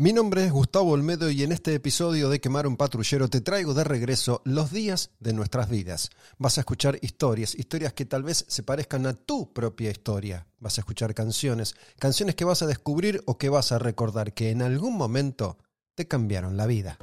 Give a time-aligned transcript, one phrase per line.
[0.00, 3.74] Mi nombre es Gustavo Olmedo y en este episodio de Quemar un Patrullero te traigo
[3.74, 6.08] de regreso los días de nuestras vidas.
[6.38, 10.46] Vas a escuchar historias, historias que tal vez se parezcan a tu propia historia.
[10.58, 14.48] Vas a escuchar canciones, canciones que vas a descubrir o que vas a recordar que
[14.48, 15.58] en algún momento
[15.94, 16.96] te cambiaron la vida.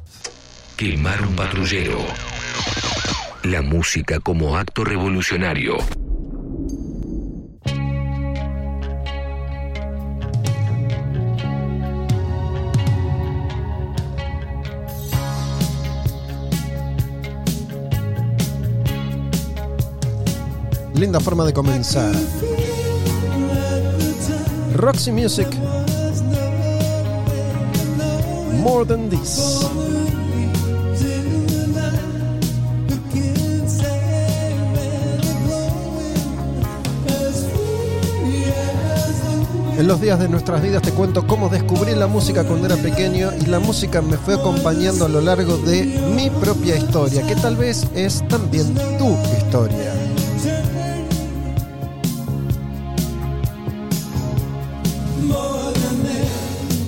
[0.76, 2.00] Quemar un patrullero.
[3.44, 5.78] La música como acto revolucionario.
[20.98, 22.12] Linda forma de comenzar.
[24.74, 25.48] Roxy Music.
[28.64, 29.64] More than this.
[39.78, 43.30] En los días de nuestras vidas te cuento cómo descubrí la música cuando era pequeño
[43.40, 45.84] y la música me fue acompañando a lo largo de
[46.16, 50.07] mi propia historia, que tal vez es también tu historia.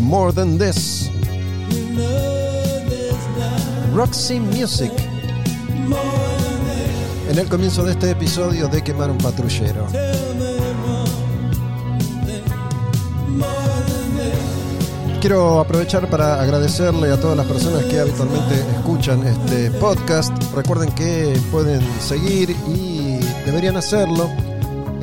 [0.09, 1.11] More Than This.
[3.93, 4.91] Roxy Music.
[7.29, 9.85] En el comienzo de este episodio de Quemar un Patrullero.
[15.21, 20.33] Quiero aprovechar para agradecerle a todas las personas que habitualmente escuchan este podcast.
[20.55, 24.27] Recuerden que pueden seguir y deberían hacerlo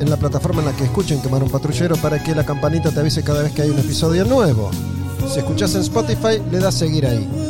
[0.01, 2.99] en la plataforma en la que escuchen Quemar un Patrullero para que la campanita te
[2.99, 4.69] avise cada vez que hay un episodio nuevo.
[5.25, 7.46] Si escuchas en Spotify, le das seguir ahí.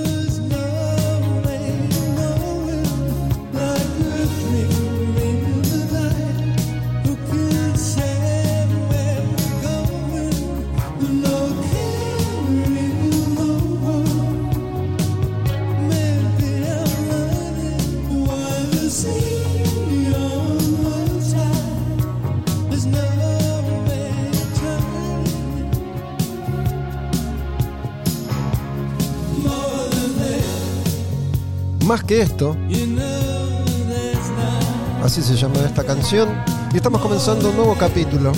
[35.19, 36.29] Así se llama esta canción,
[36.71, 38.31] y estamos comenzando un nuevo capítulo.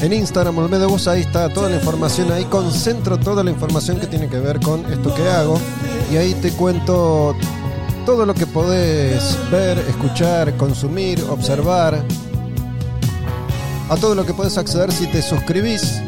[0.00, 4.06] En Instagram, Olmedo Bus, ahí está toda la información, ahí concentro toda la información que
[4.06, 5.60] tiene que ver con esto que hago,
[6.10, 7.36] y ahí te cuento
[8.06, 12.02] todo lo que podés ver, escuchar, consumir, observar,
[13.90, 16.00] a todo lo que podés acceder si te suscribís.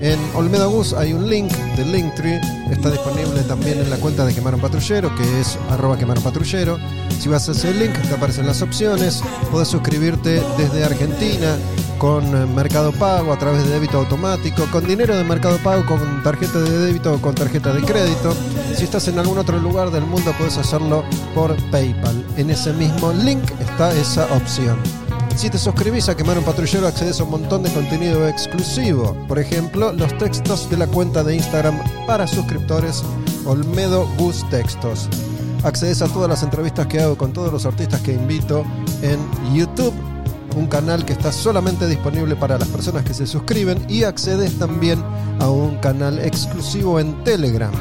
[0.00, 4.32] En Olmedo Bus hay un link de Linktree, está disponible también en la cuenta de
[4.32, 6.78] Quemar un Patrullero, que es arroba quemar un patrullero.
[7.20, 9.22] Si vas a ese link, te aparecen las opciones.
[9.50, 11.54] Podés suscribirte desde Argentina
[11.98, 16.60] con Mercado Pago a través de débito automático, con dinero de Mercado Pago, con tarjeta
[16.60, 18.34] de débito o con tarjeta de crédito.
[18.74, 21.04] Si estás en algún otro lugar del mundo, puedes hacerlo
[21.34, 22.24] por PayPal.
[22.38, 24.78] En ese mismo link está esa opción.
[25.36, 29.14] Si te suscribís a Quemar un Patrullero accedes a un montón de contenido exclusivo.
[29.28, 33.04] Por ejemplo, los textos de la cuenta de Instagram para suscriptores
[33.44, 35.10] Olmedo Gus Textos.
[35.62, 38.64] Accedes a todas las entrevistas que hago con todos los artistas que invito
[39.02, 39.18] en
[39.54, 39.92] YouTube,
[40.56, 45.02] un canal que está solamente disponible para las personas que se suscriben y accedes también
[45.38, 47.72] a un canal exclusivo en Telegram.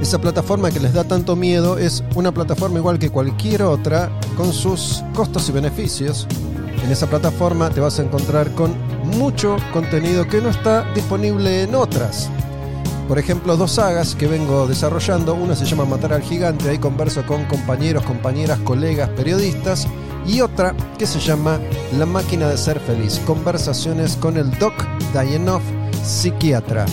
[0.00, 4.52] Esa plataforma que les da tanto miedo es una plataforma igual que cualquier otra con
[4.52, 6.26] sus costos y beneficios.
[6.84, 8.74] En esa plataforma te vas a encontrar con
[9.18, 12.30] mucho contenido que no está disponible en otras.
[13.08, 15.34] Por ejemplo, dos sagas que vengo desarrollando.
[15.34, 19.86] Una se llama Matar al Gigante, ahí converso con compañeros, compañeras, colegas, periodistas.
[20.26, 21.60] Y otra que se llama
[21.98, 24.72] La máquina de ser feliz, conversaciones con el Doc
[25.12, 25.60] Dayanov,
[26.02, 26.86] psiquiatra.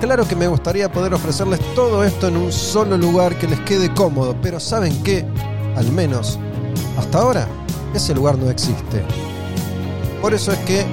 [0.00, 3.94] Claro que me gustaría poder ofrecerles todo esto en un solo lugar que les quede
[3.94, 5.24] cómodo, pero ¿saben qué?
[5.76, 6.40] Al menos,
[6.98, 7.48] hasta ahora,
[7.94, 9.02] ese lugar no existe.
[10.20, 10.84] Por eso es que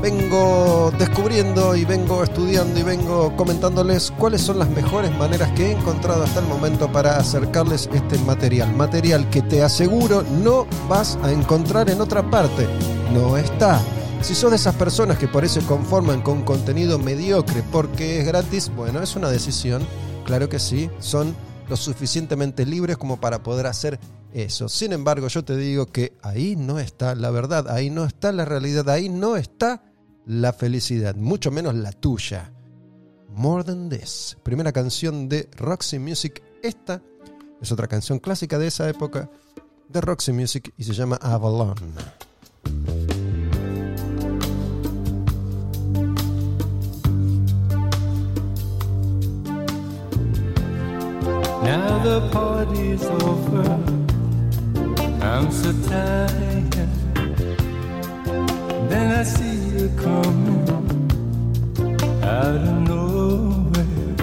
[0.00, 5.72] vengo descubriendo y vengo estudiando y vengo comentándoles cuáles son las mejores maneras que he
[5.72, 8.74] encontrado hasta el momento para acercarles este material.
[8.74, 12.66] Material que te aseguro no vas a encontrar en otra parte.
[13.12, 13.80] No está.
[14.22, 18.72] Si sos de esas personas que por eso conforman con contenido mediocre porque es gratis,
[18.74, 19.86] bueno, es una decisión.
[20.24, 21.34] Claro que sí, son
[21.68, 23.98] lo suficientemente libres como para poder hacer
[24.36, 24.68] eso.
[24.68, 28.44] Sin embargo, yo te digo que ahí no está la verdad, ahí no está la
[28.44, 29.82] realidad, ahí no está
[30.26, 32.52] la felicidad, mucho menos la tuya.
[33.30, 36.42] More Than This, primera canción de Roxy Music.
[36.62, 37.02] Esta
[37.60, 39.30] es otra canción clásica de esa época
[39.88, 41.94] de Roxy Music y se llama Avalon.
[51.62, 54.15] Now the party's over.
[55.36, 56.72] I'm so tired.
[58.88, 60.64] Then I see you coming
[62.22, 64.16] out of nowhere.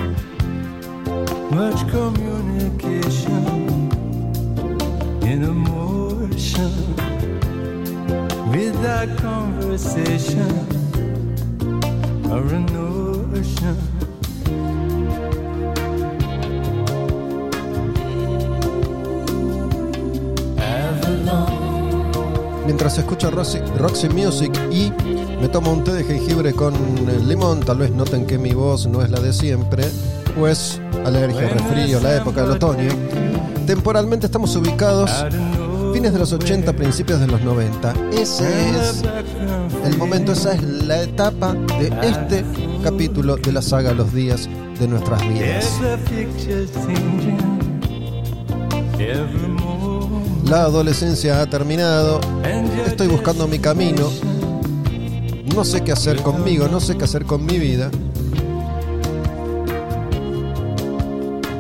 [1.52, 3.46] Much communication
[5.22, 6.74] in emotion
[8.52, 10.52] without conversation
[12.32, 14.03] or a notion.
[22.74, 24.92] Mientras escucho Roxy, Roxy Music y
[25.40, 28.88] me tomo un té de jengibre con eh, limón, tal vez noten que mi voz
[28.88, 29.86] no es la de siempre,
[30.36, 32.90] pues alergia, resfrío, la época del otoño.
[33.68, 35.12] Temporalmente estamos ubicados
[35.94, 37.94] fines de los 80, principios de los 90.
[38.12, 39.04] Ese es
[39.86, 42.44] el momento, esa es la etapa de este
[42.84, 44.50] capítulo de la saga Los días
[44.80, 45.80] de nuestras vidas.
[50.54, 52.22] La adolescencia ha terminado,
[52.86, 54.08] estoy buscando mi camino,
[55.56, 57.90] no sé qué hacer conmigo, no sé qué hacer con mi vida.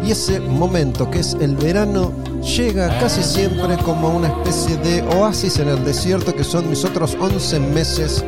[0.06, 2.12] Y ese momento que es el verano
[2.44, 7.18] llega casi siempre como una especie de oasis en el desierto que son mis otros
[7.19, 8.24] 11 meses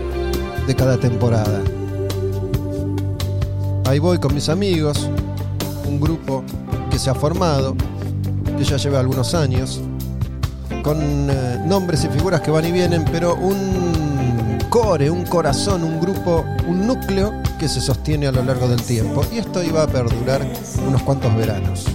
[0.66, 1.62] de cada temporada.
[3.86, 5.12] Ahí voy con mis amigos,
[5.88, 6.44] un grupo
[6.90, 7.76] que se ha formado,
[8.58, 9.80] que ya lleva algunos años,
[10.86, 16.00] con eh, nombres y figuras que van y vienen, pero un core, un corazón, un
[16.00, 19.26] grupo, un núcleo que se sostiene a lo largo del tiempo.
[19.34, 20.46] Y esto iba a perdurar
[20.88, 21.86] unos cuantos veranos.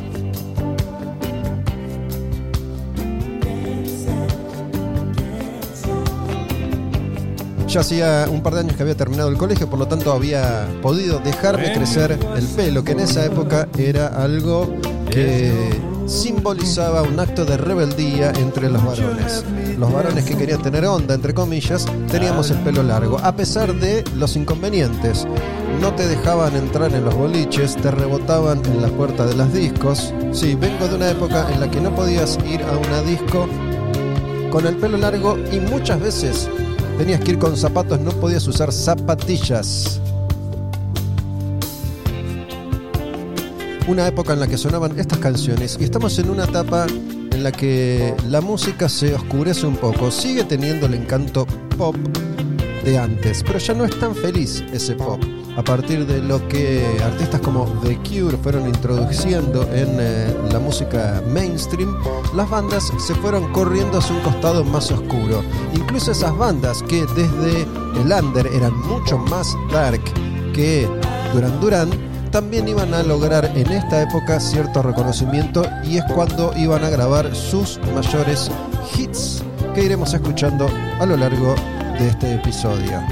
[7.69, 10.67] Ya hacía un par de años que había terminado el colegio, por lo tanto había
[10.83, 14.69] podido dejarme crecer el pelo, que en esa época era algo
[15.13, 15.79] que
[16.11, 19.45] simbolizaba un acto de rebeldía entre los varones.
[19.79, 24.03] Los varones que querían tener onda, entre comillas, teníamos el pelo largo, a pesar de
[24.17, 25.27] los inconvenientes.
[25.81, 30.13] No te dejaban entrar en los boliches, te rebotaban en la puerta de las discos.
[30.33, 33.47] Sí, vengo de una época en la que no podías ir a una disco
[34.51, 36.49] con el pelo largo y muchas veces
[36.99, 40.00] tenías que ir con zapatos, no podías usar zapatillas.
[43.89, 47.53] Una época en la que sonaban estas canciones y estamos en una etapa en la
[47.53, 51.47] que la música se oscurece un poco, sigue teniendo el encanto
[51.77, 51.97] pop
[52.85, 55.21] de antes, pero ya no es tan feliz ese pop.
[55.57, 61.23] A partir de lo que artistas como The Cure fueron introduciendo en eh, la música
[61.33, 61.95] mainstream,
[62.35, 65.43] las bandas se fueron corriendo hacia un costado más oscuro.
[65.75, 67.63] Incluso esas bandas que desde
[68.01, 70.01] el under eran mucho más dark
[70.55, 70.89] que
[71.35, 76.85] Duran Duran, también iban a lograr en esta época cierto reconocimiento y es cuando iban
[76.85, 78.51] a grabar sus mayores
[78.97, 79.43] hits
[79.75, 80.69] que iremos escuchando
[81.01, 81.55] a lo largo
[81.99, 83.03] de este episodio.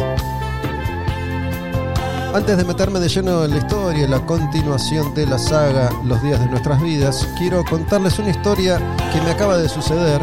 [2.35, 6.23] Antes de meterme de lleno en la historia y la continuación de la saga Los
[6.23, 8.79] días de nuestras vidas, quiero contarles una historia
[9.13, 10.21] que me acaba de suceder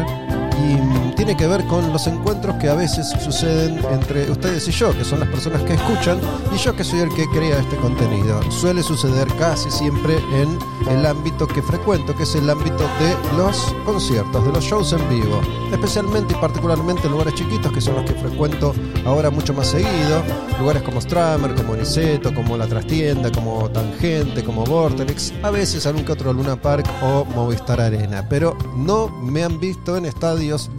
[0.56, 4.96] y tiene que ver con los encuentros que a veces suceden entre ustedes y yo,
[4.96, 6.20] que son las personas que escuchan,
[6.54, 8.40] y yo que soy el que crea este contenido.
[8.50, 10.58] Suele suceder casi siempre en
[10.90, 15.08] el ámbito que frecuento, que es el ámbito de los conciertos, de los shows en
[15.08, 15.40] vivo,
[15.72, 20.22] especialmente y particularmente en lugares chiquitos, que son los que frecuento ahora mucho más seguido,
[20.60, 26.04] lugares como Stramer, como Niceto, como La Trastienda, como Tangente, como Vortex, a veces algún
[26.04, 30.70] que otro Luna Park o Movistar Arena, pero no me han visto en estadios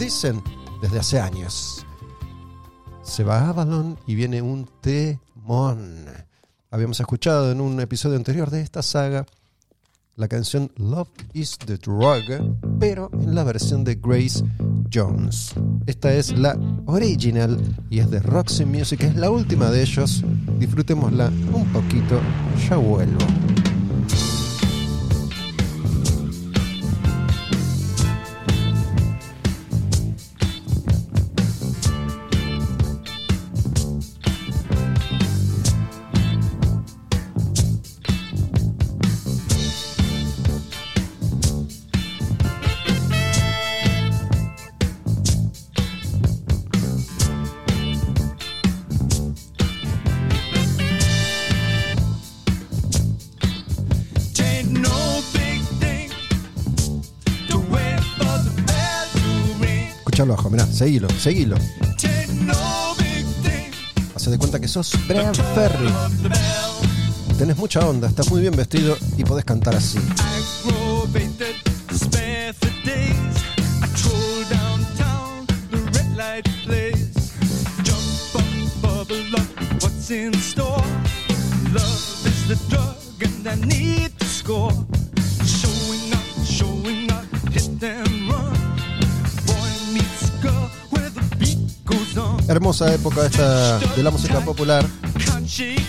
[0.82, 1.86] desde hace años.
[3.02, 6.06] Se va Avalon y viene un temón.
[6.70, 9.26] Habíamos escuchado en un episodio anterior de esta saga
[10.18, 12.24] la canción Love is the Drug,
[12.80, 14.44] pero en la versión de Grace
[14.92, 15.54] Jones.
[15.86, 16.58] Esta es la
[16.88, 17.60] original
[17.92, 20.24] y es de Roxy Music, es la última de ellos.
[20.58, 22.20] Disfrutémosla un poquito,
[22.68, 23.57] ya vuelvo.
[60.28, 61.56] Mirá, seguilo, seguilo.
[64.14, 65.90] Hace de cuenta que sos Brian Ferry.
[67.38, 70.00] Tenés mucha onda, estás muy bien vestido y podés cantar así.
[92.86, 94.86] Hermosa época de la música popular.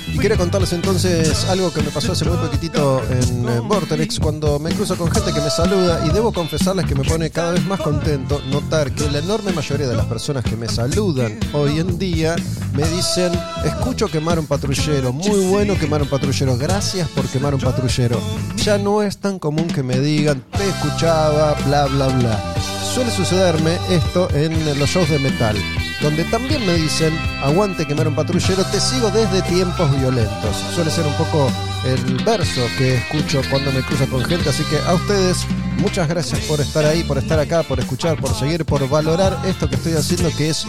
[0.07, 4.59] Y quería contarles entonces algo que me pasó hace muy poquitito en eh, Vortex cuando
[4.59, 7.65] me cruzo con gente que me saluda y debo confesarles que me pone cada vez
[7.67, 11.99] más contento notar que la enorme mayoría de las personas que me saludan hoy en
[11.99, 12.37] día
[12.75, 13.33] me dicen,
[13.65, 18.21] escucho quemar un patrullero, muy bueno quemar un patrullero, gracias por quemar un patrullero.
[18.57, 22.55] Ya no es tan común que me digan, te escuchaba, bla, bla, bla.
[22.95, 25.57] Suele sucederme esto en los shows de metal
[26.01, 30.57] donde también me dicen, aguante quemar un patrullero, te sigo desde tiempos violentos.
[30.75, 31.51] Suele ser un poco
[31.85, 35.39] el verso que escucho cuando me cruzo con gente, así que a ustedes
[35.79, 39.69] muchas gracias por estar ahí, por estar acá, por escuchar, por seguir, por valorar esto
[39.69, 40.65] que estoy haciendo, que es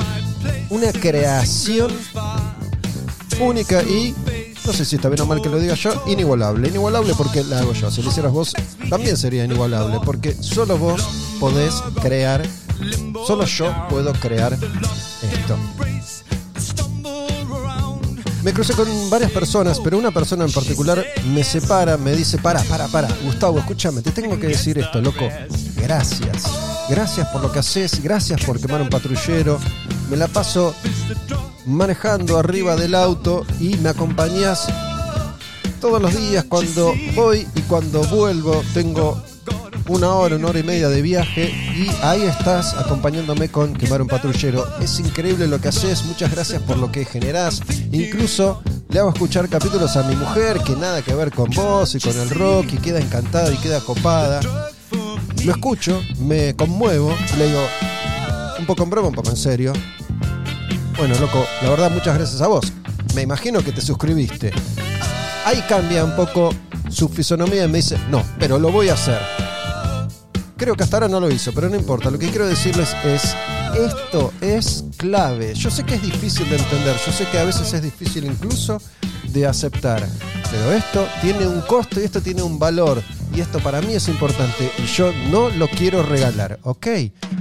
[0.70, 1.92] una creación
[3.40, 4.16] única y
[4.66, 6.68] no sé si está bien o mal que lo diga yo, inigualable.
[6.68, 7.90] Inigualable porque la hago yo.
[7.90, 8.54] Si lo hicieras vos,
[8.90, 10.00] también sería inigualable.
[10.06, 11.02] Porque solo vos
[11.40, 12.46] podés crear,
[13.26, 14.56] solo yo puedo crear
[18.44, 22.64] Me crucé con varias personas, pero una persona en particular me separa, me dice, para,
[22.64, 25.28] para, para, Gustavo, escúchame, te tengo que decir esto, loco.
[25.76, 26.44] Gracias.
[26.90, 29.60] Gracias por lo que haces, gracias por quemar un patrullero.
[30.10, 30.74] Me la paso
[31.66, 34.68] manejando arriba del auto y me acompañas
[35.82, 38.64] todos los días cuando voy y cuando vuelvo.
[38.74, 39.22] Tengo
[39.88, 44.08] una hora, una hora y media de viaje y ahí estás acompañándome con Quemar un
[44.10, 44.66] Patrullero.
[44.82, 47.62] Es increíble lo que haces, muchas gracias por lo que generás.
[47.94, 52.00] Incluso le hago escuchar capítulos a mi mujer que nada que ver con vos y
[52.02, 54.42] con el rock y queda encantada y queda copada.
[55.46, 57.66] Lo escucho, me conmuevo, le digo
[58.60, 59.72] un poco en broma, un poco en serio.
[60.98, 62.74] Bueno, loco, la verdad muchas gracias a vos.
[63.16, 64.52] Me imagino que te suscribiste.
[65.46, 66.50] Ahí cambia un poco
[66.90, 69.49] su fisonomía y me dice, no, pero lo voy a hacer.
[70.60, 72.12] Creo que hasta ahora no lo hizo, pero no importa.
[72.12, 73.34] Lo que quiero decirles es,
[73.80, 75.54] esto es clave.
[75.56, 78.82] Yo sé que es difícil de entender, yo sé que a veces es difícil incluso
[79.30, 80.06] de aceptar,
[80.52, 83.02] pero esto tiene un costo y esto tiene un valor.
[83.34, 86.88] Y esto para mí es importante y yo no lo quiero regalar, ¿ok?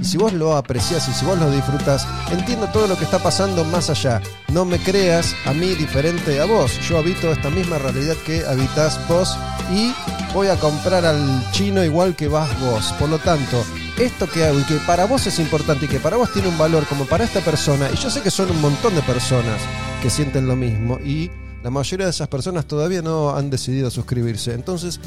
[0.01, 3.65] Si vos lo aprecias y si vos lo disfrutas, entiendo todo lo que está pasando
[3.65, 4.21] más allá.
[4.53, 6.71] No me creas a mí diferente a vos.
[6.87, 9.35] Yo habito esta misma realidad que habitas vos
[9.73, 9.91] y
[10.33, 12.93] voy a comprar al chino igual que vas vos.
[12.99, 13.63] Por lo tanto,
[13.97, 16.57] esto que hago y que para vos es importante y que para vos tiene un
[16.57, 19.59] valor como para esta persona, y yo sé que son un montón de personas
[20.01, 21.29] que sienten lo mismo y
[21.63, 24.53] la mayoría de esas personas todavía no han decidido suscribirse.
[24.53, 24.99] Entonces,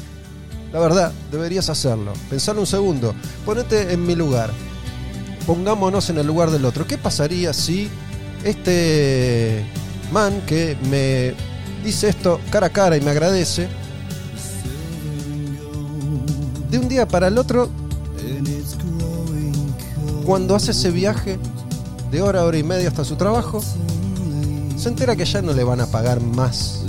[0.71, 2.13] la verdad, deberías hacerlo.
[2.29, 3.15] Pensar un segundo,
[3.45, 4.51] ponete en mi lugar.
[5.47, 6.85] Pongámonos en el lugar del otro.
[6.85, 7.89] ¿Qué pasaría si
[8.43, 9.65] este
[10.11, 11.33] man que me
[11.83, 13.67] dice esto cara a cara y me agradece,
[16.73, 17.69] de un día para el otro,
[20.25, 21.37] cuando hace ese viaje
[22.09, 23.61] de hora hora y media hasta su trabajo,
[24.75, 26.81] se entera que ya no le van a pagar más.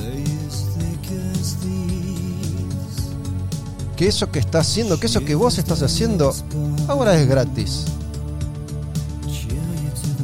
[3.94, 6.34] Que eso que está haciendo, que eso que vos estás haciendo,
[6.88, 7.84] ahora es gratis.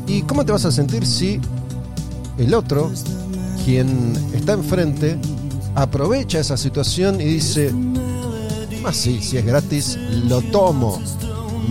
[0.07, 1.39] ¿Y cómo te vas a sentir si
[2.39, 2.91] el otro,
[3.67, 5.19] quien está enfrente,
[5.75, 7.75] aprovecha esa situación y dice,
[8.93, 11.01] sí, si es gratis, lo tomo,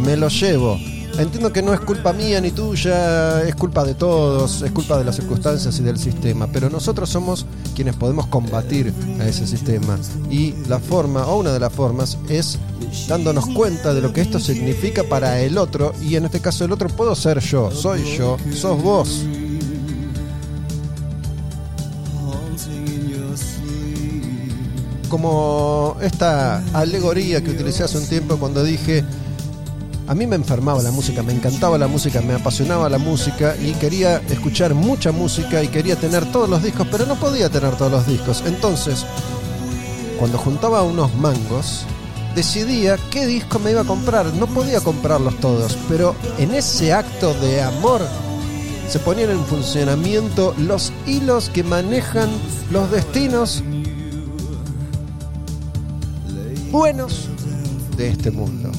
[0.03, 0.77] me lo llevo.
[1.17, 5.03] Entiendo que no es culpa mía ni tuya, es culpa de todos, es culpa de
[5.03, 9.99] las circunstancias y del sistema, pero nosotros somos quienes podemos combatir a ese sistema.
[10.29, 12.57] Y la forma, o una de las formas, es
[13.09, 16.71] dándonos cuenta de lo que esto significa para el otro, y en este caso el
[16.71, 19.25] otro puedo ser yo, soy yo, sos vos.
[25.09, 29.03] Como esta alegoría que utilicé hace un tiempo cuando dije,
[30.07, 33.73] a mí me enfermaba la música, me encantaba la música, me apasionaba la música y
[33.73, 37.91] quería escuchar mucha música y quería tener todos los discos, pero no podía tener todos
[37.91, 38.43] los discos.
[38.45, 39.05] Entonces,
[40.19, 41.85] cuando juntaba unos mangos,
[42.35, 44.25] decidía qué disco me iba a comprar.
[44.33, 48.01] No podía comprarlos todos, pero en ese acto de amor
[48.89, 52.29] se ponían en funcionamiento los hilos que manejan
[52.71, 53.63] los destinos
[56.71, 57.27] buenos
[57.97, 58.71] de este mundo.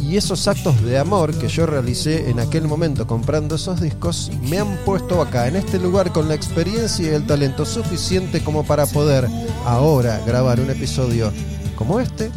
[0.00, 4.58] Y esos actos de amor que yo realicé en aquel momento comprando esos discos me
[4.58, 8.84] han puesto acá, en este lugar, con la experiencia y el talento suficiente como para
[8.86, 9.28] poder
[9.64, 11.32] ahora grabar un episodio
[11.76, 12.30] como este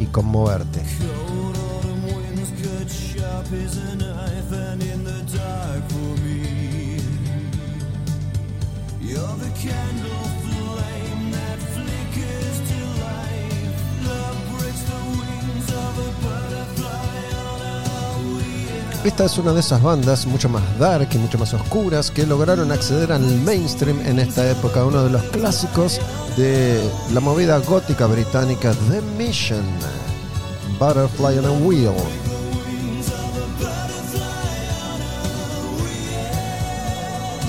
[0.00, 0.80] y conmoverte.
[19.02, 22.70] Esta es una de esas bandas mucho más dark y mucho más oscuras que lograron
[22.70, 25.98] acceder al mainstream en esta época, uno de los clásicos
[26.36, 29.64] de la movida gótica británica The Mission,
[30.78, 31.94] Butterfly on a Wheel.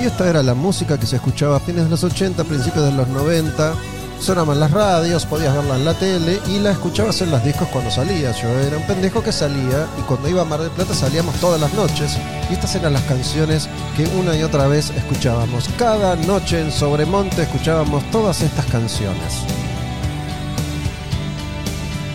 [0.02, 2.94] Y esta era la música que se escuchaba a fines de los 80, principios de
[2.94, 3.74] los 90.
[4.22, 7.90] Sonaban las radios, podías verla en la tele y la escuchabas en los discos cuando
[7.90, 8.32] salía.
[8.34, 11.60] Yo era un pendejo que salía y cuando iba a Mar del Plata salíamos todas
[11.60, 12.20] las noches.
[12.48, 15.68] Y estas eran las canciones que una y otra vez escuchábamos.
[15.76, 19.40] Cada noche en Sobremonte escuchábamos todas estas canciones.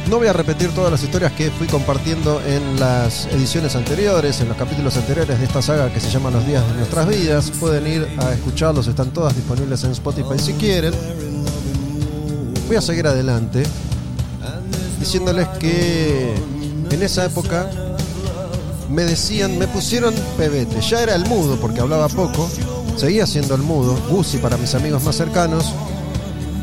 [0.09, 4.47] No voy a repetir todas las historias que fui compartiendo en las ediciones anteriores, en
[4.47, 7.51] los capítulos anteriores de esta saga que se llama Los días de nuestras vidas.
[7.51, 10.95] Pueden ir a escucharlos, están todas disponibles en Spotify si quieren.
[12.67, 13.63] Voy a seguir adelante
[14.99, 16.35] diciéndoles que
[16.91, 17.71] en esa época
[18.91, 20.81] me decían, me pusieron pebete.
[20.81, 22.49] Ya era el mudo porque hablaba poco,
[22.97, 25.73] seguía siendo el mudo, Gucci para mis amigos más cercanos,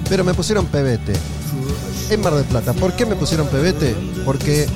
[0.10, 1.14] pero me pusieron pebete
[2.10, 2.74] en Mar del Plata.
[2.74, 3.96] ¿Por qué me pusieron pebete?
[4.26, 4.68] Porque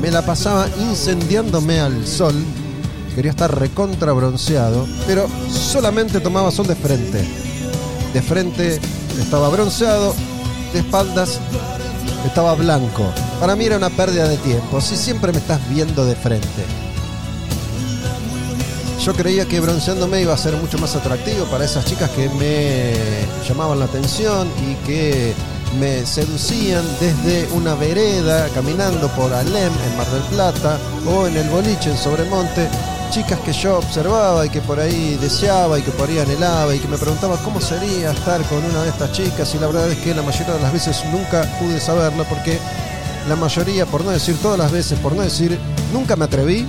[0.00, 2.34] me la pasaba incendiándome al sol.
[3.14, 7.24] Quería estar recontra bronceado, pero solamente tomaba sol de frente.
[8.12, 8.80] De frente
[9.20, 10.14] estaba bronceado,
[10.76, 11.40] de espaldas
[12.26, 13.10] estaba blanco.
[13.40, 16.64] Para mí era una pérdida de tiempo, si siempre me estás viendo de frente.
[19.02, 22.92] Yo creía que bronceándome iba a ser mucho más atractivo para esas chicas que me
[23.48, 25.32] llamaban la atención y que
[25.78, 31.48] me seducían desde una vereda caminando por Alem en Mar del Plata o en el
[31.48, 32.68] boliche en Sobremonte,
[33.10, 36.78] chicas que yo observaba y que por ahí deseaba y que por ahí anhelaba y
[36.78, 39.98] que me preguntaba cómo sería estar con una de estas chicas y la verdad es
[39.98, 42.58] que la mayoría de las veces nunca pude saberlo porque
[43.28, 45.58] la mayoría, por no decir todas las veces, por no decir
[45.92, 46.66] nunca me atreví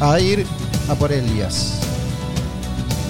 [0.00, 0.46] a ir
[0.88, 1.80] a por Elías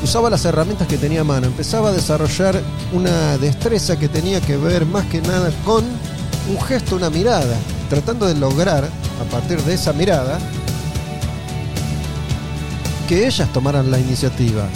[0.03, 2.61] usaba las herramientas que tenía a mano, empezaba a desarrollar
[2.93, 5.85] una destreza que tenía que ver más que nada con
[6.49, 7.57] un gesto, una mirada,
[7.91, 10.39] tratando de lograr, a partir de esa mirada,
[13.07, 14.67] que ellas tomaran la iniciativa.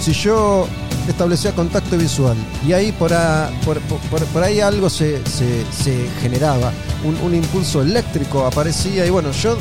[0.00, 0.66] Si yo
[1.08, 5.20] establecía contacto visual y ahí por, a- por, ahí algo se,
[6.20, 6.72] generaba,
[7.04, 9.56] un, un impulso eléctrico aparecía y bueno, yo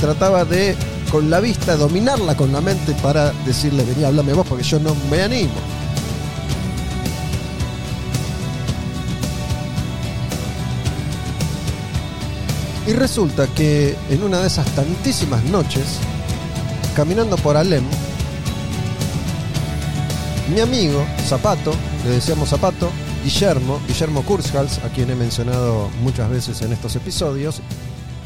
[0.00, 0.74] trataba de
[1.10, 4.94] con la vista dominarla con la mente para decirle, vení, háblame vos porque yo no
[5.10, 5.52] me animo.
[12.86, 15.98] Y resulta que en una de esas tantísimas noches,
[16.94, 17.84] caminando por Alem,
[20.52, 21.72] mi amigo Zapato,
[22.04, 22.90] le decíamos Zapato,
[23.24, 27.60] Guillermo, Guillermo Kurzhals, a quien he mencionado muchas veces en estos episodios,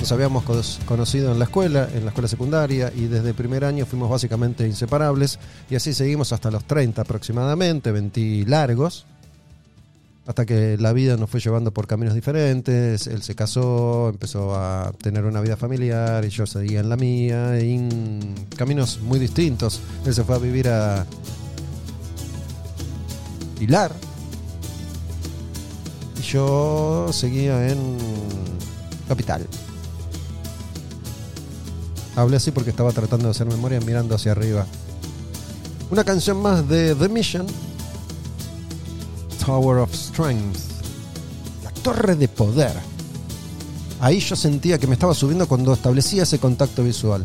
[0.01, 3.65] nos habíamos co- conocido en la escuela, en la escuela secundaria, y desde el primer
[3.65, 5.39] año fuimos básicamente inseparables,
[5.71, 9.07] y así seguimos hasta los 30 aproximadamente, 20 largos,
[10.27, 14.93] hasta que la vida nos fue llevando por caminos diferentes, él se casó, empezó a
[15.03, 19.81] tener una vida familiar, y yo seguía en la mía, en caminos muy distintos.
[20.07, 21.05] Él se fue a vivir a
[23.59, 23.93] Pilar,
[26.19, 27.99] y yo seguía en
[29.07, 29.47] Capital.
[32.17, 34.67] Hablé así porque estaba tratando de hacer memoria mirando hacia arriba.
[35.91, 37.47] Una canción más de The Mission.
[39.45, 40.59] Tower of Strength.
[41.63, 42.73] La torre de poder.
[44.01, 47.23] Ahí yo sentía que me estaba subiendo cuando establecía ese contacto visual.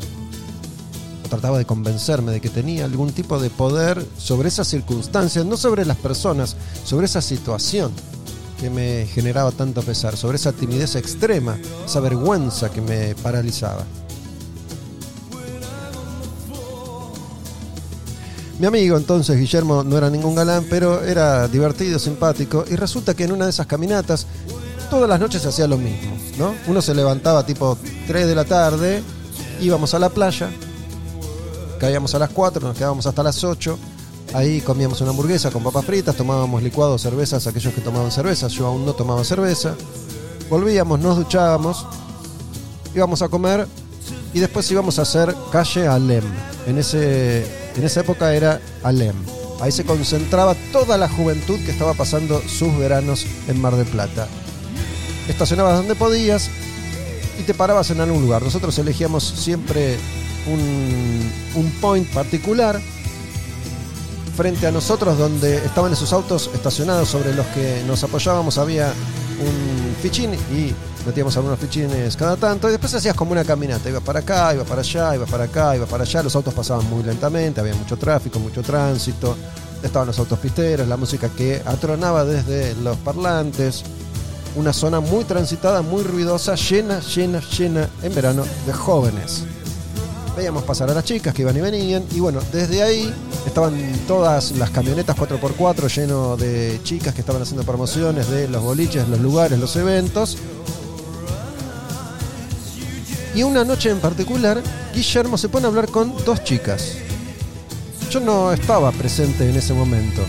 [1.23, 5.55] O trataba de convencerme de que tenía algún tipo de poder sobre esas circunstancias, no
[5.55, 7.93] sobre las personas, sobre esa situación
[8.59, 13.85] que me generaba tanto pesar, sobre esa timidez extrema, esa vergüenza que me paralizaba.
[18.59, 23.23] Mi amigo entonces, Guillermo, no era ningún galán, pero era divertido, simpático, y resulta que
[23.23, 24.27] en una de esas caminatas,
[24.89, 26.53] todas las noches se hacía lo mismo, ¿no?
[26.67, 29.01] Uno se levantaba tipo 3 de la tarde,
[29.61, 30.49] íbamos a la playa,
[31.79, 33.79] caíamos a las 4, nos quedábamos hasta las 8,
[34.33, 38.67] ahí comíamos una hamburguesa con papas fritas, tomábamos licuados, cervezas, aquellos que tomaban cerveza, yo
[38.67, 39.73] aún no tomaba cerveza,
[40.49, 41.85] volvíamos, nos duchábamos,
[42.93, 43.65] íbamos a comer
[44.33, 46.23] y después íbamos a hacer calle Alem.
[46.67, 49.15] En, ese, en esa época era Alem.
[49.61, 54.27] Ahí se concentraba toda la juventud que estaba pasando sus veranos en Mar del Plata.
[55.27, 56.49] Estacionabas donde podías
[57.39, 58.41] y te parabas en algún lugar.
[58.41, 59.97] Nosotros elegíamos siempre
[60.47, 62.79] un, un point particular.
[64.35, 69.95] frente a nosotros, donde estaban esos autos estacionados sobre los que nos apoyábamos, había un
[70.01, 70.73] fichín y
[71.05, 72.67] metíamos algunos fichines cada tanto.
[72.67, 73.89] Y después hacías como una caminata.
[73.89, 76.23] Iba para acá, iba para allá, iba para acá, iba para allá.
[76.23, 79.35] Los autos pasaban muy lentamente, había mucho tráfico, mucho tránsito.
[79.83, 83.83] Estaban los autos pisteros, la música que atronaba desde los parlantes.
[84.55, 89.43] Una zona muy transitada, muy ruidosa, llena, llena, llena en verano de jóvenes.
[90.35, 92.03] Veíamos pasar a las chicas que iban y venían.
[92.11, 93.13] Y bueno, desde ahí
[93.45, 93.75] estaban
[94.07, 99.19] todas las camionetas 4x4 lleno de chicas que estaban haciendo promociones de los boliches, los
[99.19, 100.37] lugares, los eventos.
[103.39, 104.61] Y una noche en particular,
[104.93, 106.95] Guillermo se pone a hablar con dos chicas.
[108.11, 110.21] Yo no estaba presente en ese momento.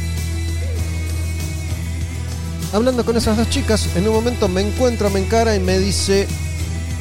[2.73, 6.29] Hablando con esas dos chicas, en un momento me encuentro, me encara y me dice,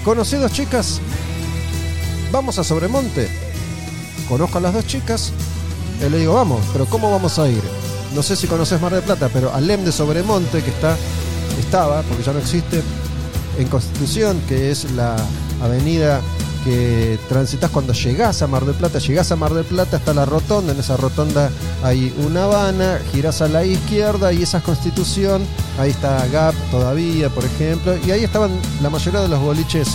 [0.04, 1.00] ¿conocí dos chicas?
[2.32, 3.30] ¿Vamos a Sobremonte?
[4.28, 5.32] Conozco a las dos chicas.
[6.04, 7.62] Y le digo, vamos, pero ¿cómo vamos a ir?
[8.16, 10.98] No sé si conoces Mar del Plata, pero Alem de Sobremonte, que está,
[11.60, 12.82] estaba, porque ya no existe,
[13.60, 15.16] en Constitución, que es la
[15.62, 16.22] avenida
[16.64, 19.00] que transitas cuando llegás a Mar del Plata.
[19.00, 21.50] Llegás a Mar del Plata, está la rotonda, en esa rotonda
[21.84, 25.44] hay una Habana, girás a la izquierda y esa es Constitución.
[25.78, 29.90] Ahí está Gap todavía, por ejemplo, y ahí estaban la mayoría de los boliches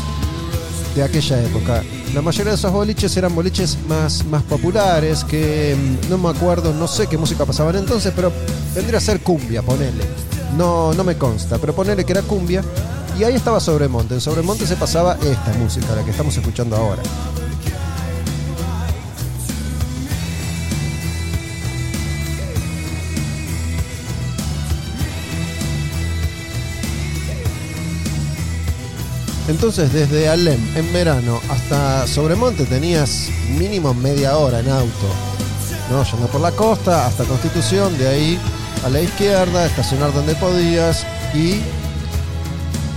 [0.95, 1.83] de aquella época.
[2.15, 6.73] La mayoría de esos boliches eran boliches más, más populares, que mm, no me acuerdo,
[6.73, 8.33] no sé qué música pasaban entonces, pero
[8.75, 10.05] vendría a ser cumbia, ponele.
[10.57, 12.63] No, no me consta, pero ponele que era cumbia.
[13.19, 14.15] Y ahí estaba Sobremonte.
[14.15, 17.03] En Sobremonte se pasaba esta música, la que estamos escuchando ahora.
[29.47, 35.07] Entonces, desde Alem en verano hasta Sobremonte tenías mínimo media hora en auto.
[35.91, 36.03] ¿no?
[36.03, 38.39] Yendo por la costa hasta Constitución, de ahí
[38.85, 41.61] a la izquierda, estacionar donde podías y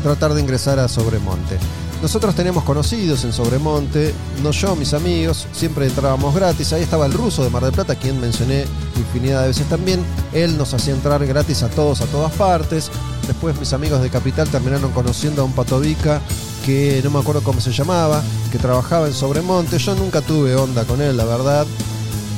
[0.03, 1.57] tratar de ingresar a Sobremonte.
[2.01, 6.71] Nosotros teníamos conocidos en Sobremonte, no yo, mis amigos, siempre entrábamos gratis.
[6.71, 10.05] Ahí estaba el ruso de Mar del Plata, quien mencioné infinidad de veces también.
[10.31, 12.91] Él nos hacía entrar gratis a todos, a todas partes.
[13.25, 16.21] Después mis amigos de Capital terminaron conociendo a un patovica
[16.65, 19.79] que no me acuerdo cómo se llamaba, que trabajaba en Sobremonte.
[19.79, 21.65] Yo nunca tuve onda con él, la verdad.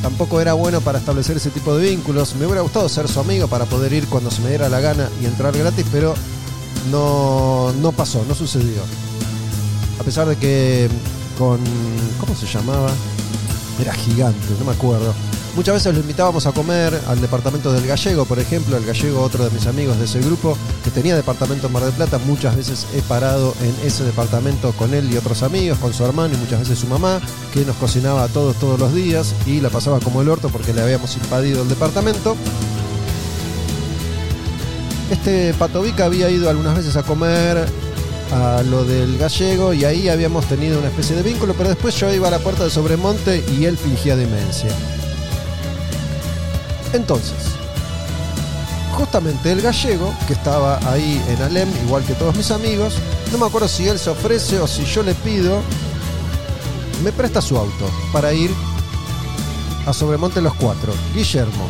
[0.02, 2.34] Tampoco era bueno para establecer ese tipo de vínculos.
[2.36, 5.10] Me hubiera gustado ser su amigo para poder ir cuando se me diera la gana
[5.22, 6.14] y entrar gratis, pero
[6.92, 8.82] no, no pasó, no sucedió.
[10.00, 10.90] A pesar de que
[11.38, 11.60] con...
[12.20, 12.90] ¿Cómo se llamaba?
[13.82, 15.14] Era gigante, no me acuerdo.
[15.56, 18.78] Muchas veces lo invitábamos a comer al departamento del Gallego, por ejemplo.
[18.78, 21.94] El Gallego, otro de mis amigos de ese grupo, que tenía departamento en Mar del
[21.94, 22.20] Plata.
[22.20, 26.36] Muchas veces he parado en ese departamento con él y otros amigos, con su hermano
[26.36, 27.20] y muchas veces su mamá,
[27.54, 30.74] que nos cocinaba a todos todos los días y la pasaba como el orto porque
[30.74, 32.36] le habíamos invadido el departamento.
[35.10, 37.66] Este Patovica había ido algunas veces a comer
[38.32, 42.14] a lo del gallego y ahí habíamos tenido una especie de vínculo, pero después yo
[42.14, 44.70] iba a la puerta de Sobremonte y él fingía demencia.
[46.94, 47.38] Entonces,
[48.94, 52.96] justamente el gallego, que estaba ahí en Alem, igual que todos mis amigos,
[53.32, 55.62] no me acuerdo si él se ofrece o si yo le pido,
[57.04, 58.52] me presta su auto para ir
[59.86, 60.94] a Sobremonte los cuatro.
[61.16, 61.68] Guillermo,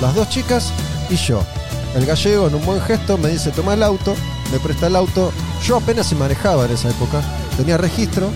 [0.00, 0.72] las dos chicas
[1.10, 1.44] y yo.
[1.94, 4.14] El gallego en un buen gesto me dice toma el auto,
[4.50, 5.30] me presta el auto.
[5.66, 7.20] Yo apenas se manejaba en esa época,
[7.56, 8.28] tenía registro,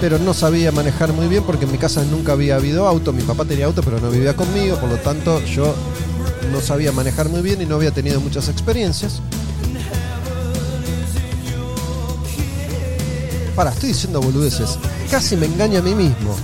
[0.00, 3.12] pero no sabía manejar muy bien porque en mi casa nunca había habido auto.
[3.12, 5.74] Mi papá tenía auto, pero no vivía conmigo, por lo tanto yo
[6.50, 9.20] no sabía manejar muy bien y no había tenido muchas experiencias.
[13.54, 14.78] Para, estoy diciendo boludeces.
[15.10, 16.34] Casi me engaño a mí mismo.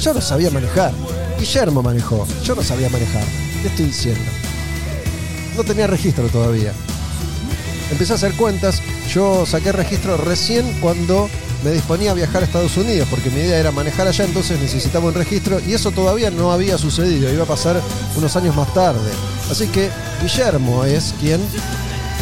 [0.00, 0.92] Yo no sabía manejar.
[1.38, 2.26] Guillermo manejó.
[2.42, 3.24] Yo no sabía manejar.
[3.62, 4.47] ¿Qué estoy diciendo?
[5.58, 6.72] No tenía registro todavía.
[7.90, 8.80] Empecé a hacer cuentas.
[9.12, 11.28] Yo saqué registro recién cuando
[11.64, 15.06] me disponía a viajar a Estados Unidos, porque mi idea era manejar allá, entonces necesitaba
[15.06, 17.80] un registro y eso todavía no había sucedido, iba a pasar
[18.16, 19.10] unos años más tarde.
[19.50, 19.90] Así que
[20.22, 21.40] Guillermo es quien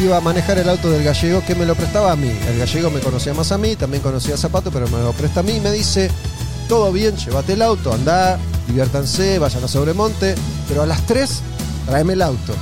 [0.03, 2.33] iba a manejar el auto del gallego que me lo prestaba a mí.
[2.49, 5.40] El gallego me conocía más a mí, también conocía a Zapato, pero me lo presta
[5.40, 6.11] a mí y me dice,
[6.70, 10.35] todo bien, llévate el auto, anda, diviértanse, vayan a Sobremonte,
[10.66, 11.42] pero a las 3
[11.87, 12.55] tráeme el auto.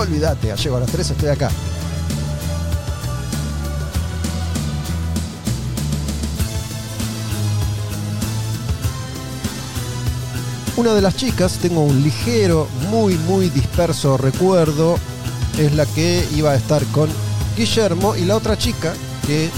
[0.00, 1.50] Olvídate, llego a las 3 estoy acá.
[10.78, 14.98] Una de las chicas, tengo un ligero, muy, muy disperso recuerdo,
[15.58, 17.10] es la que iba a estar con
[17.54, 18.94] Guillermo y la otra chica,
[19.26, 19.50] que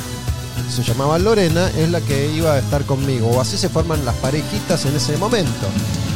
[0.68, 3.28] se llamaba Lorena, es la que iba a estar conmigo.
[3.28, 5.68] O así se forman las parejitas en ese momento.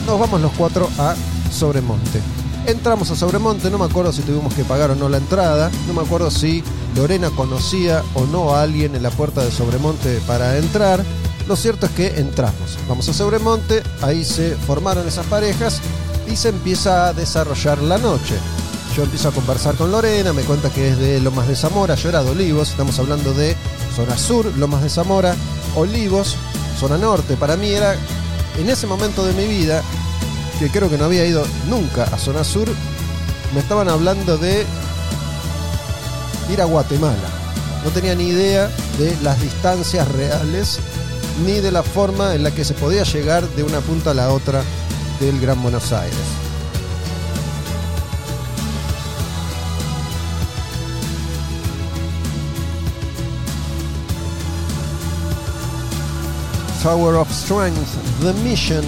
[0.05, 1.15] Nos vamos los cuatro a
[1.53, 2.46] Sobremonte.
[2.67, 5.95] Entramos a Sobremonte, no me acuerdo si tuvimos que pagar o no la entrada, no
[5.95, 6.65] me acuerdo si
[6.97, 11.05] Lorena conocía o no a alguien en la puerta de Sobremonte para entrar.
[11.47, 12.77] Lo cierto es que entramos.
[12.89, 15.81] Vamos a Sobremonte, ahí se formaron esas parejas
[16.29, 18.35] y se empieza a desarrollar la noche.
[18.97, 22.09] Yo empiezo a conversar con Lorena, me cuenta que es de Lomas de Zamora, yo
[22.09, 23.55] era de Olivos, estamos hablando de
[23.95, 25.37] zona sur, Lomas de Zamora,
[25.77, 26.35] Olivos,
[26.81, 27.37] zona norte.
[27.37, 27.95] Para mí era,
[28.59, 29.85] en ese momento de mi vida,
[30.59, 32.69] que creo que no había ido nunca a zona sur,
[33.55, 34.65] me estaban hablando de
[36.51, 37.29] ir a Guatemala.
[37.85, 40.79] No tenía ni idea de las distancias reales
[41.45, 44.33] ni de la forma en la que se podía llegar de una punta a la
[44.33, 44.63] otra
[45.21, 46.17] del Gran Buenos Aires.
[56.83, 58.85] Tower of Strength, The Mission,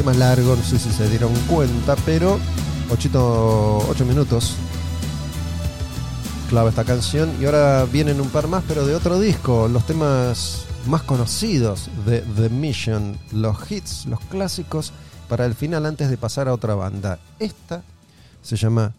[0.00, 2.40] tema largo, no sé si se dieron cuenta, pero
[2.88, 4.54] 8 minutos
[6.48, 10.64] clava esta canción y ahora vienen un par más, pero de otro disco, los temas
[10.86, 14.94] más conocidos de The Mission, los hits, los clásicos,
[15.28, 17.18] para el final antes de pasar a otra banda.
[17.38, 17.82] Esta
[18.40, 18.94] se llama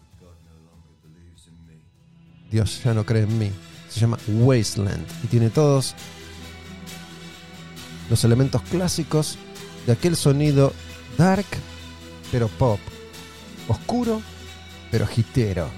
[2.48, 3.50] Dios ya no cree en mí.
[3.90, 5.96] Se llama Wasteland y tiene todos
[8.08, 9.36] los elementos clásicos
[9.84, 10.72] de aquel sonido
[11.16, 11.46] dark
[12.30, 12.80] pero pop,
[13.68, 14.22] oscuro
[14.90, 15.68] pero hitero.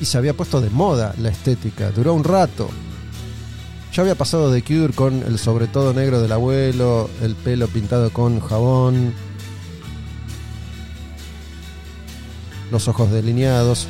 [0.00, 2.68] Y se había puesto de moda la estética, duró un rato.
[3.92, 8.12] Ya había pasado de Cure con el sobre todo negro del abuelo, el pelo pintado
[8.12, 9.14] con jabón,
[12.70, 13.88] los ojos delineados.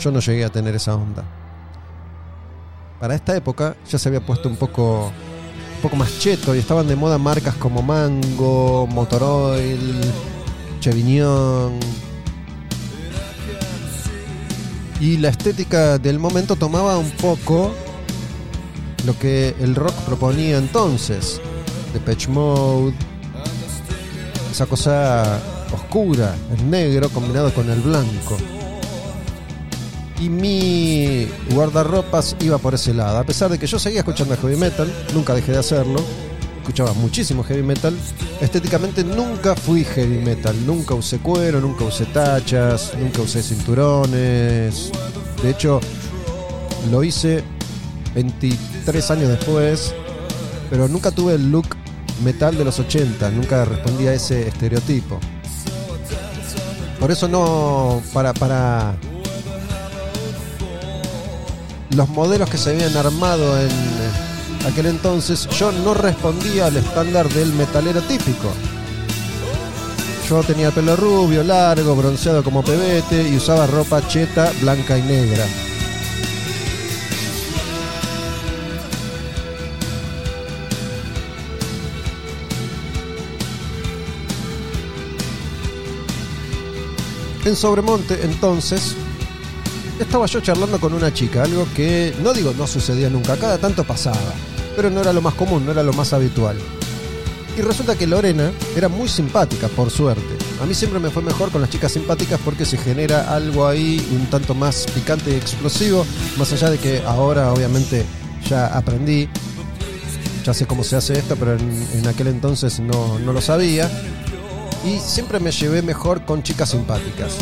[0.00, 1.24] Yo no llegué a tener esa onda.
[3.00, 5.12] Para esta época ya se había puesto un poco
[5.78, 10.00] un poco más cheto y estaban de moda marcas como Mango, Motoroil,
[10.80, 11.78] Chevignon.
[15.00, 17.72] Y la estética del momento tomaba un poco
[19.06, 21.40] lo que el rock proponía entonces.
[21.92, 22.94] Depeche Mode,
[24.50, 25.40] esa cosa
[25.72, 28.36] oscura, el negro combinado con el blanco.
[30.20, 33.18] Y mi guardarropas iba por ese lado.
[33.18, 36.00] A pesar de que yo seguía escuchando heavy metal, nunca dejé de hacerlo.
[36.58, 37.96] Escuchaba muchísimo heavy metal.
[38.40, 40.56] Estéticamente nunca fui heavy metal.
[40.66, 44.90] Nunca usé cuero, nunca usé tachas, nunca usé cinturones.
[45.42, 45.80] De hecho,
[46.90, 47.44] lo hice
[48.14, 49.94] 23 años después,
[50.68, 51.76] pero nunca tuve el look
[52.24, 55.20] metal de los 80, nunca respondí a ese estereotipo.
[56.98, 58.96] Por eso no, para, para
[61.96, 63.70] los modelos que se habían armado en
[64.66, 68.52] aquel entonces, yo no respondía al estándar del metalero típico.
[70.28, 75.46] Yo tenía pelo rubio, largo, bronceado como pebete y usaba ropa cheta, blanca y negra.
[87.46, 88.94] En Sobremonte, entonces,
[89.98, 93.84] estaba yo charlando con una chica, algo que no digo no sucedía nunca, cada tanto
[93.84, 94.16] pasaba,
[94.76, 96.56] pero no era lo más común, no era lo más habitual.
[97.56, 100.22] Y resulta que Lorena era muy simpática, por suerte.
[100.62, 104.06] A mí siempre me fue mejor con las chicas simpáticas porque se genera algo ahí
[104.12, 106.06] un tanto más picante y explosivo,
[106.36, 108.04] más allá de que ahora obviamente
[108.48, 109.28] ya aprendí,
[110.44, 113.90] ya sé cómo se hace esto, pero en, en aquel entonces no, no lo sabía.
[114.84, 117.32] Y siempre me llevé mejor con chicas simpáticas.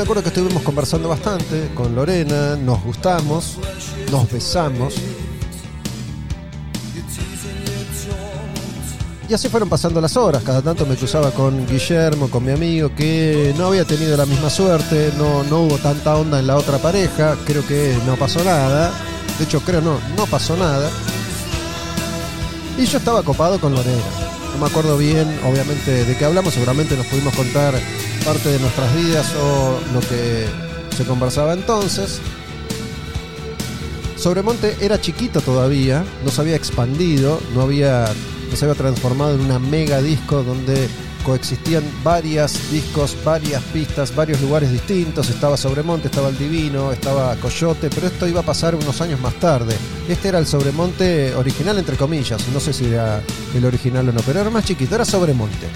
[0.00, 3.58] Me acuerdo que estuvimos conversando bastante con Lorena, nos gustamos,
[4.10, 4.94] nos besamos.
[9.28, 12.94] Y así fueron pasando las horas, cada tanto me cruzaba con Guillermo, con mi amigo,
[12.96, 16.78] que no había tenido la misma suerte, no, no hubo tanta onda en la otra
[16.78, 18.90] pareja, creo que no pasó nada,
[19.36, 20.88] de hecho creo no, no pasó nada.
[22.78, 24.00] Y yo estaba copado con Lorena.
[24.54, 27.74] No me acuerdo bien, obviamente, de qué hablamos, seguramente nos pudimos contar
[28.20, 30.46] parte de nuestras vidas o lo que
[30.96, 32.20] se conversaba entonces.
[34.16, 38.06] Sobremonte era chiquito todavía, no se había expandido, no había
[38.50, 40.88] no se había transformado en una mega disco donde
[41.24, 45.28] coexistían varias discos, varias pistas, varios lugares distintos.
[45.30, 49.34] Estaba Sobremonte, estaba el Divino, estaba Coyote, pero esto iba a pasar unos años más
[49.34, 49.76] tarde.
[50.08, 52.46] Este era el Sobremonte original, entre comillas.
[52.48, 53.22] No sé si era
[53.54, 55.68] el original o no, pero era más chiquito, era Sobremonte.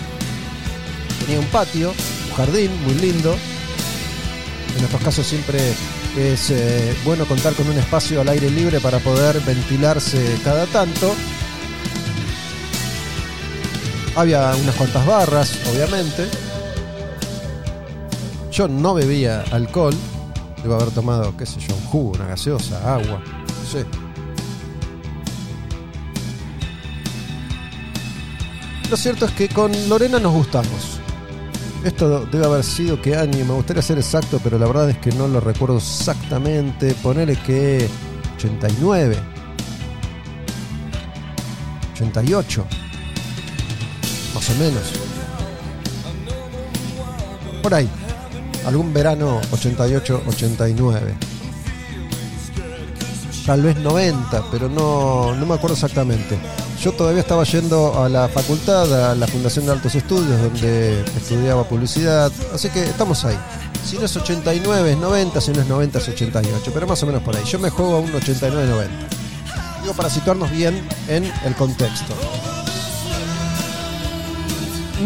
[1.20, 1.92] Tenía un patio,
[2.34, 3.36] jardín muy lindo.
[4.76, 5.72] En estos casos siempre
[6.16, 11.14] es eh, bueno contar con un espacio al aire libre para poder ventilarse cada tanto.
[14.16, 16.28] Había unas cuantas barras, obviamente.
[18.52, 19.94] Yo no bebía alcohol.
[20.62, 23.20] Debo haber tomado, qué sé yo, un jugo, una gaseosa, agua.
[23.20, 23.44] No.
[28.90, 30.93] Lo cierto es que con Lorena nos gustamos.
[31.84, 35.12] Esto debe haber sido qué año, me gustaría ser exacto, pero la verdad es que
[35.12, 36.94] no lo recuerdo exactamente.
[36.94, 37.86] Ponele que
[38.36, 39.18] 89.
[41.92, 42.64] 88.
[44.34, 44.82] Más o menos.
[47.62, 47.88] Por ahí.
[48.64, 51.14] Algún verano 88, 89.
[53.44, 56.38] Tal vez 90, pero no, no me acuerdo exactamente.
[56.84, 61.64] Yo todavía estaba yendo a la facultad, a la Fundación de Altos Estudios, donde estudiaba
[61.64, 62.30] publicidad.
[62.52, 63.38] Así que estamos ahí.
[63.82, 67.06] Si no es 89 es 90, si no es 90 es 88, pero más o
[67.06, 67.44] menos por ahí.
[67.46, 68.88] Yo me juego a un 89-90.
[69.80, 72.12] Digo para situarnos bien en el contexto.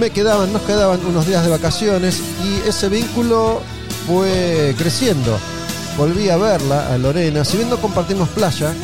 [0.00, 3.62] Me quedaban, nos quedaban unos días de vacaciones y ese vínculo
[4.04, 5.38] fue creciendo.
[5.96, 8.74] Volví a verla, a Lorena, si bien no compartimos playa,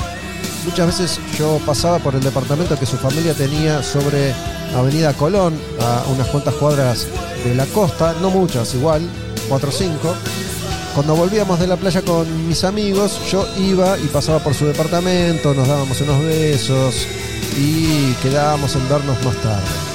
[0.65, 4.33] muchas veces yo pasaba por el departamento que su familia tenía sobre
[4.75, 7.07] Avenida Colón, a unas cuantas cuadras
[7.45, 9.03] de la costa, no muchas, igual,
[9.49, 10.15] 4 o 5.
[10.95, 15.55] Cuando volvíamos de la playa con mis amigos, yo iba y pasaba por su departamento,
[15.55, 17.07] nos dábamos unos besos
[17.57, 19.94] y quedábamos en vernos más tarde.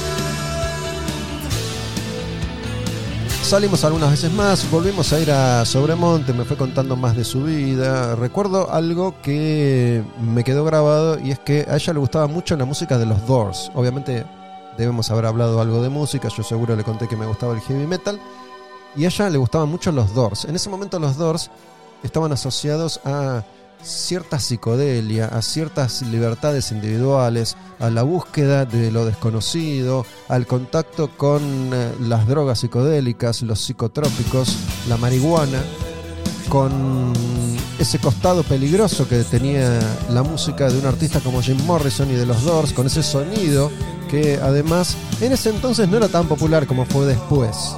[3.50, 7.42] Salimos algunas veces más, volvimos a ir a Sobremonte, me fue contando más de su
[7.42, 8.14] vida.
[8.14, 12.64] Recuerdo algo que me quedó grabado y es que a ella le gustaba mucho la
[12.64, 13.72] música de los Doors.
[13.74, 14.24] Obviamente
[14.78, 17.88] debemos haber hablado algo de música, yo seguro le conté que me gustaba el heavy
[17.88, 18.20] metal.
[18.94, 20.44] Y a ella le gustaban mucho los Doors.
[20.44, 21.50] En ese momento los Doors
[22.04, 23.42] estaban asociados a
[23.82, 31.42] cierta psicodelia, a ciertas libertades individuales, a la búsqueda de lo desconocido, al contacto con
[31.72, 34.56] eh, las drogas psicodélicas, los psicotrópicos,
[34.88, 35.62] la marihuana,
[36.48, 37.12] con
[37.78, 39.78] ese costado peligroso que tenía
[40.10, 43.70] la música de un artista como Jim Morrison y de los Doors, con ese sonido
[44.10, 47.74] que además en ese entonces no era tan popular como fue después.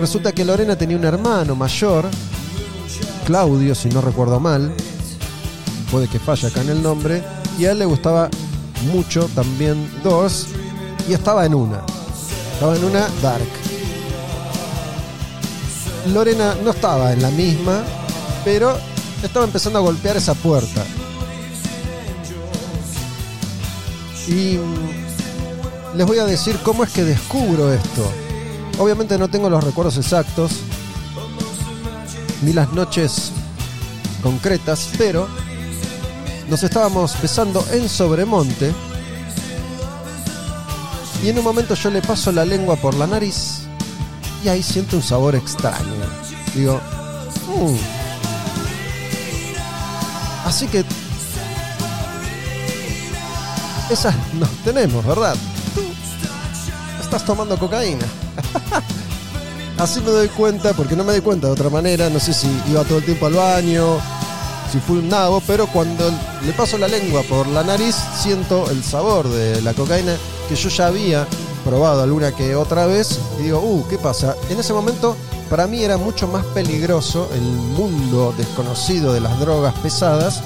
[0.00, 2.08] Resulta que Lorena tenía un hermano mayor
[3.30, 4.74] Claudio, si no recuerdo mal,
[5.88, 7.22] puede que falle acá en el nombre,
[7.60, 8.28] y a él le gustaba
[8.92, 10.48] mucho también Doors,
[11.08, 11.80] y estaba en una,
[12.54, 13.46] estaba en una Dark.
[16.12, 17.84] Lorena no estaba en la misma,
[18.44, 18.76] pero
[19.22, 20.84] estaba empezando a golpear esa puerta.
[24.26, 28.10] Y mm, les voy a decir cómo es que descubro esto.
[28.80, 30.50] Obviamente no tengo los recuerdos exactos,
[32.42, 33.32] ni las noches
[34.22, 35.28] concretas, pero
[36.48, 38.72] nos estábamos besando en Sobremonte
[41.22, 43.60] y en un momento yo le paso la lengua por la nariz
[44.44, 45.84] y ahí siento un sabor extraño.
[46.54, 46.80] Digo,
[47.56, 47.76] "Mm".
[50.46, 50.84] así que
[53.90, 55.34] esas nos tenemos, ¿verdad?
[57.00, 58.06] Estás tomando cocaína.
[59.80, 62.46] Así me doy cuenta, porque no me doy cuenta de otra manera, no sé si
[62.68, 63.96] iba todo el tiempo al baño,
[64.70, 66.04] si fui un nabo, pero cuando
[66.44, 70.14] le paso la lengua por la nariz siento el sabor de la cocaína
[70.50, 71.26] que yo ya había
[71.64, 74.36] probado alguna que otra vez y digo, uh, ¿qué pasa?
[74.50, 75.16] En ese momento
[75.48, 80.42] para mí era mucho más peligroso el mundo desconocido de las drogas pesadas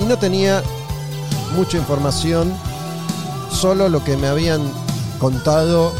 [0.00, 0.60] y no tenía
[1.54, 2.52] mucha información,
[3.52, 4.60] solo lo que me habían
[5.20, 5.92] contado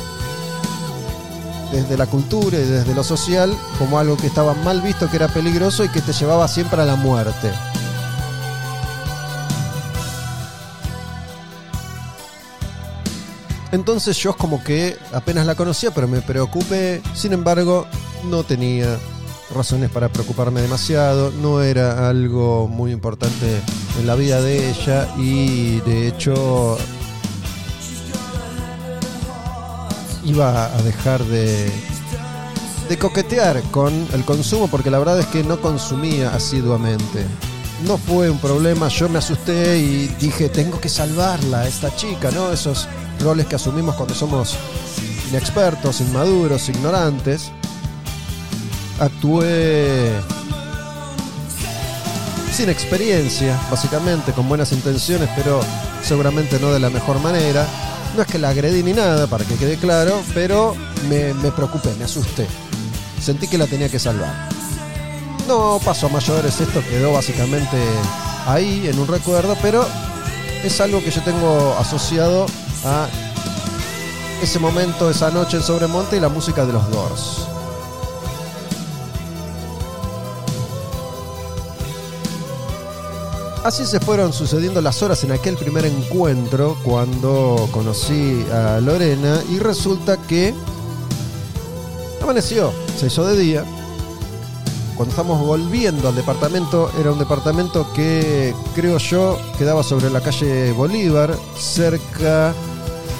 [1.72, 5.28] desde la cultura y desde lo social como algo que estaba mal visto, que era
[5.28, 7.50] peligroso y que te llevaba siempre a la muerte.
[13.70, 17.02] Entonces yo como que apenas la conocía, pero me preocupé.
[17.14, 17.86] Sin embargo,
[18.24, 18.98] no tenía
[19.54, 21.30] razones para preocuparme demasiado.
[21.30, 23.60] No era algo muy importante
[23.98, 26.78] en la vida de ella y de hecho
[30.24, 31.70] iba a dejar de,
[32.88, 37.26] de coquetear con el consumo porque la verdad es que no consumía asiduamente.
[37.86, 42.50] No fue un problema, yo me asusté y dije, tengo que salvarla, esta chica, ¿no?
[42.50, 42.88] Esos
[43.20, 44.56] roles que asumimos cuando somos
[45.30, 47.52] inexpertos, inmaduros, ignorantes.
[48.98, 50.12] Actué
[52.52, 55.60] sin experiencia, básicamente, con buenas intenciones, pero
[56.02, 57.64] seguramente no de la mejor manera.
[58.18, 60.74] No es que la agredí ni nada, para que quede claro, pero
[61.08, 62.48] me, me preocupé, me asusté.
[63.22, 64.48] Sentí que la tenía que salvar.
[65.46, 67.76] No pasó a mayores, esto quedó básicamente
[68.44, 69.86] ahí, en un recuerdo, pero
[70.64, 72.46] es algo que yo tengo asociado
[72.84, 73.06] a
[74.42, 77.46] ese momento, esa noche en Sobremonte y la música de los Doors.
[83.68, 89.58] Así se fueron sucediendo las horas en aquel primer encuentro cuando conocí a Lorena y
[89.58, 90.54] resulta que
[92.22, 93.64] amaneció, se hizo de día.
[94.96, 100.72] Cuando estamos volviendo al departamento, era un departamento que creo yo quedaba sobre la calle
[100.72, 102.54] Bolívar, cerca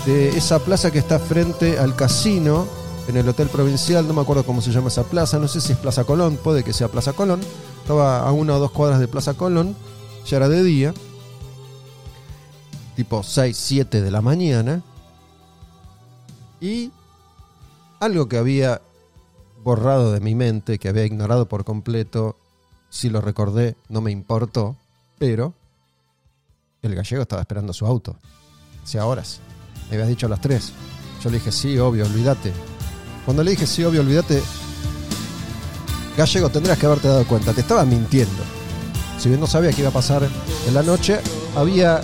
[0.07, 2.67] de esa plaza que está frente al casino,
[3.07, 5.73] en el Hotel Provincial, no me acuerdo cómo se llama esa plaza, no sé si
[5.73, 7.41] es Plaza Colón, puede que sea Plaza Colón.
[7.83, 9.77] Estaba a una o dos cuadras de Plaza Colón,
[10.27, 10.95] ya era de día,
[12.97, 14.83] tipo 6, 7 de la mañana,
[16.61, 16.91] y
[18.01, 18.81] algo que había
[19.63, 22.37] borrado de mi mente, que había ignorado por completo,
[22.91, 24.77] si lo recordé, no me importó,
[25.19, 25.53] pero
[26.83, 28.17] el gallego estaba esperando su auto,
[28.83, 29.41] hace horas.
[29.89, 30.73] Me habías dicho a las 3.
[31.23, 32.53] Yo le dije, sí, obvio, olvídate.
[33.25, 34.43] Cuando le dije, sí, obvio, olvídate,
[36.19, 38.43] Gallego, tendrías que haberte dado cuenta, te estaba mintiendo.
[39.19, 40.23] Si bien no sabía qué iba a pasar
[40.67, 41.19] en la noche,
[41.57, 42.01] había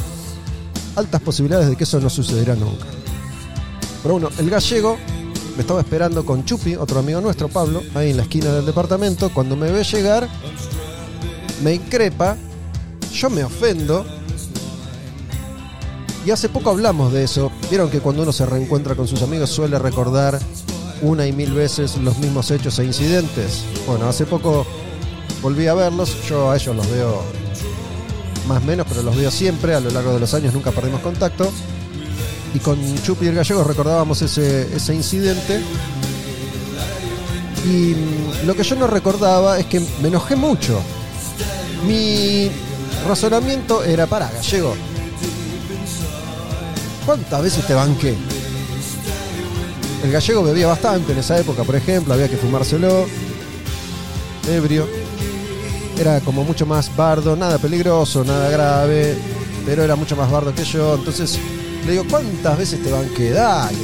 [0.97, 2.87] altas posibilidades de que eso no sucediera nunca.
[4.03, 4.99] Pero bueno, el gallego
[5.57, 9.31] me estaba esperando con Chupi, otro amigo nuestro, Pablo, ahí en la esquina del departamento.
[9.33, 10.29] Cuando me ve llegar,
[11.62, 12.37] me increpa,
[13.12, 14.05] yo me ofendo.
[16.27, 17.53] Y hace poco hablamos de eso.
[17.71, 20.41] Vieron que cuando uno se reencuentra con sus amigos suele recordar
[21.03, 23.62] una y mil veces los mismos hechos e incidentes.
[23.87, 24.67] Bueno, hace poco
[25.45, 26.16] volví a verlos.
[26.26, 27.22] Yo a ellos los veo
[28.49, 29.74] más o menos, pero los veo siempre.
[29.74, 31.53] A lo largo de los años nunca perdimos contacto.
[32.55, 35.61] Y con Chupi y el Gallego recordábamos ese, ese incidente.
[37.66, 40.80] Y mm, lo que yo no recordaba es que me enojé mucho.
[41.86, 42.51] Mi
[43.07, 44.74] razonamiento era, para, Gallego.
[47.05, 48.14] ¿Cuántas veces te banqué?
[50.03, 53.07] El gallego bebía bastante en esa época, por ejemplo, había que fumárselo,
[54.47, 55.03] ebrio.
[55.99, 59.16] Era como mucho más bardo, nada peligroso, nada grave,
[59.64, 60.97] pero era mucho más bardo que yo.
[60.97, 61.38] Entonces
[61.86, 63.30] le digo, ¿cuántas veces te banqué?
[63.30, 63.78] Dale.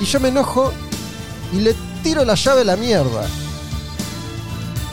[0.00, 0.72] Y yo me enojo
[1.52, 3.26] y le tiro la llave a la mierda.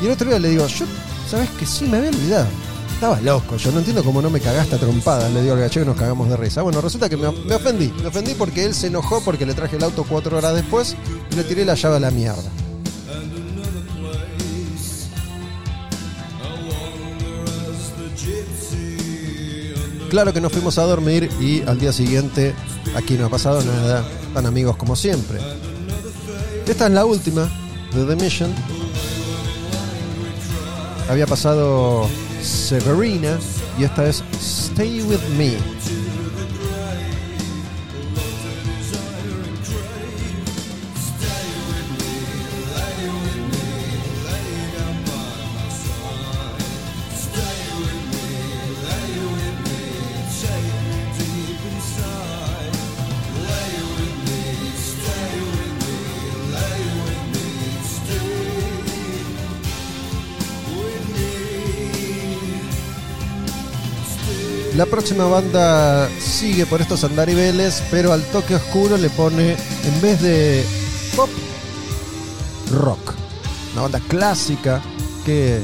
[0.02, 0.86] Y el otro día le digo, yo,
[1.30, 1.86] ¿sabes que sí?
[1.86, 2.48] Me había olvidado.
[2.94, 5.86] Estaba loco, yo no entiendo cómo no me cagaste a trompadas, le digo al gallego
[5.86, 6.64] y nos cagamos de risa.
[6.64, 9.84] Bueno, resulta que me ofendí, me ofendí porque él se enojó porque le traje el
[9.84, 10.98] auto cuatro horas después
[11.32, 12.52] y le tiré la llave a la mierda.
[20.10, 22.56] Claro que nos fuimos a dormir y al día siguiente
[22.96, 24.04] aquí no ha pasado nada,
[24.34, 25.40] tan amigos como siempre.
[26.68, 27.48] Esta es la última
[27.94, 28.54] de The Mission.
[31.10, 32.08] Había pasado
[32.42, 33.38] Severina
[33.78, 35.58] y esta es Stay With Me.
[64.80, 70.22] La próxima banda sigue por estos andariveles, pero al toque oscuro le pone, en vez
[70.22, 70.66] de
[71.18, 71.28] pop,
[72.72, 73.14] rock.
[73.74, 74.82] Una banda clásica
[75.26, 75.60] que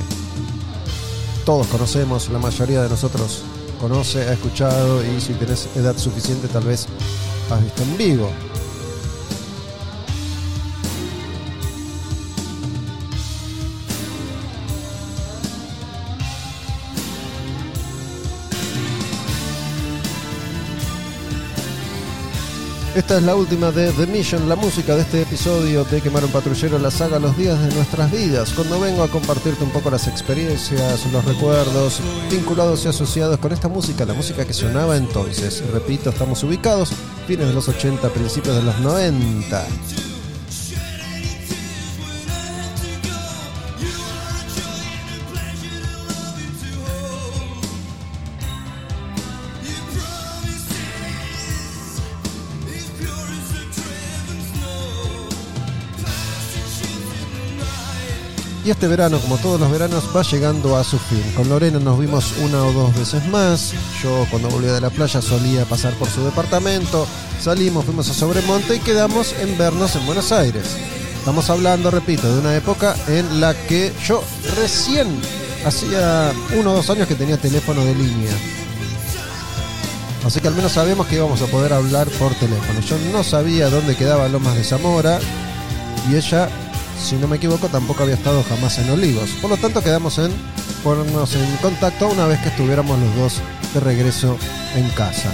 [1.45, 3.43] todos conocemos, la mayoría de nosotros
[3.79, 6.85] conoce, ha escuchado y si tenés edad suficiente tal vez
[7.49, 8.29] has visto en vivo.
[22.95, 26.31] Esta es la última de The Mission, la música de este episodio de Quemar un
[26.31, 30.07] Patrullero, la saga Los Días de Nuestras Vidas, cuando vengo a compartirte un poco las
[30.07, 31.99] experiencias, los recuerdos
[32.31, 35.61] vinculados y asociados con esta música, la música que sonaba entonces.
[35.73, 36.93] Repito, estamos ubicados
[37.27, 39.65] fines de los 80, principios de los 90.
[58.65, 61.21] Y este verano, como todos los veranos, va llegando a su fin.
[61.35, 63.75] Con Lorena nos vimos una o dos veces más.
[64.01, 67.05] Yo cuando volvía de la playa solía pasar por su departamento.
[67.39, 70.77] Salimos, fuimos a Sobremonte y quedamos en vernos en Buenos Aires.
[71.19, 74.23] Estamos hablando, repito, de una época en la que yo
[74.59, 75.09] recién
[75.63, 78.33] hacía uno o dos años que tenía teléfono de línea.
[80.25, 82.79] Así que al menos sabemos que íbamos a poder hablar por teléfono.
[82.79, 85.19] Yo no sabía dónde quedaba Lomas de Zamora
[86.09, 86.49] y ella,
[86.99, 89.29] si no me equivoco, tampoco había estado jamás en Olivos.
[89.41, 90.31] Por lo tanto, quedamos en
[90.83, 93.41] ponernos en contacto una vez que estuviéramos los dos
[93.73, 94.37] de regreso
[94.75, 95.31] en casa.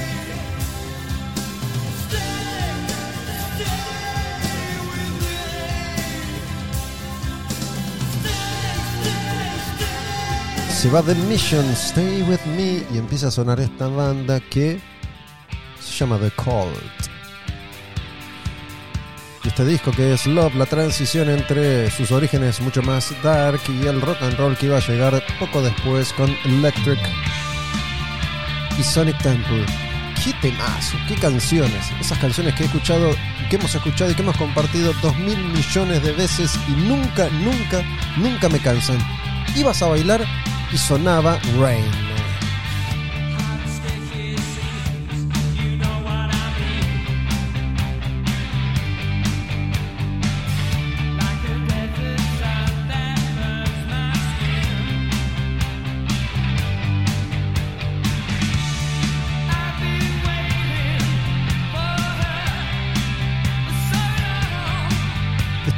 [10.82, 14.82] se va The Mission, Stay With Me y empieza a sonar esta banda que
[15.80, 17.21] se llama The Cult.
[19.52, 24.00] Este disco que es Love, la transición entre sus orígenes mucho más dark y el
[24.00, 26.98] rock and roll que iba a llegar poco después con Electric
[28.80, 29.66] y Sonic Temple.
[30.24, 30.96] ¡Qué temazo!
[31.06, 31.92] ¡Qué canciones!
[32.00, 33.12] Esas canciones que he escuchado,
[33.50, 37.84] que hemos escuchado y que hemos compartido dos mil millones de veces y nunca, nunca,
[38.16, 39.00] nunca me cansan.
[39.54, 40.26] Ibas a bailar
[40.72, 42.11] y sonaba Rain.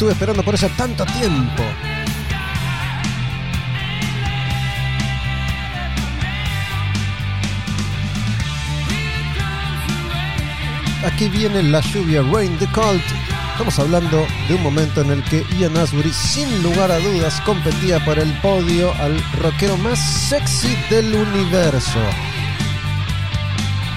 [0.03, 1.63] Estuve esperando por eso tanto tiempo.
[11.05, 13.01] Aquí viene la lluvia Rain the Cult.
[13.53, 18.03] Estamos hablando de un momento en el que Ian Asbury, sin lugar a dudas, competía
[18.03, 22.01] por el podio al rockero más sexy del universo.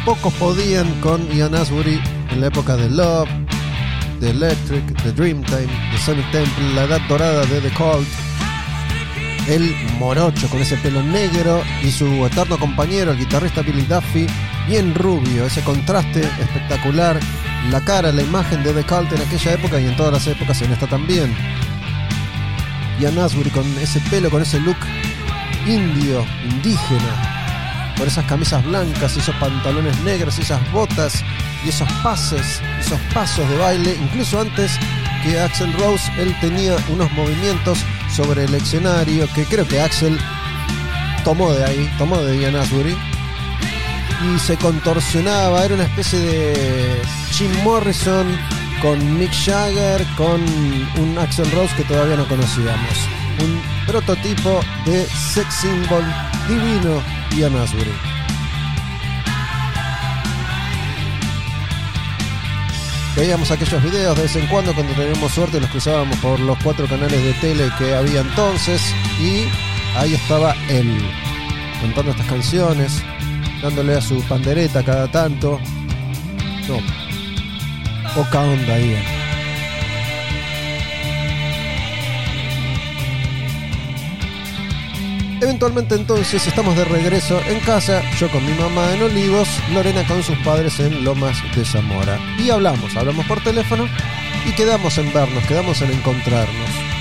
[0.05, 2.01] Pocos podían con Ian Asbury
[2.31, 3.29] en la época de Love,
[4.21, 8.09] de Electric, de Dreamtime, de Sonic Temple, la edad dorada de The Cult.
[9.49, 14.27] El morocho con ese pelo negro y su eterno compañero, el guitarrista Billy Duffy,
[14.67, 17.21] bien rubio, ese contraste espectacular,
[17.71, 20.61] la cara, la imagen de The Cult en aquella época y en todas las épocas
[20.63, 21.35] en esta también.
[22.99, 24.79] Ian Asbury con ese pelo, con ese look
[25.67, 31.23] indio, indígena, con esas camisas blancas, esos pantalones negros, esas botas
[31.67, 34.79] y esos pases, esos pasos de baile, incluso antes
[35.25, 37.79] que Axel Rose, él tenía unos movimientos
[38.15, 40.17] sobre el escenario que creo que Axel
[41.25, 42.97] tomó de ahí, tomó de Ian Asbury
[44.23, 47.03] y se contorsionaba, era una especie de
[47.33, 48.27] Jim Morrison
[48.81, 50.41] con Mick Jagger, con
[50.99, 53.09] un Axel Rose que todavía no conocíamos.
[53.43, 56.05] Un prototipo de sex symbol
[56.49, 57.03] divino
[57.37, 58.16] Ian Asbury.
[63.17, 66.87] Veíamos aquellos videos de vez en cuando cuando teníamos suerte los cruzábamos por los cuatro
[66.87, 68.83] canales de tele que había entonces
[69.19, 69.49] y
[69.97, 70.99] ahí estaba él
[71.81, 73.03] cantando estas canciones,
[73.63, 75.59] dándole a su pandereta cada tanto.
[76.69, 76.79] No,
[78.15, 79.16] poca onda ahí.
[85.47, 90.21] Eventualmente entonces estamos de regreso en casa, yo con mi mamá en Olivos, Lorena con
[90.21, 92.19] sus padres en Lomas de Zamora.
[92.37, 93.87] Y hablamos, hablamos por teléfono
[94.45, 96.96] y quedamos en vernos, quedamos en encontrarnos.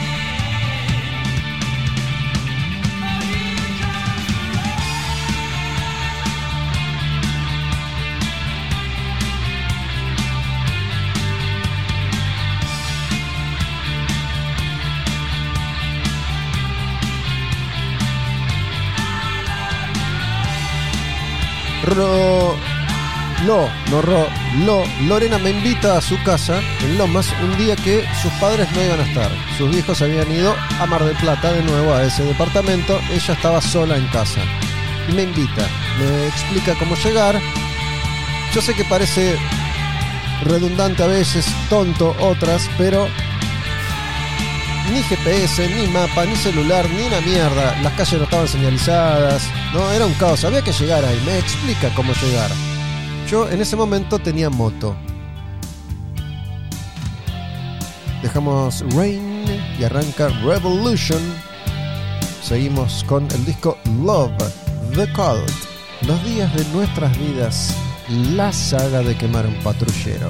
[21.95, 22.55] Ro...
[23.45, 24.01] Lo, no
[24.65, 28.83] Lo, Lorena me invita a su casa en Lomas un día que sus padres no
[28.83, 29.31] iban a estar.
[29.57, 32.99] Sus hijos habían ido a Mar del Plata de nuevo a ese departamento.
[33.11, 34.41] Ella estaba sola en casa.
[35.09, 35.67] Y me invita,
[35.99, 37.39] me explica cómo llegar.
[38.53, 39.37] Yo sé que parece
[40.43, 43.07] redundante a veces, tonto otras, pero
[44.91, 47.81] ni GPS, ni mapa, ni celular, ni una mierda.
[47.81, 49.43] Las calles no estaban señalizadas.
[49.73, 50.43] No, era un caos.
[50.43, 51.21] Había que llegar ahí.
[51.25, 52.51] Me explica cómo llegar.
[53.29, 54.95] Yo en ese momento tenía moto.
[58.21, 59.45] Dejamos Rain
[59.79, 61.21] y arranca Revolution.
[62.41, 64.31] Seguimos con el disco Love,
[64.95, 65.51] The Cult.
[66.07, 67.75] Los días de nuestras vidas.
[68.36, 70.29] La saga de quemar un patrullero.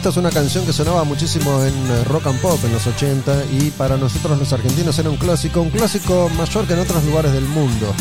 [0.00, 3.44] Esta es una canción que sonaba muchísimo en eh, rock and pop en los 80
[3.52, 7.34] y para nosotros los argentinos era un clásico, un clásico mayor que en otros lugares
[7.34, 7.92] del mundo.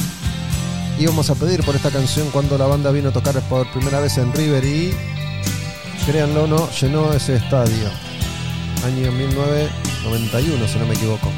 [0.98, 4.18] Íbamos a pedir por esta canción cuando la banda vino a tocar por primera vez
[4.18, 4.96] en River y,
[6.06, 7.90] créanlo o no, llenó ese estadio.
[8.86, 11.30] Año 1991, si no me equivoco.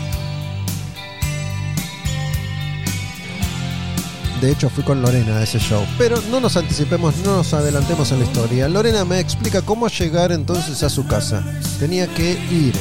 [4.41, 5.85] De hecho, fui con Lorena a ese show.
[5.99, 8.67] Pero no nos anticipemos, no nos adelantemos en la historia.
[8.67, 11.43] Lorena me explica cómo llegar entonces a su casa.
[11.79, 12.73] Tenía que ir.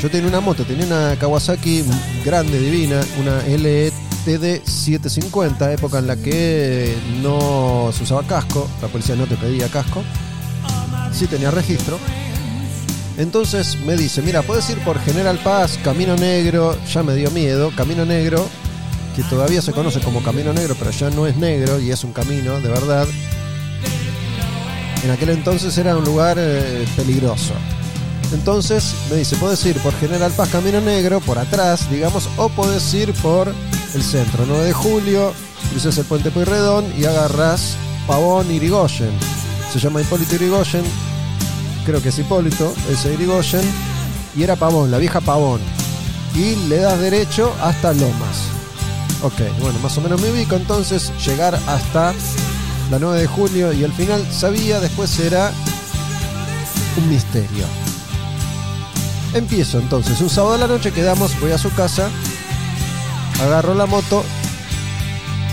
[0.00, 1.82] Yo tenía una moto, tenía una Kawasaki
[2.24, 9.16] grande, divina, una LTD 750, época en la que no se usaba casco, la policía
[9.16, 10.04] no te pedía casco.
[11.12, 11.98] Sí tenía registro.
[13.18, 17.72] Entonces me dice, mira, puedes ir por General Paz, Camino Negro, ya me dio miedo,
[17.76, 18.48] Camino Negro,
[19.14, 22.12] que todavía se conoce como Camino Negro, pero ya no es negro y es un
[22.12, 23.06] camino de verdad.
[25.04, 27.54] En aquel entonces era un lugar eh, peligroso.
[28.32, 32.92] Entonces me dice, puedes ir por General Paz Camino Negro, por atrás, digamos, o puedes
[32.94, 33.52] ir por
[33.94, 35.32] el centro, 9 de julio,
[35.70, 39.10] cruzas el puente Pueyrredón y agarras Pavón Irigoyen.
[39.72, 40.84] Se llama Hipólito Irigoyen,
[41.84, 43.64] creo que es Hipólito, ese Irigoyen,
[44.36, 45.60] y era Pavón, la vieja Pavón.
[46.34, 48.59] Y le das derecho hasta Lomas.
[49.22, 52.14] Ok, bueno, más o menos me ubico entonces, llegar hasta
[52.90, 55.52] la 9 de julio y al final sabía, después será
[56.96, 57.66] un misterio.
[59.34, 62.08] Empiezo entonces, un sábado a la noche quedamos, voy a su casa,
[63.42, 64.24] agarro la moto,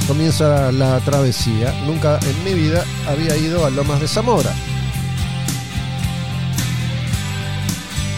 [0.07, 1.74] comienza la travesía.
[1.86, 4.53] Nunca en mi vida había ido a Lomas de Zamora.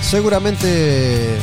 [0.01, 1.39] Seguramente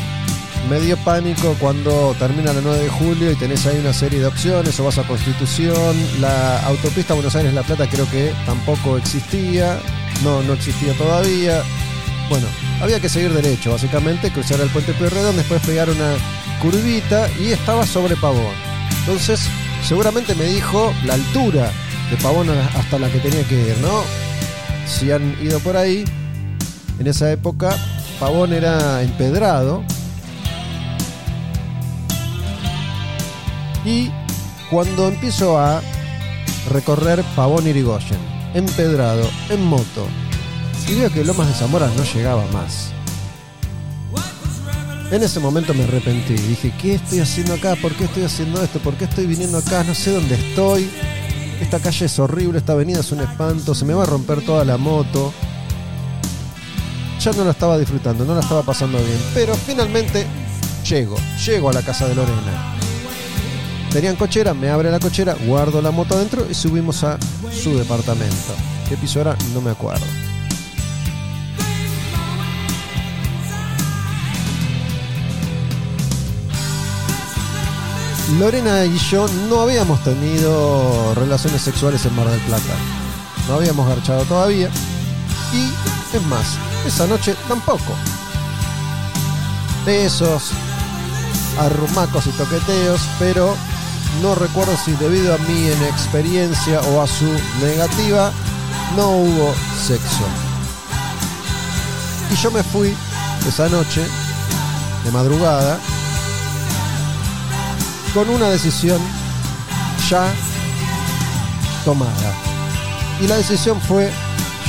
[0.68, 4.26] me dio pánico cuando termina la 9 de julio y tenés ahí una serie de
[4.26, 9.78] opciones, o vas a Constitución, la autopista Buenos Aires-La Plata creo que tampoco existía,
[10.24, 11.62] no, no existía todavía.
[12.28, 12.46] Bueno,
[12.80, 16.14] había que seguir derecho, básicamente, cruzar el puente Pueyrredón, después pegar una
[16.60, 18.54] curvita y estaba sobre Pavón.
[19.00, 19.48] Entonces,
[19.86, 21.70] seguramente me dijo la altura
[22.10, 24.02] de Pavón hasta la que tenía que ir, ¿no?
[24.86, 26.04] Si han ido por ahí,
[26.98, 27.76] en esa época
[28.18, 29.84] Pavón era empedrado.
[33.86, 34.10] Y
[34.68, 35.80] cuando empiezo a
[36.70, 38.18] recorrer Pavón Irigoyen,
[38.52, 40.06] empedrado, en moto,
[40.88, 42.90] y veo que Lomas de Zamora no llegaba más.
[45.10, 46.34] En ese momento me arrepentí.
[46.34, 47.76] Dije, ¿qué estoy haciendo acá?
[47.76, 48.80] ¿Por qué estoy haciendo esto?
[48.80, 49.84] ¿Por qué estoy viniendo acá?
[49.84, 50.90] No sé dónde estoy.
[51.60, 54.64] Esta calle es horrible, esta avenida es un espanto, se me va a romper toda
[54.64, 55.32] la moto.
[57.20, 59.18] Ya no la estaba disfrutando, no la estaba pasando bien.
[59.32, 60.26] Pero finalmente
[60.88, 61.16] llego,
[61.46, 62.75] llego a la casa de Lorena.
[63.96, 67.18] Tenían cochera, me abre la cochera, guardo la moto adentro y subimos a
[67.50, 68.54] su departamento.
[68.90, 69.34] ¿Qué piso era?
[69.54, 70.04] No me acuerdo.
[78.38, 82.74] Lorena y yo no habíamos tenido relaciones sexuales en Mar del Plata.
[83.48, 84.68] No habíamos garchado todavía.
[85.54, 87.94] Y es más, esa noche tampoco.
[89.86, 90.50] Besos,
[91.58, 93.56] arrumacos y toqueteos, pero
[94.22, 97.26] no recuerdo si debido a mi inexperiencia o a su
[97.60, 98.32] negativa,
[98.96, 99.54] no hubo
[99.86, 100.24] sexo.
[102.30, 102.94] Y yo me fui
[103.46, 104.04] esa noche,
[105.04, 105.78] de madrugada,
[108.14, 109.00] con una decisión
[110.08, 110.32] ya
[111.84, 112.34] tomada.
[113.20, 114.10] Y la decisión fue,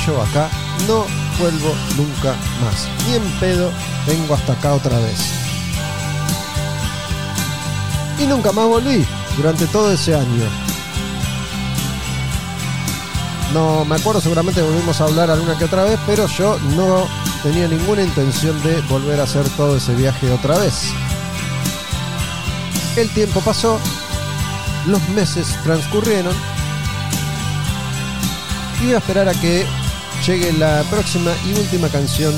[0.06, 0.48] yo acá
[0.86, 1.06] no
[1.38, 2.88] vuelvo nunca más.
[3.06, 3.70] Ni en pedo
[4.06, 5.18] vengo hasta acá otra vez.
[8.18, 9.06] Y nunca más volví
[9.38, 10.44] durante todo ese año.
[13.54, 17.06] No me acuerdo, seguramente volvimos a hablar alguna que otra vez, pero yo no
[17.42, 20.92] tenía ninguna intención de volver a hacer todo ese viaje otra vez.
[22.96, 23.78] El tiempo pasó,
[24.86, 26.34] los meses transcurrieron
[28.82, 29.64] y voy a esperar a que
[30.26, 32.34] llegue la próxima y última canción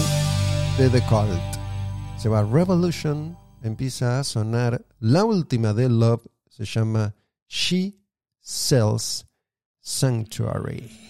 [0.79, 1.41] de The Cult.
[2.19, 7.15] Se va Revolution, empieza a sonar la última de Love, se llama
[7.47, 7.95] She
[8.41, 9.25] Sells
[9.81, 11.10] Sanctuary.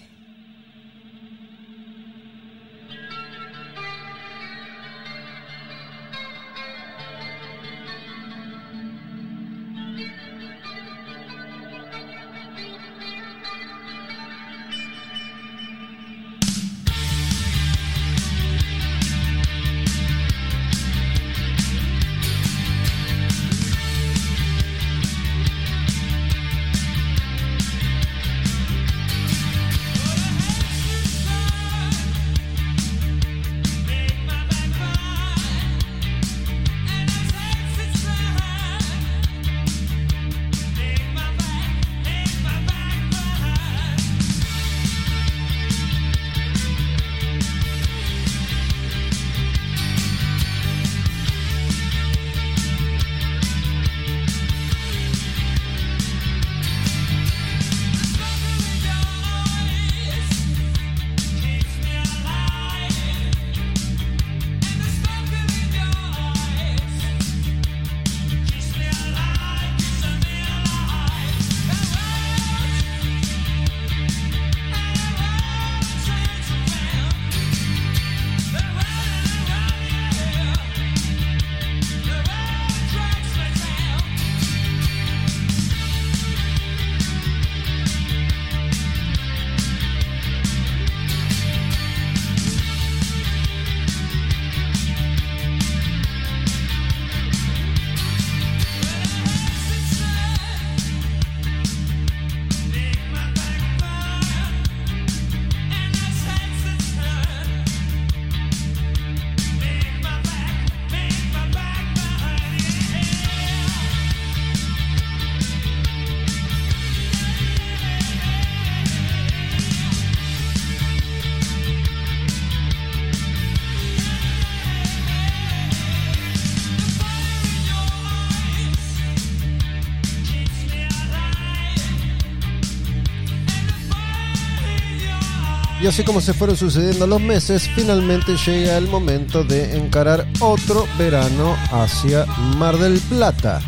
[135.91, 141.57] Así como se fueron sucediendo los meses, finalmente llega el momento de encarar otro verano
[141.73, 142.27] hacia
[142.57, 143.61] Mar del Plata.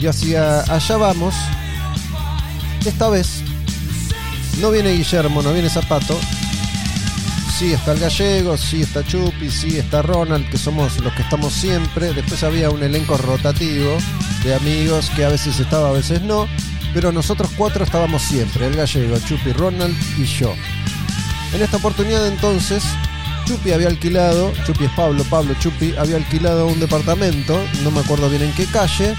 [0.00, 1.34] Y hacia allá vamos.
[2.86, 3.42] Esta vez
[4.58, 6.18] no viene Guillermo, no viene Zapato.
[7.58, 11.52] Sí está el gallego, sí está Chupi, sí está Ronald, que somos los que estamos
[11.52, 12.14] siempre.
[12.14, 13.98] Después había un elenco rotativo
[14.44, 16.48] de amigos que a veces estaba, a veces no.
[16.94, 20.54] Pero nosotros cuatro estábamos siempre, el gallego, Chupi, Ronald y yo.
[21.52, 22.82] En esta oportunidad entonces,
[23.46, 28.28] Chupi había alquilado, Chupi es Pablo, Pablo Chupi, había alquilado un departamento, no me acuerdo
[28.28, 29.14] bien en qué calle,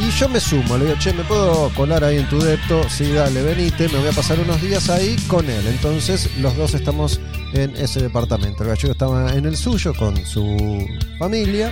[0.00, 2.88] y yo me sumo, le digo, che, ¿me puedo colar ahí en tu depto?
[2.88, 5.66] Sí, dale, venite, me voy a pasar unos días ahí con él.
[5.66, 7.20] Entonces los dos estamos
[7.52, 8.62] en ese departamento.
[8.62, 10.86] El gallego estaba en el suyo con su
[11.18, 11.70] familia.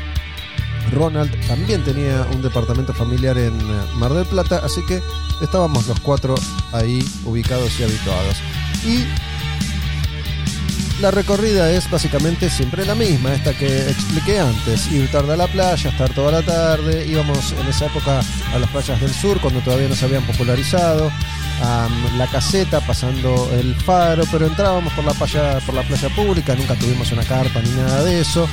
[0.93, 5.03] Ronald también tenía un departamento familiar en eh, Mar del Plata, así que
[5.41, 6.35] estábamos los cuatro
[6.73, 8.37] ahí ubicados y habituados.
[8.85, 9.05] Y
[11.01, 14.91] la recorrida es básicamente siempre la misma, esta que expliqué antes.
[14.91, 17.07] Ir tarde a la playa, estar toda la tarde.
[17.07, 18.21] Íbamos en esa época
[18.53, 21.13] a las playas del sur cuando todavía no se habían popularizado.
[21.61, 26.75] La caseta pasando el faro, pero entrábamos por la playa, por la playa pública, nunca
[26.75, 28.49] tuvimos una carpa ni nada de eso.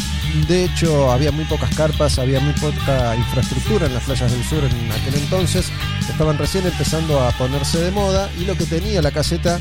[0.47, 4.63] De hecho, había muy pocas carpas, había muy poca infraestructura en las playas del sur
[4.63, 5.71] en aquel entonces.
[6.09, 9.59] Estaban recién empezando a ponerse de moda y lo que tenía la caseta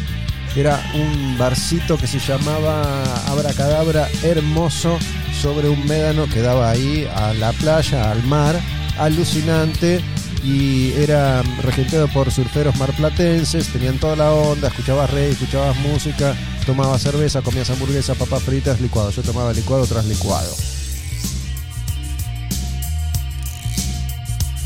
[0.56, 4.98] era un barcito que se llamaba Abracadabra Hermoso
[5.40, 8.58] sobre un médano que daba ahí a la playa, al mar,
[8.98, 10.00] alucinante
[10.44, 16.36] y era regenteado por surferos marplatenses, tenían toda la onda, escuchabas rey, escuchabas música,
[16.66, 19.10] tomabas cerveza, comías hamburguesas, papas fritas, licuado.
[19.10, 20.54] Yo tomaba licuado tras licuado.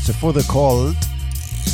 [0.03, 0.97] Se fue The Cold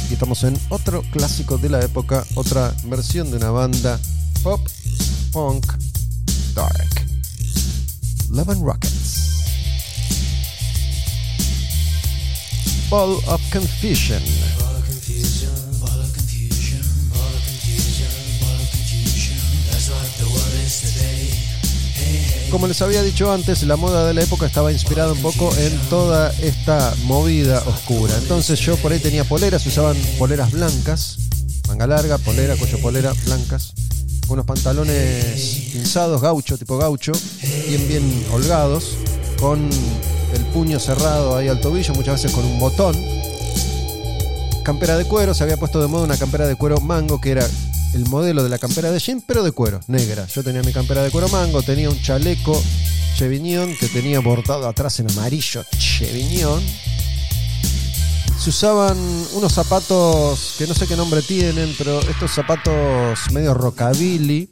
[0.09, 3.99] y estamos en otro clásico de la época, otra versión de una banda
[4.43, 4.61] pop,
[5.31, 5.65] punk,
[6.53, 7.05] dark.
[8.29, 8.94] Love and Rockets.
[12.89, 14.21] Ball of Confusion.
[22.51, 25.77] Como les había dicho antes, la moda de la época estaba inspirada un poco en
[25.89, 28.15] toda esta movida oscura.
[28.17, 31.17] Entonces yo por ahí tenía poleras, usaban poleras blancas,
[31.67, 33.73] manga larga, polera, cuello polera, blancas,
[34.29, 37.11] unos pantalones pinzados, gaucho, tipo gaucho,
[37.67, 38.91] bien bien holgados,
[39.39, 39.69] con
[40.35, 42.95] el puño cerrado ahí al tobillo, muchas veces con un botón.
[44.63, 47.47] Campera de cuero, se había puesto de moda una campera de cuero mango que era
[47.93, 50.27] el modelo de la campera de jean, pero de cuero, negra.
[50.27, 52.61] Yo tenía mi campera de cuero mango, tenía un chaleco
[53.15, 56.61] Chevignon que tenía bordado atrás en amarillo Chevignon.
[58.37, 58.97] Se usaban
[59.33, 64.49] unos zapatos que no sé qué nombre tienen, pero estos zapatos medio rockabilly,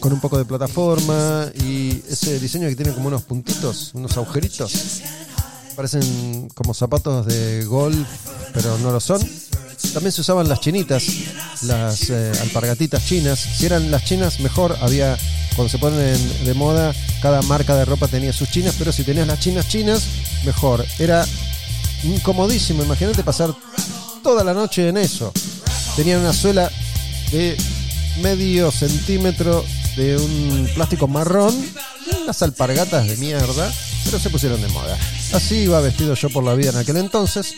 [0.00, 5.02] con un poco de plataforma y ese diseño que tiene como unos puntitos, unos agujeritos.
[5.76, 8.08] Parecen como zapatos de golf,
[8.52, 9.20] pero no lo son.
[9.94, 11.04] También se usaban las chinitas,
[11.62, 13.38] las eh, alpargatitas chinas.
[13.38, 14.76] Si eran las chinas, mejor.
[14.80, 15.16] Había,
[15.56, 19.26] cuando se ponen de moda, cada marca de ropa tenía sus chinas, pero si tenías
[19.26, 20.04] las chinas chinas,
[20.44, 20.84] mejor.
[20.98, 21.26] Era
[22.04, 22.82] incomodísimo.
[22.82, 23.54] Imagínate pasar
[24.22, 25.32] toda la noche en eso.
[25.96, 26.70] Tenían una suela
[27.32, 27.56] de
[28.20, 29.64] medio centímetro
[29.96, 31.54] de un plástico marrón,
[32.22, 33.72] unas alpargatas de mierda,
[34.04, 34.98] pero se pusieron de moda.
[35.32, 37.54] Así iba vestido yo por la vida en aquel entonces.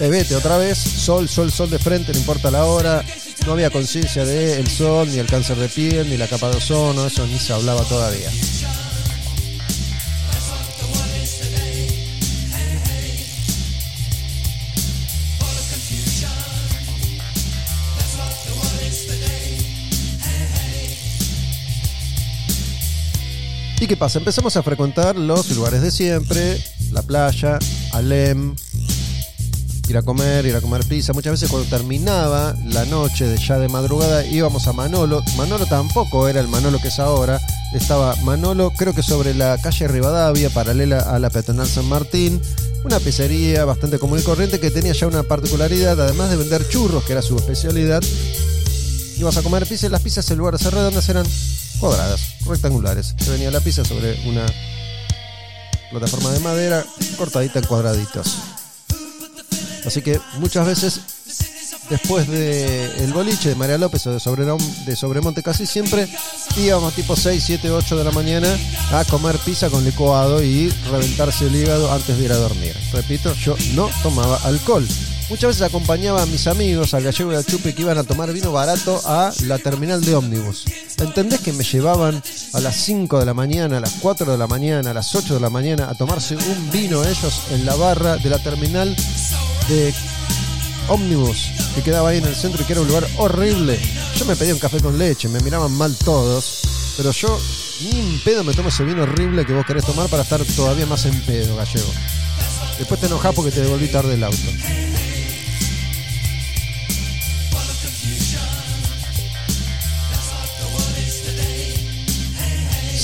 [0.00, 3.04] Eh, vete otra vez, sol, sol, sol de frente, no importa la hora.
[3.46, 6.56] No había conciencia de el sol, ni el cáncer de piel, ni la capa de
[6.56, 8.30] ozono, eso ni se hablaba todavía.
[23.84, 24.18] ¿Y qué pasa?
[24.18, 26.58] Empezamos a frecuentar los lugares de siempre,
[26.90, 27.58] la playa,
[27.92, 28.56] Alem,
[29.86, 31.12] ir a comer, ir a comer pizza.
[31.12, 35.22] Muchas veces cuando terminaba la noche de ya de madrugada íbamos a Manolo.
[35.36, 37.38] Manolo tampoco era el Manolo que es ahora.
[37.74, 42.40] Estaba Manolo, creo que sobre la calle Rivadavia, paralela a la peatonal San Martín.
[42.86, 47.04] Una pizzería bastante común y corriente que tenía ya una particularidad, además de vender churros,
[47.04, 48.02] que era su especialidad.
[49.16, 51.26] Ibas a comer pizza las pizzas en lugar de ser redondas eran
[51.78, 53.14] cuadradas, rectangulares.
[53.18, 54.44] Se venía la pizza sobre una
[55.90, 56.84] plataforma de madera
[57.16, 58.36] cortadita en cuadraditos.
[59.86, 61.00] Así que muchas veces
[61.90, 66.08] después del el boliche de María López o de Sobremonte casi siempre
[66.56, 68.48] íbamos tipo 6, 7, 8 de la mañana
[68.92, 72.74] a comer pizza con licuado y reventarse el hígado antes de ir a dormir.
[72.92, 74.86] Repito, yo no tomaba alcohol.
[75.30, 78.30] Muchas veces acompañaba a mis amigos, al gallego y al chupi, que iban a tomar
[78.30, 80.64] vino barato a la terminal de ómnibus.
[80.98, 82.22] ¿Entendés que me llevaban
[82.52, 85.34] a las 5 de la mañana, a las 4 de la mañana, a las 8
[85.34, 88.94] de la mañana a tomarse un vino ellos en la barra de la terminal
[89.68, 89.94] de
[90.88, 93.80] ómnibus que quedaba ahí en el centro y que era un lugar horrible?
[94.16, 96.60] Yo me pedía un café con leche, me miraban mal todos,
[96.98, 97.40] pero yo
[97.80, 100.84] ni en pedo me tomo ese vino horrible que vos querés tomar para estar todavía
[100.84, 101.90] más en pedo, gallego.
[102.78, 104.83] Después te enojás porque te devolví tarde el auto.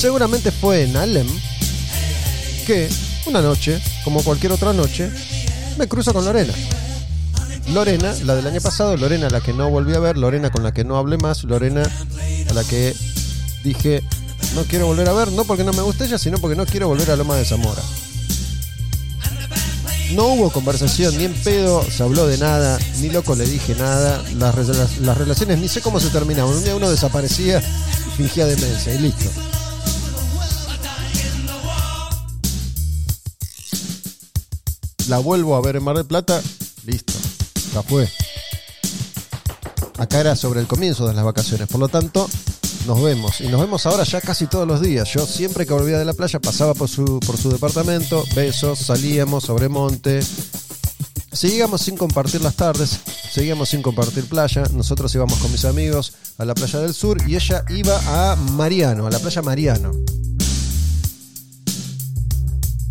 [0.01, 1.27] Seguramente fue en Alem
[2.67, 2.89] que
[3.27, 5.11] una noche, como cualquier otra noche,
[5.77, 6.55] me cruzo con Lorena.
[7.69, 10.73] Lorena, la del año pasado, Lorena la que no volví a ver, Lorena con la
[10.73, 11.83] que no hablé más, Lorena
[12.49, 12.95] a la que
[13.63, 14.03] dije
[14.55, 16.89] no quiero volver a ver, no porque no me guste ella, sino porque no quiero
[16.89, 17.83] volver a Loma de Zamora.
[20.15, 24.21] No hubo conversación, ni en pedo se habló de nada, ni loco le dije nada.
[24.39, 26.53] Las, las- las relaciones ni sé cómo se terminaban.
[26.53, 29.31] Un día uno desaparecía y fingía demencia y listo.
[35.11, 36.41] La vuelvo a ver en Mar del Plata,
[36.87, 37.13] listo,
[37.75, 38.09] ya fue.
[39.99, 42.31] Acá era sobre el comienzo de las vacaciones, por lo tanto,
[42.87, 43.41] nos vemos.
[43.41, 45.13] Y nos vemos ahora ya casi todos los días.
[45.13, 49.43] Yo siempre que volvía de la playa pasaba por su, por su departamento, besos, salíamos
[49.43, 50.21] sobre monte.
[51.33, 53.01] Seguíamos sin compartir las tardes,
[53.33, 54.63] seguíamos sin compartir playa.
[54.73, 59.09] Nosotros íbamos con mis amigos a la playa del sur y ella iba a Mariano,
[59.09, 59.91] a la playa Mariano.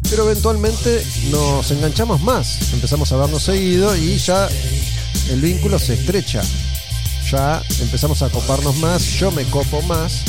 [0.10, 4.50] Pero eventualmente nos enganchamos más, empezamos a vernos seguido y ya
[5.30, 6.42] el vínculo se estrecha.
[7.32, 10.24] Ya empezamos a coparnos más, yo me copo más.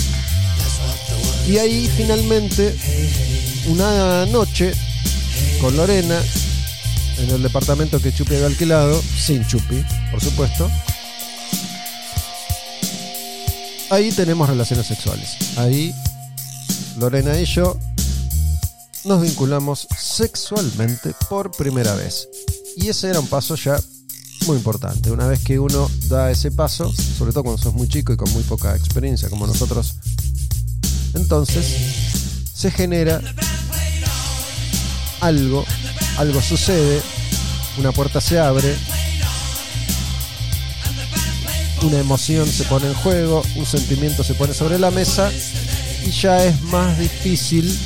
[1.49, 2.77] Y ahí finalmente,
[3.69, 4.73] una noche,
[5.61, 6.21] con Lorena,
[7.19, 10.71] en el departamento que Chupi había alquilado, sin Chupi, por supuesto,
[13.91, 15.37] ahí tenemos relaciones sexuales.
[15.57, 15.95] Ahí
[16.99, 17.79] Lorena y yo
[19.05, 22.29] nos vinculamos sexualmente por primera vez.
[22.77, 23.81] Y ese era un paso ya
[24.47, 25.11] muy importante.
[25.11, 28.31] Una vez que uno da ese paso, sobre todo cuando sos muy chico y con
[28.33, 29.95] muy poca experiencia como nosotros,
[31.15, 31.67] entonces
[32.53, 33.21] se genera
[35.21, 35.65] algo,
[36.19, 37.03] algo sucede,
[37.79, 38.77] una puerta se abre,
[41.83, 45.31] una emoción se pone en juego, un sentimiento se pone sobre la mesa
[46.05, 47.79] y ya es más difícil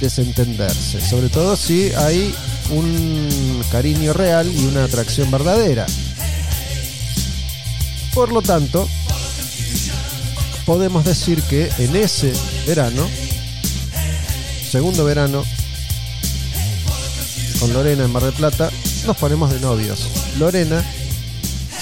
[0.00, 2.34] desentenderse, sobre todo si hay
[2.70, 5.86] un cariño real y una atracción verdadera.
[8.14, 8.88] Por lo tanto,
[10.64, 12.32] podemos decir que en ese
[12.66, 13.08] verano,
[14.70, 15.44] segundo verano,
[17.60, 18.70] con Lorena en Mar del Plata,
[19.06, 20.08] nos ponemos de novios.
[20.38, 20.84] Lorena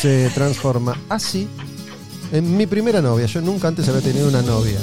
[0.00, 1.48] se transforma así
[2.32, 3.26] en mi primera novia.
[3.26, 4.78] Yo nunca antes había tenido una novia.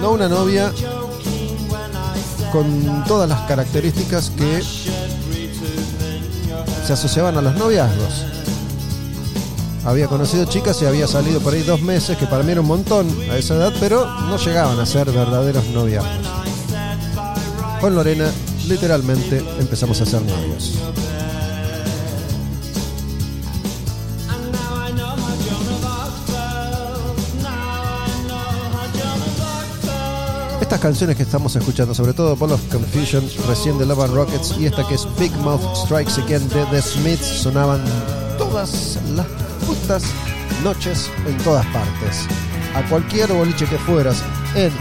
[0.00, 0.72] No una novia
[2.52, 4.62] con todas las características que
[6.86, 8.26] se asociaban a los noviazgos.
[9.84, 12.66] Había conocido chicas y había salido por ahí dos meses, que para mí era un
[12.66, 16.28] montón a esa edad, pero no llegaban a ser verdaderos noviazgos.
[17.80, 18.30] Con Lorena,
[18.66, 20.78] literalmente, empezamos a ser novios.
[30.74, 34.56] Estas canciones que estamos escuchando, sobre todo por los Confusion, recién de Love and Rockets,
[34.58, 37.80] y esta que es Big Mouth Strikes Again de The Smiths, sonaban
[38.38, 39.24] todas las
[39.64, 40.02] putas
[40.64, 42.26] noches en todas partes.
[42.74, 44.20] A cualquier boliche que fueras
[44.56, 44.72] en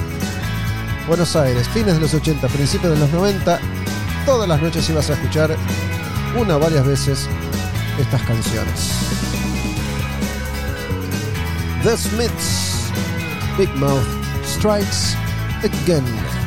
[1.08, 3.60] Buenos Aires, fines de los 80, principios de los 90,
[4.26, 5.56] todas las noches ibas a escuchar
[6.36, 7.28] una o varias veces
[8.00, 8.90] estas canciones.
[11.84, 12.90] The Smiths,
[13.60, 14.24] Big Mouth.
[14.46, 15.23] Strikes
[15.64, 16.43] again.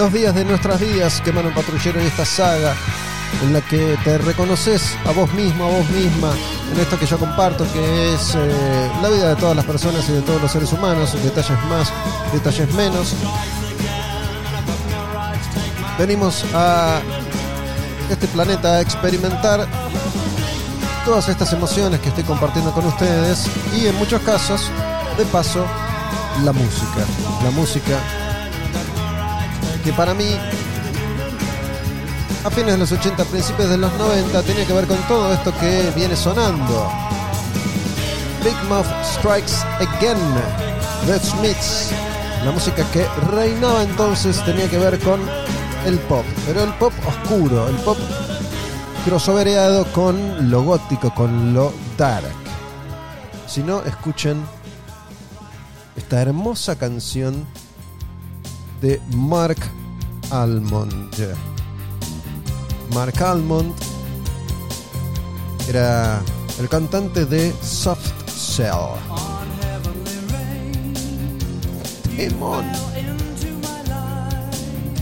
[0.00, 2.74] Los días de nuestras vidas, que un patrullero en esta saga
[3.42, 6.32] en la que te reconoces a vos mismo, a vos misma,
[6.72, 10.12] en esto que yo comparto, que es eh, la vida de todas las personas y
[10.12, 11.92] de todos los seres humanos, detalles más,
[12.32, 13.12] detalles menos.
[15.98, 17.02] Venimos a
[18.08, 19.66] este planeta a experimentar
[21.04, 24.70] todas estas emociones que estoy compartiendo con ustedes y en muchos casos,
[25.18, 25.66] de paso,
[26.42, 27.04] la música.
[27.44, 27.98] La música
[29.84, 30.36] que para mí
[32.44, 35.52] a fines de los 80, principios de los 90, tenía que ver con todo esto
[35.58, 36.90] que viene sonando.
[38.42, 40.18] Big Muff Strikes Again,
[41.06, 41.90] The Smiths.
[42.44, 45.20] La música que reinaba entonces tenía que ver con
[45.84, 47.98] el pop, pero el pop oscuro, el pop
[49.04, 52.32] crossovereado con lo gótico, con lo dark.
[53.46, 54.42] Si no, escuchen
[55.96, 57.44] esta hermosa canción
[58.80, 59.58] de Mark
[60.30, 61.36] Almond.
[62.94, 63.74] Mark Almond
[65.68, 66.20] era
[66.58, 68.96] el cantante de Soft Cell.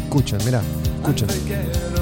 [0.05, 0.63] Escuchen, mira,
[1.01, 1.98] escuchen.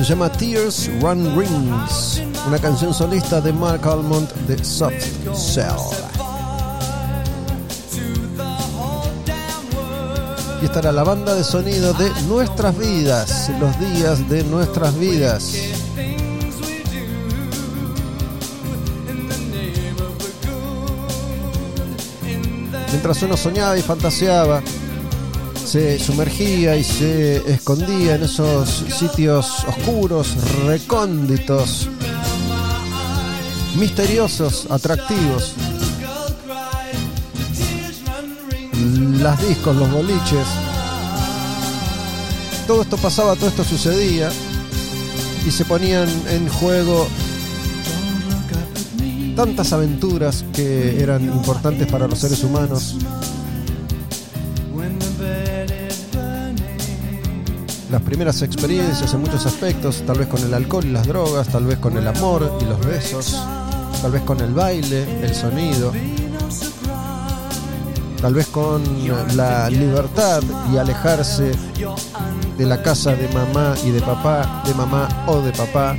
[0.00, 4.94] Se llama Tears Run Rings, una canción solista de Mark Almond de Soft
[5.34, 5.66] Cell.
[10.62, 15.52] Y estará la banda de sonido de nuestras vidas, los días de nuestras vidas.
[22.88, 24.62] Mientras uno soñaba y fantaseaba,
[25.70, 30.34] se sumergía y se escondía en esos sitios oscuros,
[30.66, 31.86] recónditos,
[33.76, 35.54] misteriosos, atractivos.
[39.20, 40.48] Las discos, los boliches.
[42.66, 44.28] Todo esto pasaba, todo esto sucedía
[45.46, 47.06] y se ponían en juego
[49.36, 52.96] tantas aventuras que eran importantes para los seres humanos.
[57.90, 61.64] Las primeras experiencias en muchos aspectos, tal vez con el alcohol y las drogas, tal
[61.64, 63.36] vez con el amor y los besos,
[64.00, 65.92] tal vez con el baile, el sonido,
[68.20, 68.84] tal vez con
[69.36, 70.40] la libertad
[70.72, 71.50] y alejarse
[72.56, 75.96] de la casa de mamá y de papá, de mamá o de papá,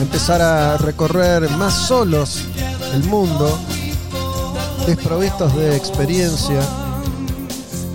[0.00, 2.46] empezar a recorrer más solos
[2.92, 3.56] el mundo,
[4.88, 6.60] desprovistos de experiencia,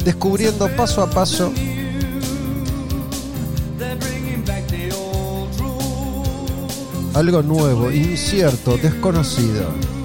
[0.03, 1.51] descubriendo paso a paso
[7.13, 9.98] algo nuevo, incierto, desconocido.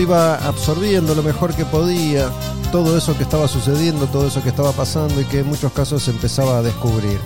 [0.00, 2.30] Iba absorbiendo lo mejor que podía
[2.72, 6.06] todo eso que estaba sucediendo, todo eso que estaba pasando y que en muchos casos
[6.08, 7.18] empezaba a descubrir.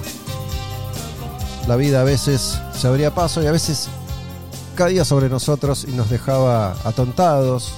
[1.69, 3.89] La vida a veces se abría paso y a veces
[4.75, 7.75] caía sobre nosotros y nos dejaba atontados,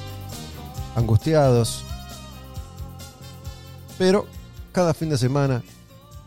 [0.94, 1.84] angustiados,
[3.98, 4.26] Pero
[4.72, 5.62] cada fin de semana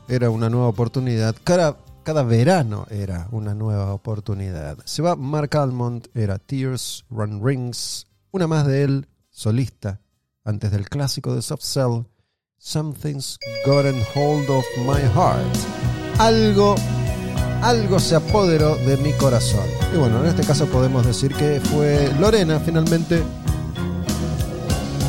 [0.07, 1.36] era una nueva oportunidad.
[1.43, 4.78] Cada, cada verano era una nueva oportunidad.
[4.86, 8.09] Se va Mark Almond, era Tears, Run Rings.
[8.32, 10.01] Una más de él, solista,
[10.43, 12.03] antes del clásico de Soft Cell.
[12.59, 15.43] Something's gotten hold of my heart.
[16.19, 16.75] Algo,
[17.63, 19.65] algo se apoderó de mi corazón.
[19.93, 23.23] Y bueno, en este caso podemos decir que fue Lorena finalmente.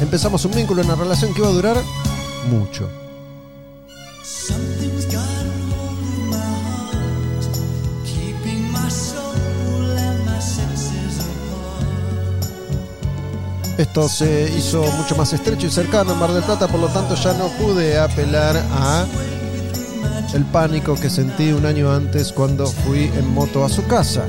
[0.00, 1.76] Empezamos un vínculo, una relación que iba a durar
[2.48, 2.88] mucho.
[13.80, 17.14] Esto se hizo mucho más estrecho y cercano en Mar del Plata, por lo tanto
[17.14, 19.06] ya no pude apelar a
[20.34, 24.26] el pánico que sentí un año antes cuando fui en moto a su casa.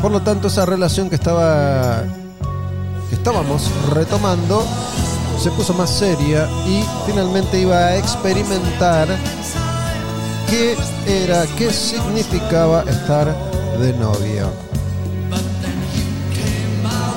[0.00, 2.04] Por lo tanto, esa relación que estaba
[3.10, 4.64] que estábamos retomando
[5.42, 9.08] se puso más seria y finalmente iba a experimentar
[10.48, 13.34] qué era, qué significaba estar
[13.78, 14.50] de novio.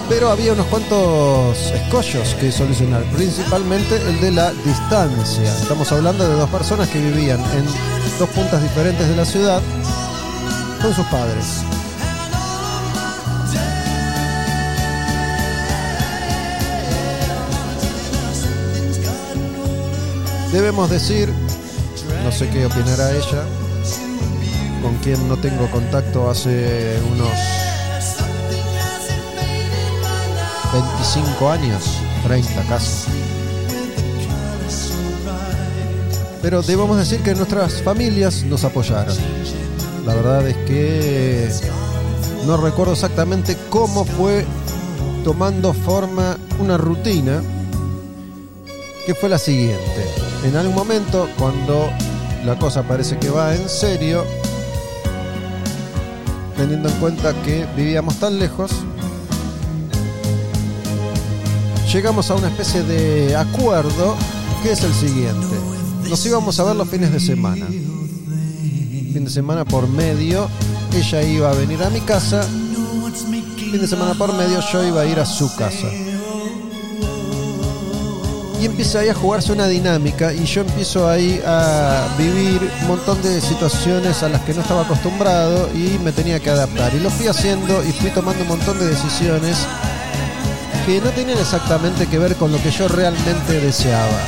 [0.08, 5.54] Pero había unos cuantos escollos que solucionar, principalmente el de la distancia.
[5.62, 7.66] Estamos hablando de dos personas que vivían en
[8.18, 9.62] dos puntas diferentes de la ciudad
[10.82, 11.64] con sus padres.
[20.52, 21.32] Debemos decir,
[22.30, 23.44] no sé qué opinará ella,
[24.84, 27.32] con quien no tengo contacto hace unos
[30.72, 31.84] 25 años,
[32.22, 33.10] 30 casi.
[36.44, 39.18] Pero debemos decir que nuestras familias nos apoyaron.
[40.06, 41.50] La verdad es que
[42.46, 44.46] no recuerdo exactamente cómo fue
[45.24, 47.42] tomando forma una rutina
[49.08, 50.06] que fue la siguiente.
[50.44, 51.90] En algún momento, cuando
[52.46, 54.26] la cosa parece que va en serio,
[56.56, 58.72] teniendo en cuenta que vivíamos tan lejos,
[61.94, 64.16] llegamos a una especie de acuerdo
[64.64, 65.56] que es el siguiente.
[66.10, 67.66] Nos íbamos a ver los fines de semana.
[67.68, 70.50] Fin de semana por medio,
[70.94, 72.44] ella iba a venir a mi casa.
[72.44, 75.88] Fin de semana por medio, yo iba a ir a su casa.
[78.60, 83.22] Y empieza ahí a jugarse una dinámica y yo empiezo ahí a vivir un montón
[83.22, 86.94] de situaciones a las que no estaba acostumbrado y me tenía que adaptar.
[86.94, 89.66] Y lo fui haciendo y fui tomando un montón de decisiones
[90.86, 94.20] que no tenían exactamente que ver con lo que yo realmente deseaba.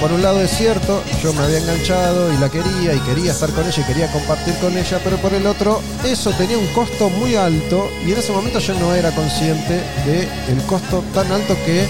[0.00, 3.50] Por un lado es cierto, yo me había enganchado y la quería y quería estar
[3.50, 7.10] con ella y quería compartir con ella, pero por el otro eso tenía un costo
[7.10, 11.88] muy alto y en ese momento yo no era consciente del costo tan alto que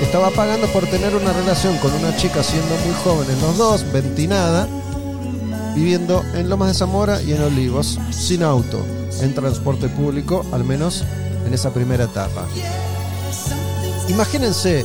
[0.00, 4.66] estaba pagando por tener una relación con una chica siendo muy jóvenes los dos, ventinada,
[5.74, 8.84] viviendo en Lomas de Zamora y en Olivos, sin auto,
[9.20, 11.04] en transporte público, al menos
[11.46, 12.46] en esa primera etapa.
[14.08, 14.84] Imagínense,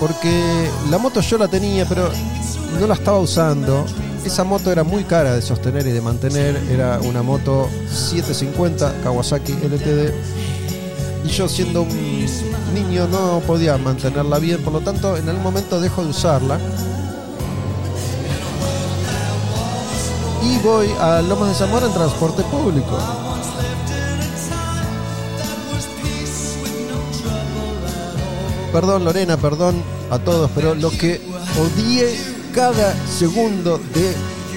[0.00, 2.10] porque la moto yo la tenía, pero
[2.80, 3.84] no la estaba usando.
[4.24, 6.56] Esa moto era muy cara de sostener y de mantener.
[6.70, 10.12] Era una moto 750 Kawasaki LTD.
[11.24, 12.26] Y yo siendo un
[12.74, 16.58] niño no podía mantenerla bien, por lo tanto en algún momento dejo de usarla.
[20.42, 22.98] Y voy a Lomas de Zamora en transporte público.
[28.72, 31.20] Perdón Lorena, perdón a todos, pero lo que
[31.60, 32.16] odié
[32.54, 34.14] cada segundo de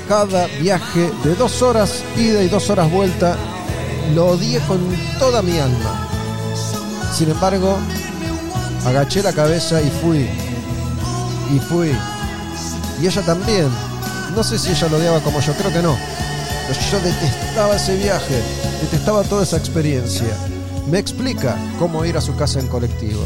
[0.07, 3.35] cada viaje de dos horas ida y dos horas vuelta,
[4.14, 4.80] lo odié con
[5.19, 6.12] toda mi alma.
[7.14, 7.77] Sin embargo,
[8.85, 10.27] agaché la cabeza y fui.
[11.53, 11.91] Y fui.
[13.02, 13.69] Y ella también.
[14.35, 15.95] No sé si ella lo odiaba como yo, creo que no.
[16.68, 18.41] Pero yo detestaba ese viaje,
[18.81, 20.35] detestaba toda esa experiencia.
[20.90, 23.22] Me explica cómo ir a su casa en colectivo.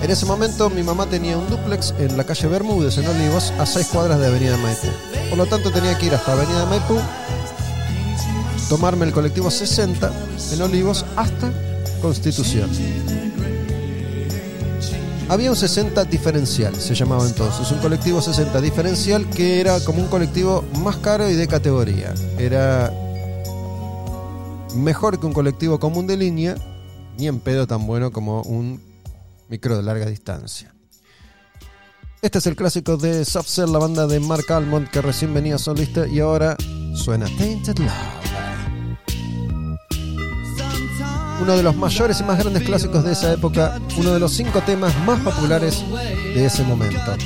[0.00, 3.66] En ese momento mi mamá tenía un duplex en la calle Bermúdez, en Olivos, a
[3.66, 4.88] 6 cuadras de Avenida Maipú.
[5.30, 7.00] Por lo tanto tenía que ir hasta Avenida Maipú,
[8.68, 10.12] tomarme el colectivo 60
[10.52, 11.52] en Olivos hasta
[12.00, 12.70] Constitución.
[15.28, 20.08] Había un 60 diferencial, se llamaba entonces, un colectivo 60 diferencial que era como un
[20.08, 22.12] colectivo más caro y de categoría.
[22.38, 22.92] Era
[24.74, 26.56] mejor que un colectivo común de línea,
[27.16, 28.82] ni en pedo tan bueno como un
[29.48, 30.74] micro de larga distancia.
[32.20, 35.58] Este es el clásico de Soft Cell, la banda de Mark Almond que recién venía
[35.58, 36.56] solista y ahora
[36.94, 38.33] suena Tainted Love.
[41.40, 44.60] Uno de los mayores y más grandes clásicos de esa época, uno de los cinco
[44.60, 45.84] temas más populares
[46.34, 47.16] de ese momento.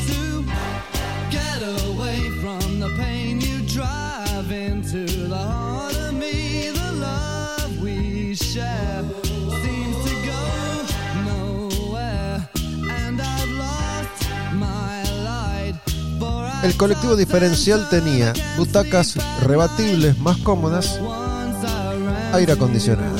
[16.63, 20.99] El colectivo diferencial tenía butacas rebatibles más cómodas,
[22.33, 23.17] aire acondicionado,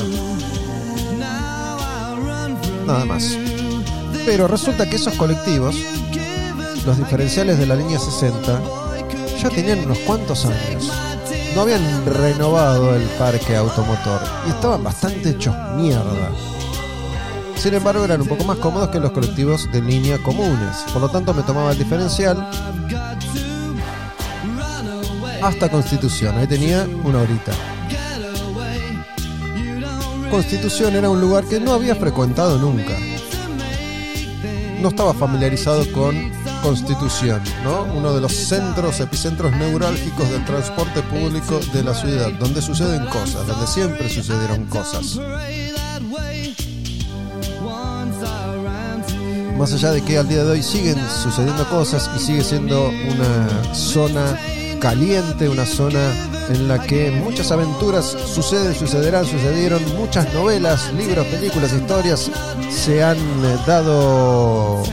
[2.89, 3.37] nada más.
[4.25, 5.75] Pero resulta que esos colectivos,
[6.85, 8.61] los diferenciales de la línea 60,
[9.41, 10.91] ya tenían unos cuantos años.
[11.55, 16.31] No habían renovado el parque automotor y estaban bastante hechos mierda.
[17.55, 20.77] Sin embargo, eran un poco más cómodos que los colectivos de línea comunes.
[20.93, 22.49] Por lo tanto, me tomaba el diferencial
[25.41, 26.37] hasta Constitución.
[26.37, 27.51] Ahí tenía una horita.
[30.29, 32.95] Constitución era un lugar que no había frecuentado nunca.
[34.79, 36.31] No estaba familiarizado con
[36.61, 37.83] Constitución, ¿no?
[37.95, 43.47] Uno de los centros, epicentros neurálgicos del transporte público de la ciudad, donde suceden cosas,
[43.47, 45.19] donde siempre sucedieron cosas.
[49.57, 53.73] Más allá de que al día de hoy siguen sucediendo cosas y sigue siendo una
[53.73, 54.37] zona
[54.79, 55.99] caliente, una zona
[56.49, 62.31] en la que muchas aventuras suceden, sucederán, sucedieron, muchas novelas, libros, películas, historias
[62.71, 64.83] se han eh, dado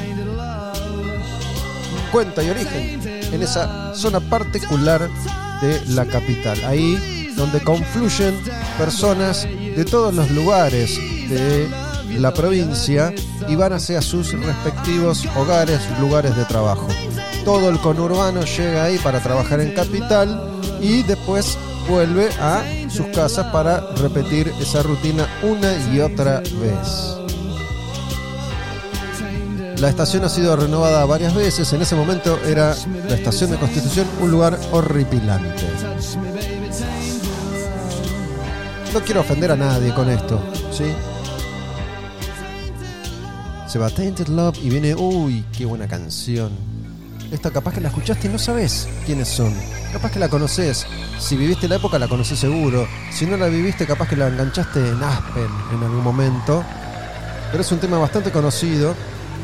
[2.13, 3.01] cuenta y origen
[3.33, 5.09] en esa zona particular
[5.63, 6.63] de la capital.
[6.65, 8.35] Ahí donde confluyen
[8.79, 10.97] personas de todos los lugares
[11.29, 11.69] de
[12.19, 13.15] la provincia
[13.49, 16.89] y van hacia sus respectivos hogares, lugares de trabajo.
[17.47, 21.57] Todo el conurbano llega ahí para trabajar en capital y después
[21.89, 27.17] vuelve a sus casas para repetir esa rutina una y otra vez.
[29.79, 31.73] La estación ha sido renovada varias veces.
[31.73, 32.75] En ese momento era
[33.09, 35.69] la estación de Constitución un lugar horripilante.
[38.93, 40.41] No quiero ofender a nadie con esto,
[40.73, 40.87] ¿sí?
[43.69, 46.76] Se va Tainted Love y viene, uy, qué buena canción.
[47.31, 49.53] Esta capaz que la escuchaste y no sabes quiénes son.
[49.93, 50.87] Capaz que la conoces.
[51.19, 52.87] Si viviste la época la conoces seguro.
[53.11, 56.65] Si no la viviste, capaz que la enganchaste en Aspen en algún momento.
[57.51, 58.95] Pero es un tema bastante conocido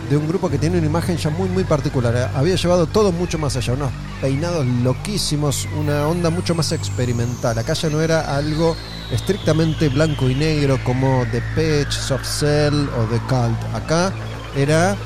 [0.08, 2.30] de un grupo que tiene una imagen ya muy muy particular.
[2.34, 3.90] Había llevado todo mucho más allá, unos
[4.20, 7.58] peinados loquísimos, una onda mucho más experimental.
[7.58, 8.76] Acá ya no era algo
[9.10, 13.74] estrictamente blanco y negro como The Pitch, Soft Cell o The Cult.
[13.74, 14.12] Acá
[14.56, 14.96] era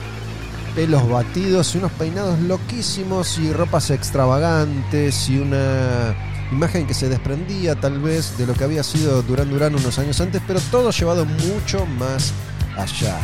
[0.76, 6.14] pelos batidos y unos peinados loquísimos y ropas extravagantes y una
[6.52, 10.20] imagen que se desprendía tal vez de lo que había sido Duran Duran unos años
[10.20, 12.34] antes, pero todo llevado mucho más
[12.76, 13.16] allá.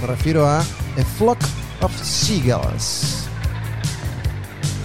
[0.00, 1.38] Me refiero a A Flock
[1.80, 3.28] of Seagulls.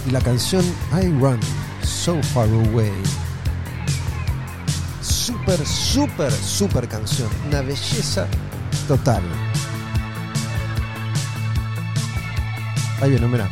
[0.06, 1.40] Y la canción I Run
[1.82, 2.92] So Far Away.
[5.02, 7.28] Súper, súper, súper canción.
[7.48, 8.28] Una belleza
[8.86, 9.22] total.
[13.00, 13.48] Ahí viene, mira.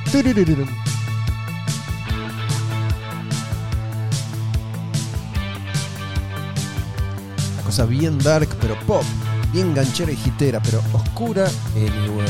[7.55, 9.05] Una cosa bien dark, pero pop.
[9.53, 12.27] Bien ganchera y hitera, pero oscura anyway.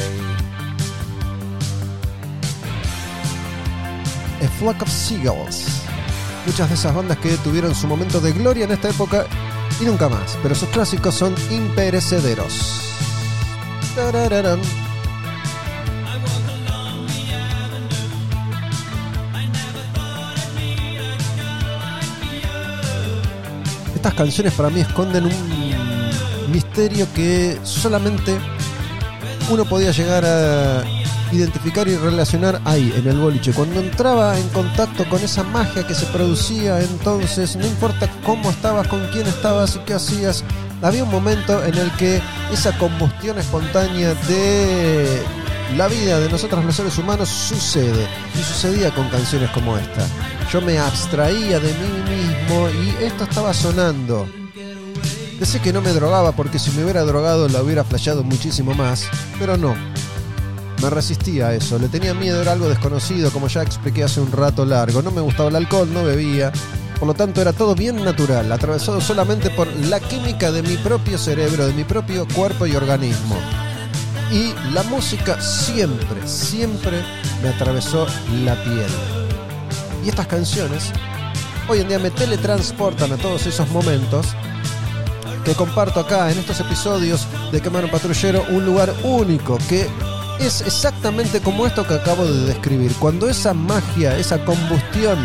[4.41, 5.83] A Flock of Seagulls.
[6.47, 9.27] Muchas de esas bandas que tuvieron su momento de gloria en esta época
[9.81, 12.95] y nunca más, pero sus clásicos son imperecederos.
[13.97, 14.61] Tarararán.
[24.17, 28.37] Canciones para mí esconden un misterio que solamente
[29.51, 30.83] uno podía llegar a
[31.31, 33.53] identificar y relacionar ahí, en el boliche.
[33.53, 38.89] Cuando entraba en contacto con esa magia que se producía entonces, no importa cómo estabas,
[38.89, 40.43] con quién estabas y qué hacías,
[40.83, 42.21] había un momento en el que
[42.53, 45.23] esa combustión espontánea de
[45.77, 48.07] la vida de nosotros los seres humanos sucede.
[48.35, 50.07] Y sucedía con canciones como esta.
[50.53, 54.29] Yo me abstraía de mí mismo y esto estaba sonando.
[55.39, 59.05] Pensé que no me drogaba porque si me hubiera drogado la hubiera flasheado muchísimo más,
[59.39, 59.77] pero no.
[60.83, 64.33] Me resistía a eso, le tenía miedo, era algo desconocido, como ya expliqué hace un
[64.33, 65.03] rato largo.
[65.03, 66.53] No me gustaba el alcohol, no bebía.
[66.99, 71.19] Por lo tanto, era todo bien natural, atravesado solamente por la química de mi propio
[71.19, 73.37] cerebro, de mi propio cuerpo y organismo.
[74.31, 77.03] Y la música siempre, siempre
[77.43, 78.07] me atravesó
[78.45, 78.91] la piel.
[80.05, 80.93] Y estas canciones
[81.69, 84.27] hoy en día me teletransportan a todos esos momentos
[85.45, 89.87] que comparto acá en estos episodios de Quemar un Patrullero, un lugar único que
[90.41, 92.93] es exactamente como esto que acabo de describir.
[92.99, 95.19] Cuando esa magia, esa combustión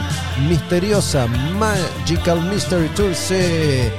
[0.48, 3.92] misteriosa, Magical Mystery Tour se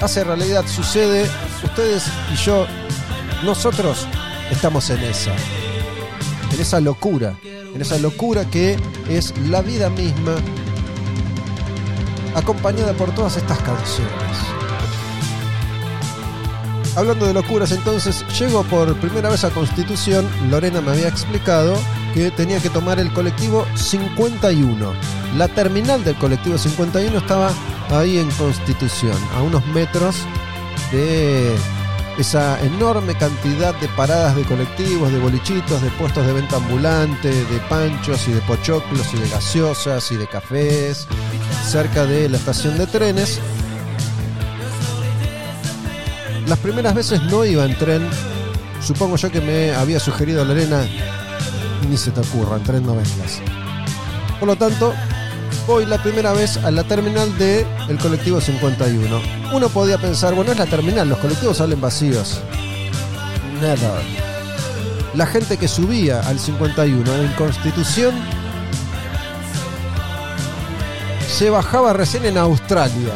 [0.00, 1.26] hace realidad, sucede,
[1.64, 2.66] ustedes y yo,
[3.44, 4.06] nosotros
[4.50, 5.32] estamos en esa,
[6.52, 8.76] en esa locura, en esa locura que
[9.08, 10.36] es la vida misma,
[12.34, 14.38] acompañada por todas estas canciones.
[16.96, 20.28] Hablando de locuras, entonces llego por primera vez a Constitución.
[20.50, 21.76] Lorena me había explicado
[22.12, 24.92] que tenía que tomar el colectivo 51.
[25.36, 27.52] La terminal del colectivo 51 estaba
[27.90, 30.16] ahí en Constitución, a unos metros
[30.90, 31.54] de
[32.18, 37.58] esa enorme cantidad de paradas de colectivos, de bolichitos, de puestos de venta ambulante, de
[37.68, 41.06] panchos y de pochoclos y de gaseosas y de cafés,
[41.64, 43.40] cerca de la estación de trenes
[46.48, 48.08] las primeras veces no iba en tren.
[48.80, 50.86] Supongo yo que me había sugerido Lorena,
[51.88, 53.42] ni se te ocurra, en tren no vengas.
[54.40, 54.94] Por lo tanto,
[55.68, 59.20] voy la primera vez a la terminal del el colectivo 51.
[59.52, 62.40] Uno podía pensar, bueno, es la terminal, los colectivos salen vacíos.
[63.60, 64.00] Never.
[65.14, 68.14] La gente que subía al 51 en Constitución
[71.28, 73.12] se bajaba recién en Australia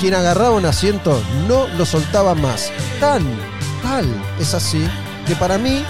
[0.00, 2.72] quien agarraba un asiento no lo soltaba más.
[2.98, 3.22] Tan,
[3.84, 4.04] tal
[4.40, 4.84] es así
[5.28, 5.84] que para mí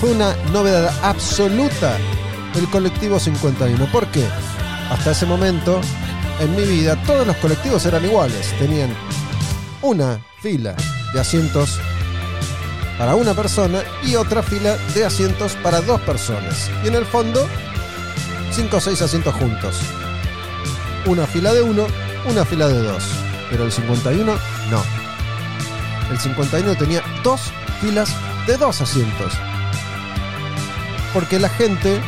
[0.00, 1.96] fue una novedad absoluta
[2.56, 3.86] el colectivo 51.
[3.86, 4.26] ¿Por qué?
[4.90, 5.80] Hasta ese momento
[6.40, 8.52] en mi vida todos los colectivos eran iguales.
[8.58, 8.94] Tenían
[9.82, 10.74] una fila
[11.12, 11.78] de asientos
[12.98, 16.70] para una persona y otra fila de asientos para dos personas.
[16.84, 17.46] Y en el fondo,
[18.52, 19.80] cinco o seis asientos juntos.
[21.06, 21.86] Una fila de uno
[22.26, 23.04] una fila de dos,
[23.50, 24.32] pero el 51
[24.70, 24.82] no.
[26.10, 28.14] El 51 tenía dos filas
[28.46, 29.32] de dos asientos.
[31.14, 32.00] Porque la gente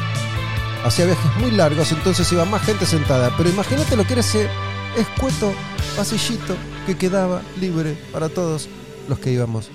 [0.84, 3.32] hacía viajes muy largos, entonces iba más gente sentada.
[3.36, 4.48] Pero imagínate lo que era ese
[4.96, 5.52] escueto
[5.96, 8.68] pasillito que quedaba libre para todos
[9.08, 9.70] los que íbamos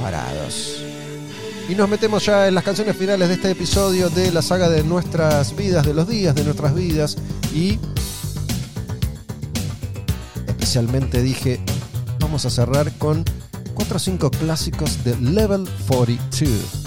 [0.00, 0.82] parados.
[1.68, 4.82] Y nos metemos ya en las canciones finales de este episodio de la saga de
[4.82, 7.16] nuestras vidas, de los días de nuestras vidas.
[7.54, 7.78] Y
[10.48, 11.60] especialmente dije,
[12.18, 13.24] vamos a cerrar con
[13.74, 16.79] 4 o 5 clásicos de Level 42.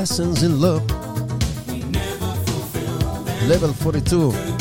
[0.00, 0.82] Lessons in Love.
[3.46, 4.59] Level 42.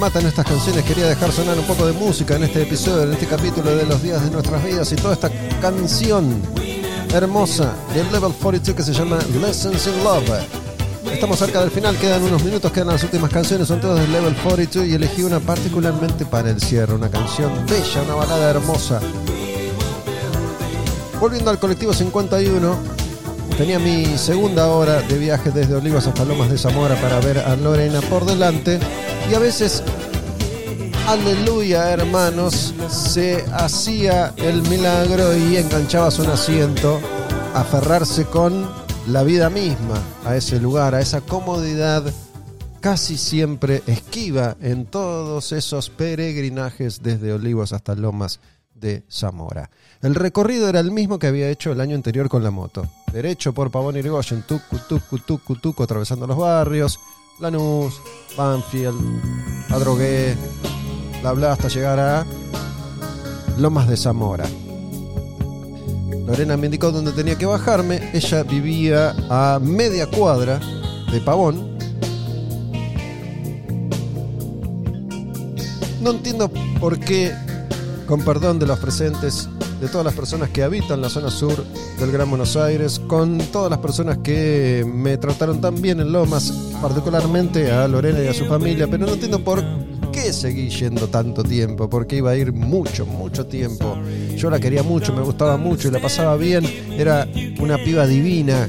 [0.00, 3.26] Matan estas canciones, quería dejar sonar un poco de música en este episodio, en este
[3.26, 6.40] capítulo de los días de nuestras vidas y toda esta canción
[7.12, 10.40] hermosa del Level 42 que se llama Lessons in Love.
[11.12, 14.34] Estamos cerca del final, quedan unos minutos, quedan las últimas canciones, son todas del Level
[14.36, 19.00] 42 y elegí una particularmente para el cierre, una canción bella, una balada hermosa.
[21.20, 22.74] Volviendo al colectivo 51,
[23.58, 27.54] tenía mi segunda hora de viaje desde Olivos hasta Lomas de Zamora para ver a
[27.54, 28.80] Lorena por delante
[29.28, 29.82] y a veces,
[31.06, 37.00] aleluya hermanos, se hacía el milagro y enganchabas un asiento,
[37.54, 38.68] aferrarse con
[39.08, 42.04] la vida misma a ese lugar, a esa comodidad
[42.80, 48.40] casi siempre esquiva en todos esos peregrinajes desde Olivos hasta Lomas
[48.74, 49.70] de Zamora.
[50.00, 52.88] El recorrido era el mismo que había hecho el año anterior con la moto.
[53.12, 56.98] Derecho por Pavón Irigoyen, tucu, tucu, tucu, tucu, atravesando los barrios,
[57.40, 58.02] Lanús,
[58.36, 59.00] Banfield,
[59.70, 60.36] Adrogué,
[61.22, 62.26] bla bla, hasta llegar a
[63.56, 64.44] Lomas de Zamora.
[66.26, 68.10] Lorena me indicó dónde tenía que bajarme.
[68.12, 70.60] Ella vivía a media cuadra
[71.10, 71.78] de Pavón.
[76.02, 77.32] No entiendo por qué,
[78.06, 79.48] con perdón de los presentes,
[79.80, 81.64] de todas las personas que habitan la zona sur
[81.98, 86.52] del Gran Buenos Aires, con todas las personas que me trataron tan bien en Lomas,
[86.82, 89.64] particularmente a Lorena y a su familia, pero no entiendo por
[90.12, 93.96] qué seguí yendo tanto tiempo, porque iba a ir mucho, mucho tiempo.
[94.36, 96.64] Yo la quería mucho, me gustaba mucho y la pasaba bien,
[96.96, 97.26] era
[97.58, 98.68] una piba divina,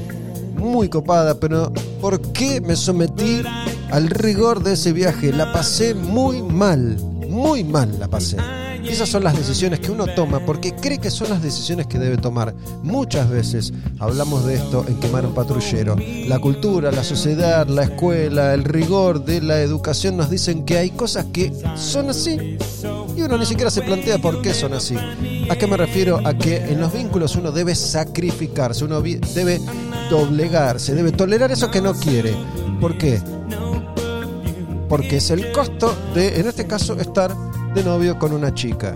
[0.56, 3.42] muy copada, pero ¿por qué me sometí
[3.90, 5.32] al rigor de ese viaje?
[5.32, 6.96] La pasé muy mal,
[7.28, 8.38] muy mal la pasé.
[8.84, 12.16] Esas son las decisiones que uno toma porque cree que son las decisiones que debe
[12.16, 12.54] tomar.
[12.82, 15.96] Muchas veces hablamos de esto en Quemar un Patrullero.
[16.26, 20.90] La cultura, la sociedad, la escuela, el rigor de la educación nos dicen que hay
[20.90, 22.58] cosas que son así
[23.16, 24.96] y uno ni siquiera se plantea por qué son así.
[25.48, 26.20] ¿A qué me refiero?
[26.24, 29.60] A que en los vínculos uno debe sacrificarse, uno debe
[30.10, 32.34] doblegarse, debe tolerar eso que no quiere.
[32.80, 33.20] ¿Por qué?
[34.88, 37.34] Porque es el costo de, en este caso, estar
[37.74, 38.94] de novio con una chica.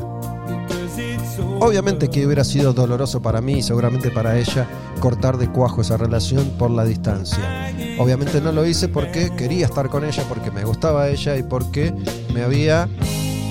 [1.60, 4.66] Obviamente que hubiera sido doloroso para mí y seguramente para ella
[5.00, 7.72] cortar de cuajo esa relación por la distancia.
[7.98, 11.94] Obviamente no lo hice porque quería estar con ella, porque me gustaba ella y porque
[12.32, 12.88] me había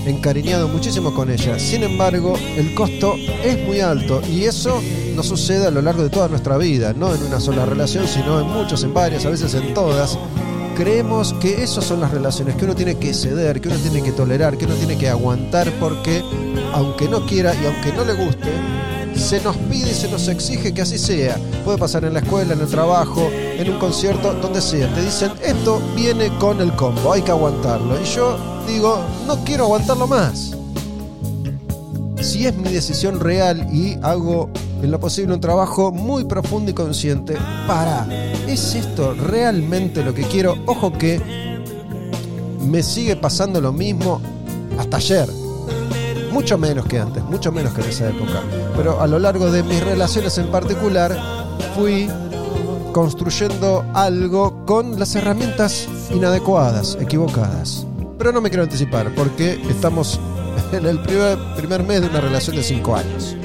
[0.05, 1.57] encariñado muchísimo con ella.
[1.59, 4.81] Sin embargo, el costo es muy alto y eso
[5.15, 8.39] no sucede a lo largo de toda nuestra vida, no en una sola relación, sino
[8.39, 10.17] en muchos, en varias, a veces en todas.
[10.75, 14.11] Creemos que esas son las relaciones que uno tiene que ceder, que uno tiene que
[14.11, 16.21] tolerar, que uno tiene que aguantar porque
[16.73, 18.51] aunque no quiera y aunque no le guste,
[19.15, 21.37] se nos pide y se nos exige que así sea.
[21.63, 24.93] Puede pasar en la escuela, en el trabajo, en un concierto, donde sea.
[24.93, 27.97] Te dicen, esto viene con el combo, hay que aguantarlo.
[28.01, 28.37] Y yo
[28.67, 30.57] digo, no quiero aguantarlo más.
[32.19, 34.49] Si es mi decisión real y hago
[34.85, 37.35] en lo posible un trabajo muy profundo y consciente,
[37.67, 38.07] para,
[38.47, 40.55] ¿es esto realmente lo que quiero?
[40.67, 41.19] Ojo que
[42.61, 44.21] me sigue pasando lo mismo
[44.77, 45.27] hasta ayer.
[46.31, 48.43] Mucho menos que antes, mucho menos que en esa época.
[48.77, 51.17] Pero a lo largo de mis relaciones en particular,
[51.75, 52.07] fui
[52.93, 57.87] construyendo algo con las herramientas inadecuadas, equivocadas.
[58.19, 60.19] Pero no me quiero anticipar, porque estamos
[60.71, 63.35] en el primer, primer mes de una relación de 5 años.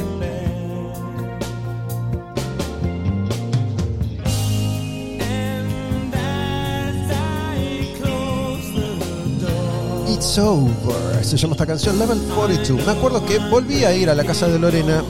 [10.20, 11.24] It's Over.
[11.24, 12.84] Se llama esta canción Level 42.
[12.84, 15.02] Me acuerdo que volví a ir a la casa de Lorena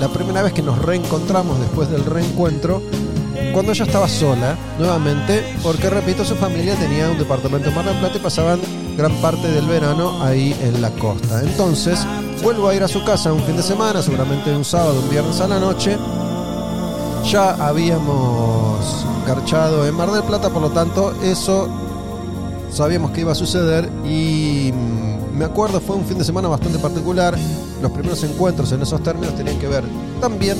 [0.00, 2.82] la primera vez que nos reencontramos después del reencuentro,
[3.52, 7.96] cuando ella estaba sola nuevamente, porque repito, su familia tenía un departamento en Mar del
[8.00, 8.60] Plata y pasaban
[8.96, 11.42] gran parte del verano ahí en la costa.
[11.42, 12.04] Entonces,
[12.42, 15.40] vuelvo a ir a su casa un fin de semana, seguramente un sábado, un viernes
[15.40, 15.96] a la noche.
[17.24, 21.85] Ya habíamos garchado en Mar del Plata, por lo tanto, eso
[22.70, 26.78] sabíamos que iba a suceder y mm, me acuerdo fue un fin de semana bastante
[26.78, 27.36] particular.
[27.82, 29.84] Los primeros encuentros en esos términos tenían que ver
[30.20, 30.56] también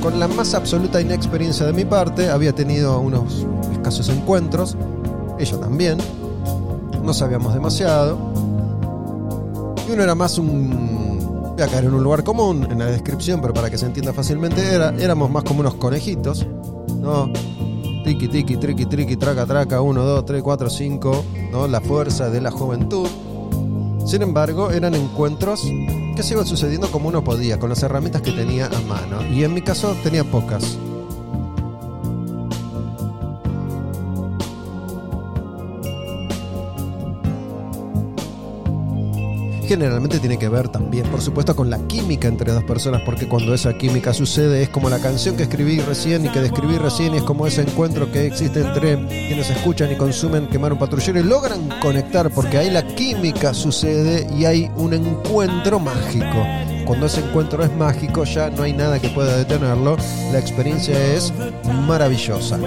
[0.00, 2.30] con la más absoluta inexperiencia de mi parte.
[2.30, 4.76] Había tenido unos escasos encuentros,
[5.38, 5.98] ella también.
[7.02, 8.18] No sabíamos demasiado.
[9.88, 11.54] Y uno era más un...
[11.54, 14.12] Voy a caer en un lugar común en la descripción, pero para que se entienda
[14.12, 16.46] fácilmente, era, éramos más como unos conejitos.
[17.00, 17.30] ¿no?
[18.04, 21.68] Tiki, tiki, triqui, triqui, traca, traca, 1, 2, 3, 4, 5, ¿no?
[21.68, 23.08] La fuerza de la juventud.
[24.06, 25.62] Sin embargo, eran encuentros
[26.16, 29.22] que se iban sucediendo como uno podía, con las herramientas que tenía a mano.
[29.30, 30.78] Y en mi caso tenía pocas.
[39.70, 43.54] Generalmente tiene que ver también, por supuesto, con la química entre dos personas, porque cuando
[43.54, 47.18] esa química sucede es como la canción que escribí recién y que describí recién, y
[47.18, 51.22] es como ese encuentro que existe entre quienes escuchan y consumen Quemar un Patrullero y
[51.22, 56.44] logran conectar, porque ahí la química sucede y hay un encuentro mágico.
[56.84, 59.96] Cuando ese encuentro es mágico, ya no hay nada que pueda detenerlo.
[60.32, 61.32] La experiencia es
[61.86, 62.58] maravillosa.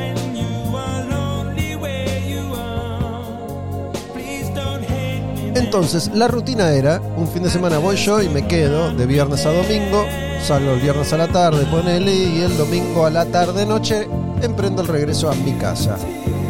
[5.55, 9.45] Entonces, la rutina era, un fin de semana voy yo y me quedo de viernes
[9.45, 10.05] a domingo,
[10.43, 14.07] salgo el viernes a la tarde, ponele, y el domingo a la tarde noche
[14.41, 15.97] emprendo el regreso a mi casa.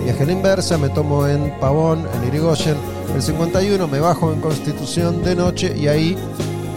[0.06, 2.78] Viaje la inversa, me tomo en Pavón, en Irigoyen,
[3.14, 6.18] el 51, me bajo en Constitución de noche y ahí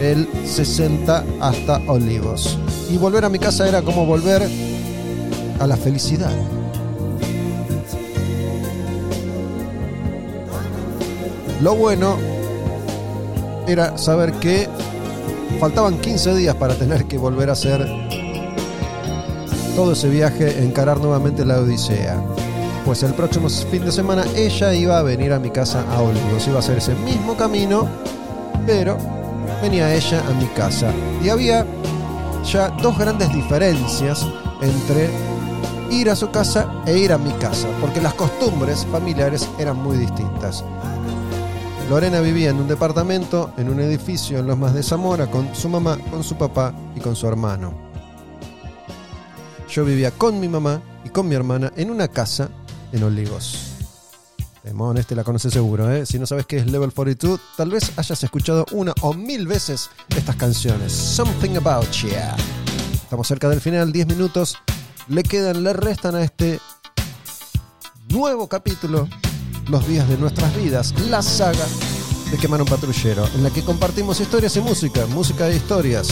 [0.01, 2.57] el 60 hasta Olivos.
[2.89, 4.47] Y volver a mi casa era como volver
[5.59, 6.31] a la felicidad.
[11.61, 12.17] Lo bueno
[13.67, 14.69] era saber que
[15.59, 17.85] faltaban 15 días para tener que volver a hacer
[19.75, 22.21] todo ese viaje, encarar nuevamente la Odisea.
[22.85, 26.47] Pues el próximo fin de semana ella iba a venir a mi casa a Olivos.
[26.47, 27.87] Iba a hacer ese mismo camino,
[28.65, 28.97] pero
[29.61, 30.91] venía ella a mi casa.
[31.23, 31.65] Y había
[32.43, 34.25] ya dos grandes diferencias
[34.61, 35.09] entre
[35.91, 39.97] ir a su casa e ir a mi casa, porque las costumbres familiares eran muy
[39.97, 40.63] distintas.
[41.89, 45.69] Lorena vivía en un departamento, en un edificio en Los Más de Zamora, con su
[45.69, 47.73] mamá, con su papá y con su hermano.
[49.69, 52.49] Yo vivía con mi mamá y con mi hermana en una casa
[52.91, 53.71] en Olivos.
[54.65, 56.05] Demón, este la conoces seguro, ¿eh?
[56.05, 59.89] Si no sabes qué es Level 42, tal vez hayas escuchado una o mil veces
[60.09, 60.91] estas canciones.
[60.91, 62.35] Something About Yeah.
[62.95, 64.57] Estamos cerca del final, 10 minutos.
[65.07, 66.59] Le quedan, le restan a este
[68.09, 69.07] nuevo capítulo
[69.69, 71.65] los días de nuestras vidas, la saga
[72.31, 76.07] de Quemar un Patrullero, en la que compartimos historias y música, música de historias.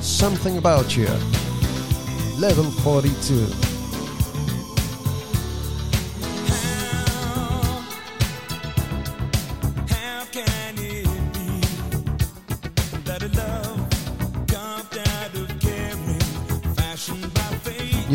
[0.00, 1.06] Something About You,
[2.38, 3.63] Level 42.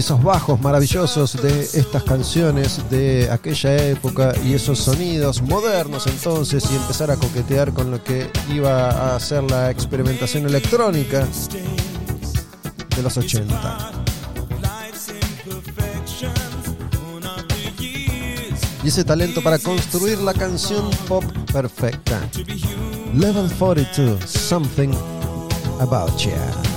[0.09, 6.75] Esos bajos maravillosos de estas canciones de aquella época y esos sonidos modernos entonces y
[6.75, 11.27] empezar a coquetear con lo que iba a ser la experimentación electrónica
[12.95, 13.91] de los 80.
[14.63, 16.33] Life's imperfections,
[16.91, 18.59] born of the years.
[18.83, 21.23] y ese talento para construir la canción pop
[21.53, 22.19] perfecta.
[23.13, 24.89] Level 42, Something
[25.79, 26.68] About You.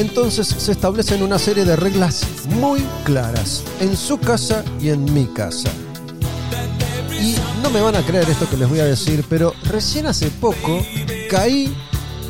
[0.00, 5.26] Entonces se establecen una serie de reglas muy claras en su casa y en mi
[5.26, 5.68] casa.
[7.20, 10.30] Y no me van a creer esto que les voy a decir, pero recién hace
[10.30, 10.82] poco
[11.28, 11.76] caí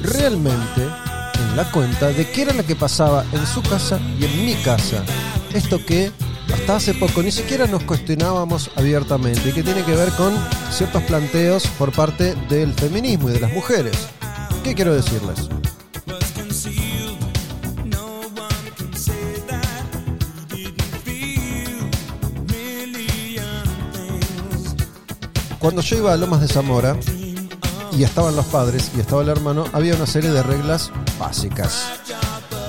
[0.02, 4.44] realmente en la cuenta de qué era lo que pasaba en su casa y en
[4.44, 5.04] mi casa.
[5.54, 6.10] Esto que
[6.52, 10.34] hasta hace poco ni siquiera nos cuestionábamos abiertamente y que tiene que ver con
[10.72, 13.96] ciertos planteos por parte del feminismo y de las mujeres.
[14.64, 15.48] ¿Qué quiero decirles?
[25.60, 26.96] Cuando yo iba a Lomas de Zamora
[27.92, 31.84] y estaban los padres y estaba el hermano, había una serie de reglas básicas.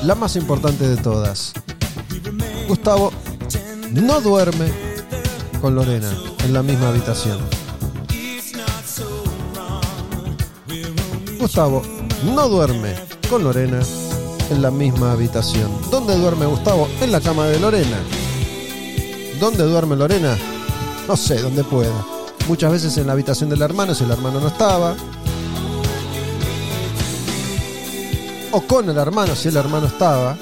[0.03, 1.53] La más importante de todas.
[2.67, 3.13] Gustavo
[3.91, 4.69] no duerme
[5.61, 6.11] con Lorena
[6.43, 7.39] en la misma habitación.
[11.39, 11.81] Gustavo
[12.25, 12.93] no duerme
[13.29, 13.79] con Lorena
[14.49, 15.71] en la misma habitación.
[15.89, 16.89] ¿Dónde duerme Gustavo?
[16.99, 17.99] En la cama de Lorena.
[19.39, 20.37] ¿Dónde duerme Lorena?
[21.07, 22.10] No sé, donde pueda.
[22.47, 24.95] Muchas veces en la habitación del hermano si el hermano no estaba.
[28.51, 30.37] O con el hermano si el hermano estaba.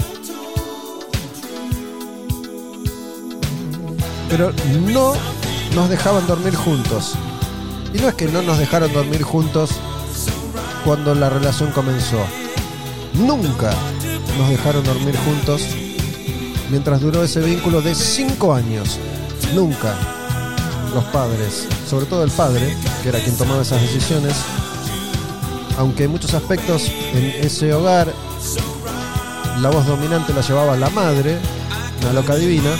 [4.29, 4.51] Pero
[4.87, 5.13] no
[5.75, 7.13] nos dejaban dormir juntos.
[7.93, 9.71] Y no es que no nos dejaron dormir juntos
[10.83, 12.19] cuando la relación comenzó.
[13.13, 13.71] Nunca
[14.37, 15.61] nos dejaron dormir juntos
[16.69, 18.97] mientras duró ese vínculo de 5 años.
[19.53, 19.95] Nunca
[20.93, 24.35] los padres, sobre todo el padre, que era quien tomaba esas decisiones,
[25.77, 28.13] aunque en muchos aspectos en ese hogar
[29.61, 31.37] la voz dominante la llevaba la madre,
[32.01, 32.71] una loca divina,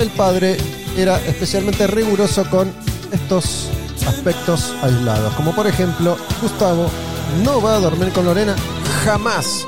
[0.00, 0.56] el padre
[0.96, 2.72] era especialmente riguroso con
[3.12, 3.68] estos
[4.06, 6.90] aspectos aislados, como por ejemplo Gustavo
[7.44, 8.54] no va a dormir con Lorena
[9.04, 9.66] jamás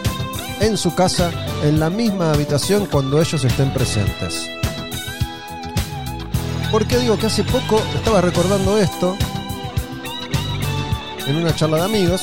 [0.61, 1.31] en su casa,
[1.63, 4.60] en la misma habitación cuando ellos estén presentes.
[6.71, 9.17] ¿Por qué digo que hace poco estaba recordando esto
[11.27, 12.23] en una charla de amigos?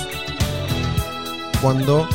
[1.61, 2.07] Cuando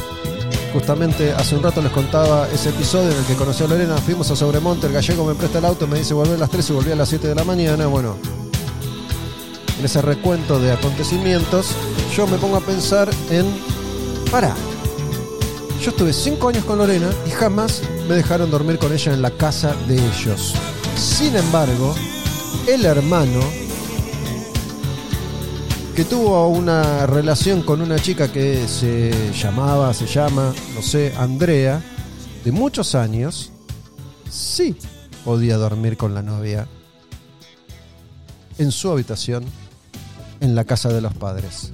[0.73, 4.31] justamente hace un rato les contaba ese episodio en el que conocí a Lorena, fuimos
[4.31, 6.73] a Sobremonte, el gallego me presta el auto, me dice volver a las 3 y
[6.73, 7.87] volví a las 7 de la mañana.
[7.87, 8.17] Bueno,
[9.79, 11.73] en ese recuento de acontecimientos,
[12.17, 13.45] yo me pongo a pensar en,
[14.31, 14.55] para,
[15.83, 19.33] yo estuve 5 años con Lorena y jamás me dejaron dormir con ella en la
[19.33, 20.55] casa de ellos.
[20.97, 21.95] Sin embargo,
[22.67, 23.41] el hermano
[25.97, 31.83] que tuvo una relación con una chica que se llamaba, se llama, no sé, Andrea,
[32.45, 33.53] de muchos años,
[34.31, 34.77] sí
[35.25, 36.67] podía dormir con la novia
[38.59, 39.45] en su habitación
[40.41, 41.73] en la casa de los padres.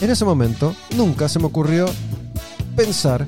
[0.00, 1.86] En ese momento nunca se me ocurrió
[2.76, 3.26] pensar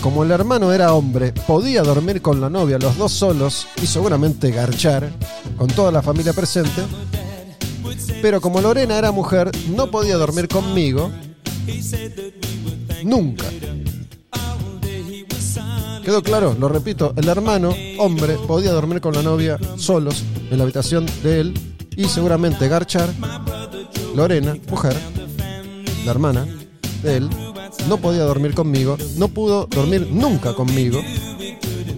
[0.00, 4.50] como el hermano era hombre, podía dormir con la novia los dos solos y seguramente
[4.50, 5.10] garchar
[5.56, 6.82] con toda la familia presente,
[8.20, 11.10] pero como Lorena era mujer, no podía dormir conmigo
[13.04, 13.46] nunca.
[16.04, 16.56] ¿Quedó claro?
[16.58, 21.40] Lo repito, el hermano, hombre, podía dormir con la novia solos en la habitación de
[21.40, 21.54] él
[21.96, 23.08] y seguramente garchar.
[24.14, 24.96] Lorena, mujer,
[26.04, 26.46] la hermana
[27.02, 27.30] de él,
[27.88, 31.00] no podía dormir conmigo, no pudo dormir nunca conmigo.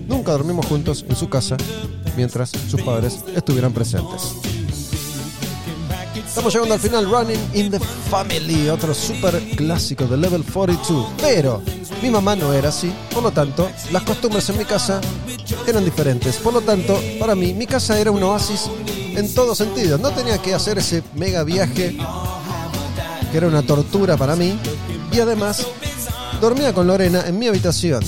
[0.07, 1.57] Nunca dormimos juntos en su casa
[2.17, 4.35] mientras sus padres estuvieran presentes.
[6.27, 7.79] Estamos llegando al final, Running in the
[8.11, 11.07] Family, otro super clásico de Level 42.
[11.21, 11.63] Pero
[12.03, 15.01] mi mamá no era así, por lo tanto, las costumbres en mi casa
[15.67, 16.37] eran diferentes.
[16.37, 19.97] Por lo tanto, para mí, mi casa era un oasis en todo sentido.
[19.97, 21.97] No tenía que hacer ese mega viaje
[23.31, 24.59] que era una tortura para mí.
[25.15, 25.65] Y además,
[26.41, 28.03] dormía con Lorena en mi habitación.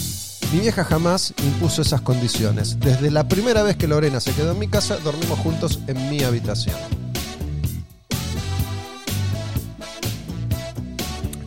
[0.52, 2.80] Mi vieja jamás impuso esas condiciones.
[2.80, 6.24] Desde la primera vez que Lorena se quedó en mi casa, dormimos juntos en mi
[6.24, 7.05] habitación.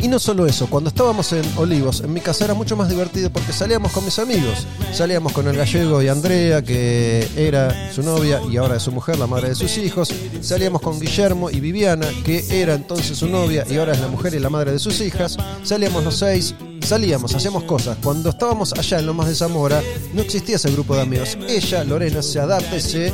[0.01, 3.29] Y no solo eso, cuando estábamos en Olivos, en mi casa era mucho más divertido
[3.31, 4.65] porque salíamos con mis amigos.
[4.93, 9.19] Salíamos con el gallego y Andrea, que era su novia y ahora es su mujer,
[9.19, 10.09] la madre de sus hijos.
[10.39, 14.33] Salíamos con Guillermo y Viviana, que era entonces su novia y ahora es la mujer
[14.33, 15.35] y la madre de sus hijas.
[15.63, 17.97] Salíamos los seis, salíamos, hacíamos cosas.
[18.01, 19.81] Cuando estábamos allá en Lomas de Zamora,
[20.13, 21.37] no existía ese grupo de amigos.
[21.45, 23.13] Ella, Lorena, se adapta y se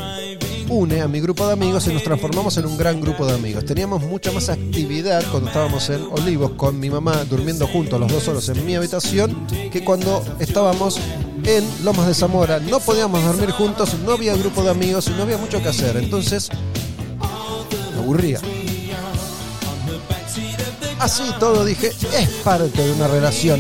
[0.70, 3.66] une a mi grupo de amigos y nos transformamos en un gran grupo de amigos.
[3.66, 8.24] Teníamos mucha más actividad cuando estábamos en Olivos con mi mamá durmiendo juntos los dos
[8.24, 11.00] solos en mi habitación que cuando estábamos
[11.44, 12.60] en Lomas de Zamora.
[12.60, 15.98] No podíamos dormir juntos, no había grupo de amigos y no había mucho que hacer.
[15.98, 16.50] Entonces,
[17.94, 18.40] me aburría.
[21.00, 23.60] Así todo dije, es parte de una relación.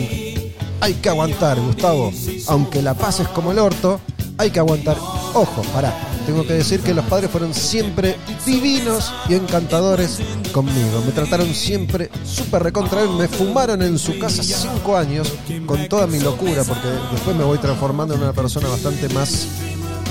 [0.81, 2.11] Hay que aguantar, Gustavo.
[2.47, 3.99] Aunque la pases como el orto,
[4.37, 4.97] hay que aguantar.
[5.33, 6.14] Ojo, pará.
[6.25, 10.19] Tengo que decir que los padres fueron siempre divinos y encantadores
[10.51, 11.03] conmigo.
[11.05, 13.05] Me trataron siempre súper recontra.
[13.05, 15.31] Me fumaron en su casa cinco años
[15.65, 19.47] con toda mi locura, porque después me voy transformando en una persona bastante más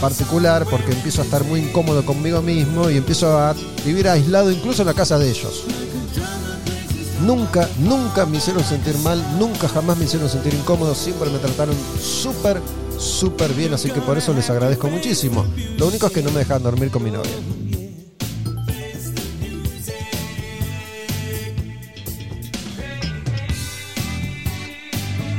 [0.00, 3.54] particular, porque empiezo a estar muy incómodo conmigo mismo y empiezo a
[3.84, 5.64] vivir aislado incluso en la casa de ellos.
[7.22, 11.74] Nunca, nunca me hicieron sentir mal, nunca jamás me hicieron sentir incómodo, siempre me trataron
[12.00, 12.60] súper,
[12.98, 15.46] súper bien, así que por eso les agradezco muchísimo.
[15.78, 17.32] Lo único es que no me dejan dormir con mi novia.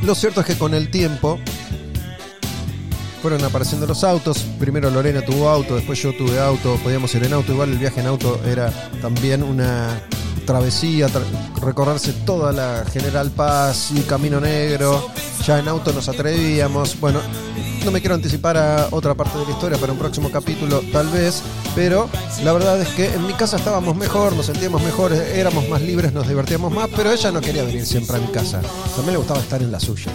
[0.04, 1.40] Lo cierto es que con el tiempo
[3.24, 4.46] fueron apareciendo los autos.
[4.60, 7.54] Primero Lorena tuvo auto, después yo tuve auto, podíamos ir en auto.
[7.54, 8.72] Igual el viaje en auto era
[9.02, 10.00] también una
[10.46, 11.24] travesía, tra-
[11.62, 15.10] recorrerse toda la General Paz y Camino Negro.
[15.46, 17.00] Ya en auto nos atrevíamos.
[17.00, 17.20] Bueno,
[17.84, 21.08] no me quiero anticipar a otra parte de la historia para un próximo capítulo, tal
[21.10, 21.42] vez.
[21.76, 22.10] Pero
[22.44, 26.14] la verdad es que en mi casa estábamos mejor, nos sentíamos mejores, éramos más libres,
[26.14, 26.90] nos divertíamos más.
[26.96, 28.62] Pero ella no quería venir siempre a mi casa.
[28.96, 30.12] También le gustaba estar en la suya.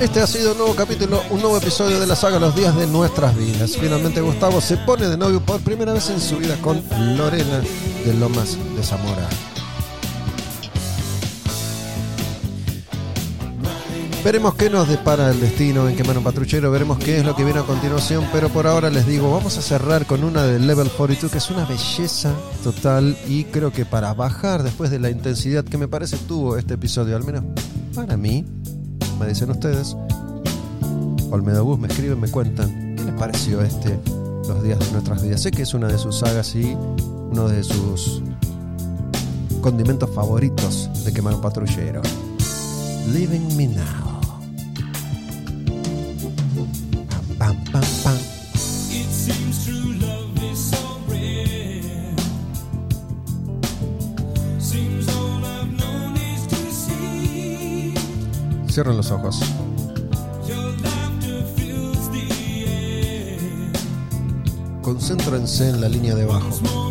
[0.00, 2.86] Este ha sido un nuevo capítulo, un nuevo episodio de la saga Los días de
[2.86, 3.76] nuestras vidas.
[3.76, 6.82] Finalmente Gustavo se pone de novio por primera vez en su vida con
[7.16, 7.60] Lorena
[8.04, 9.28] de Lomas de Zamora.
[14.24, 17.44] Veremos qué nos depara el destino en Quemar un Patrullero, veremos qué es lo que
[17.44, 20.90] viene a continuación, pero por ahora les digo, vamos a cerrar con una del Level
[20.90, 22.32] 42, que es una belleza
[22.64, 26.74] total y creo que para bajar después de la intensidad que me parece tuvo este
[26.74, 27.44] episodio, al menos
[27.94, 28.46] para mí,
[29.18, 29.96] me dicen ustedes,
[31.30, 33.98] Olmedo Bus me escriben, me cuentan, ¿qué les pareció este
[34.48, 35.42] Los días de nuestras vidas?
[35.42, 36.76] Sé que es una de sus sagas y
[37.30, 38.22] uno de sus
[39.60, 42.02] condimentos favoritos de quemar patrullero.
[43.12, 44.13] Living Me Now.
[58.74, 59.40] Cierren los ojos.
[64.82, 66.83] Concéntrense en la línea de abajo.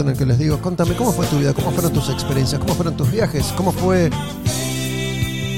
[0.00, 2.74] En el que les digo, contame cómo fue tu vida, cómo fueron tus experiencias, cómo
[2.74, 4.10] fueron tus viajes, cómo fue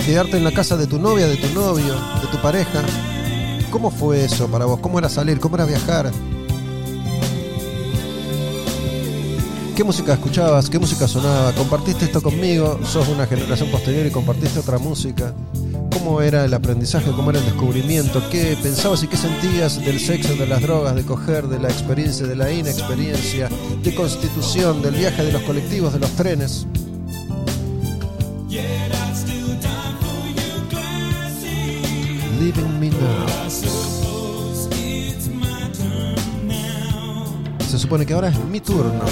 [0.05, 2.83] quedarte en la casa de tu novia, de tu novio, de tu pareja.
[3.71, 4.81] ¿Cómo fue eso para vos?
[4.81, 5.41] ¿Cómo era salir?
[5.41, 6.11] ¿Cómo era viajar?
[9.75, 10.71] ¿Qué música escuchabas?
[10.71, 11.53] ¿Qué música sonaba?
[11.53, 12.79] ¿Compartiste esto conmigo?
[12.85, 15.35] ¿Sos una generación posterior y compartiste otra música?
[16.05, 17.11] ¿Cómo era el aprendizaje?
[17.13, 18.23] ¿Cómo era el descubrimiento?
[18.31, 22.27] ¿Qué pensabas y qué sentías del sexo, de las drogas, de coger, de la experiencia,
[22.27, 23.49] de la inexperiencia,
[23.83, 26.67] de constitución, del viaje de los colectivos, de los trenes?
[32.39, 33.27] Living Me now.
[37.67, 39.05] Se supone que ahora es mi turno.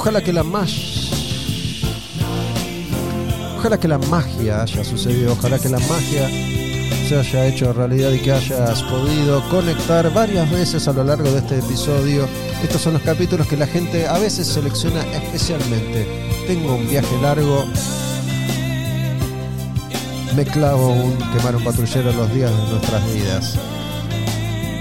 [0.00, 0.44] Ojalá que la.
[3.56, 6.30] Ojalá que la magia haya sucedido, ojalá que la magia
[7.08, 11.38] se haya hecho realidad y que hayas podido conectar varias veces a lo largo de
[11.38, 12.28] este episodio.
[12.62, 16.06] Estos son los capítulos que la gente a veces selecciona especialmente.
[16.46, 17.64] Tengo un viaje largo,
[20.36, 23.58] me clavo un quemar un patrullero los días de nuestras vidas.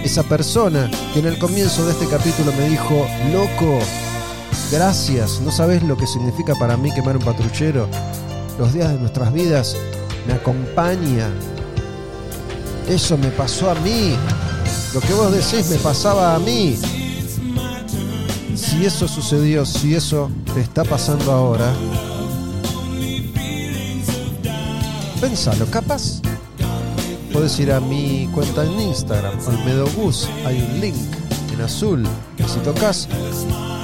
[0.04, 3.80] Esa persona que en el comienzo de este capítulo me dijo, loco,
[4.72, 7.88] gracias, no sabes lo que significa para mí quemar un patrullero.
[8.58, 9.76] Los días de nuestras vidas
[10.28, 11.30] me acompaña.
[12.88, 14.16] Eso me pasó a mí.
[14.94, 16.78] Lo que vos decís me pasaba a mí.
[18.56, 21.72] Si eso sucedió, si eso te está pasando ahora,
[25.22, 26.22] pensalo, capaz.
[27.32, 30.28] Puedes ir a mi cuenta en Instagram, Olmedo Bus.
[30.46, 30.96] Hay un link
[31.54, 33.08] en azul que si tocas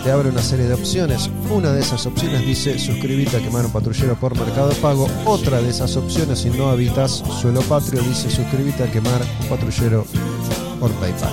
[0.04, 1.30] te abre una serie de opciones.
[1.50, 5.08] Una de esas opciones dice suscribirte a Quemar un Patrullero por Mercado Pago.
[5.26, 10.06] Otra de esas opciones, si no habitas suelo patrio, dice suscribirte a Quemar un Patrullero
[10.80, 11.32] por PayPal.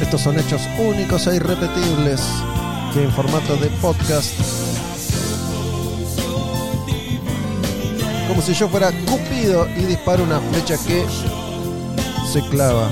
[0.00, 2.20] Estos son hechos únicos e irrepetibles
[2.92, 4.34] que en formato de podcast.
[8.28, 11.04] Como si yo fuera Cupido y disparo una flecha que
[12.30, 12.90] se clava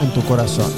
[0.00, 0.72] en tu corazón.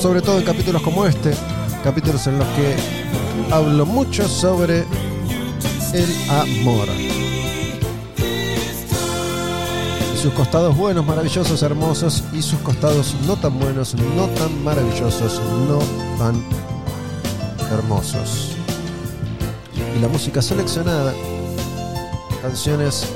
[0.00, 1.32] Sobre todo en capítulos como este,
[1.82, 2.76] capítulos en los que
[3.52, 4.84] hablo mucho sobre
[5.92, 7.15] el amor.
[10.16, 15.78] Sus costados buenos, maravillosos, hermosos y sus costados no tan buenos, no tan maravillosos, no
[16.18, 16.42] tan
[17.70, 18.56] hermosos.
[19.96, 21.12] Y la música seleccionada,
[22.40, 23.06] canciones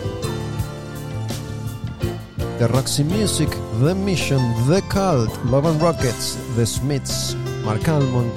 [2.58, 3.48] de Roxy Music,
[3.82, 8.32] The Mission, The Cult, Love and Rockets, The Smiths, Mark Almond,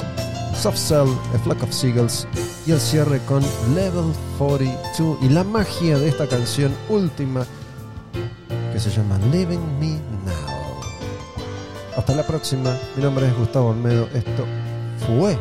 [0.56, 2.28] Soft Cell, A Flock of Seagulls
[2.66, 3.44] y el cierre con
[3.76, 7.46] Level 42 y la magia de esta canción última
[8.84, 9.92] se llama Living Me
[10.26, 10.82] Now.
[11.96, 12.78] Hasta la próxima.
[12.98, 14.10] Mi nombre es Gustavo Olmedo.
[14.14, 14.46] Esto
[15.08, 15.38] fue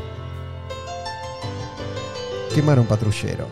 [2.54, 3.48] Quemar un patrullero.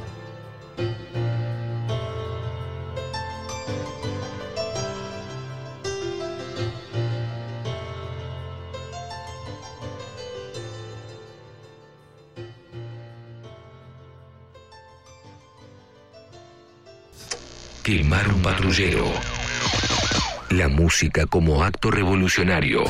[17.83, 19.30] Quemar un patrullero.
[20.91, 22.83] Música como acto revolucionario.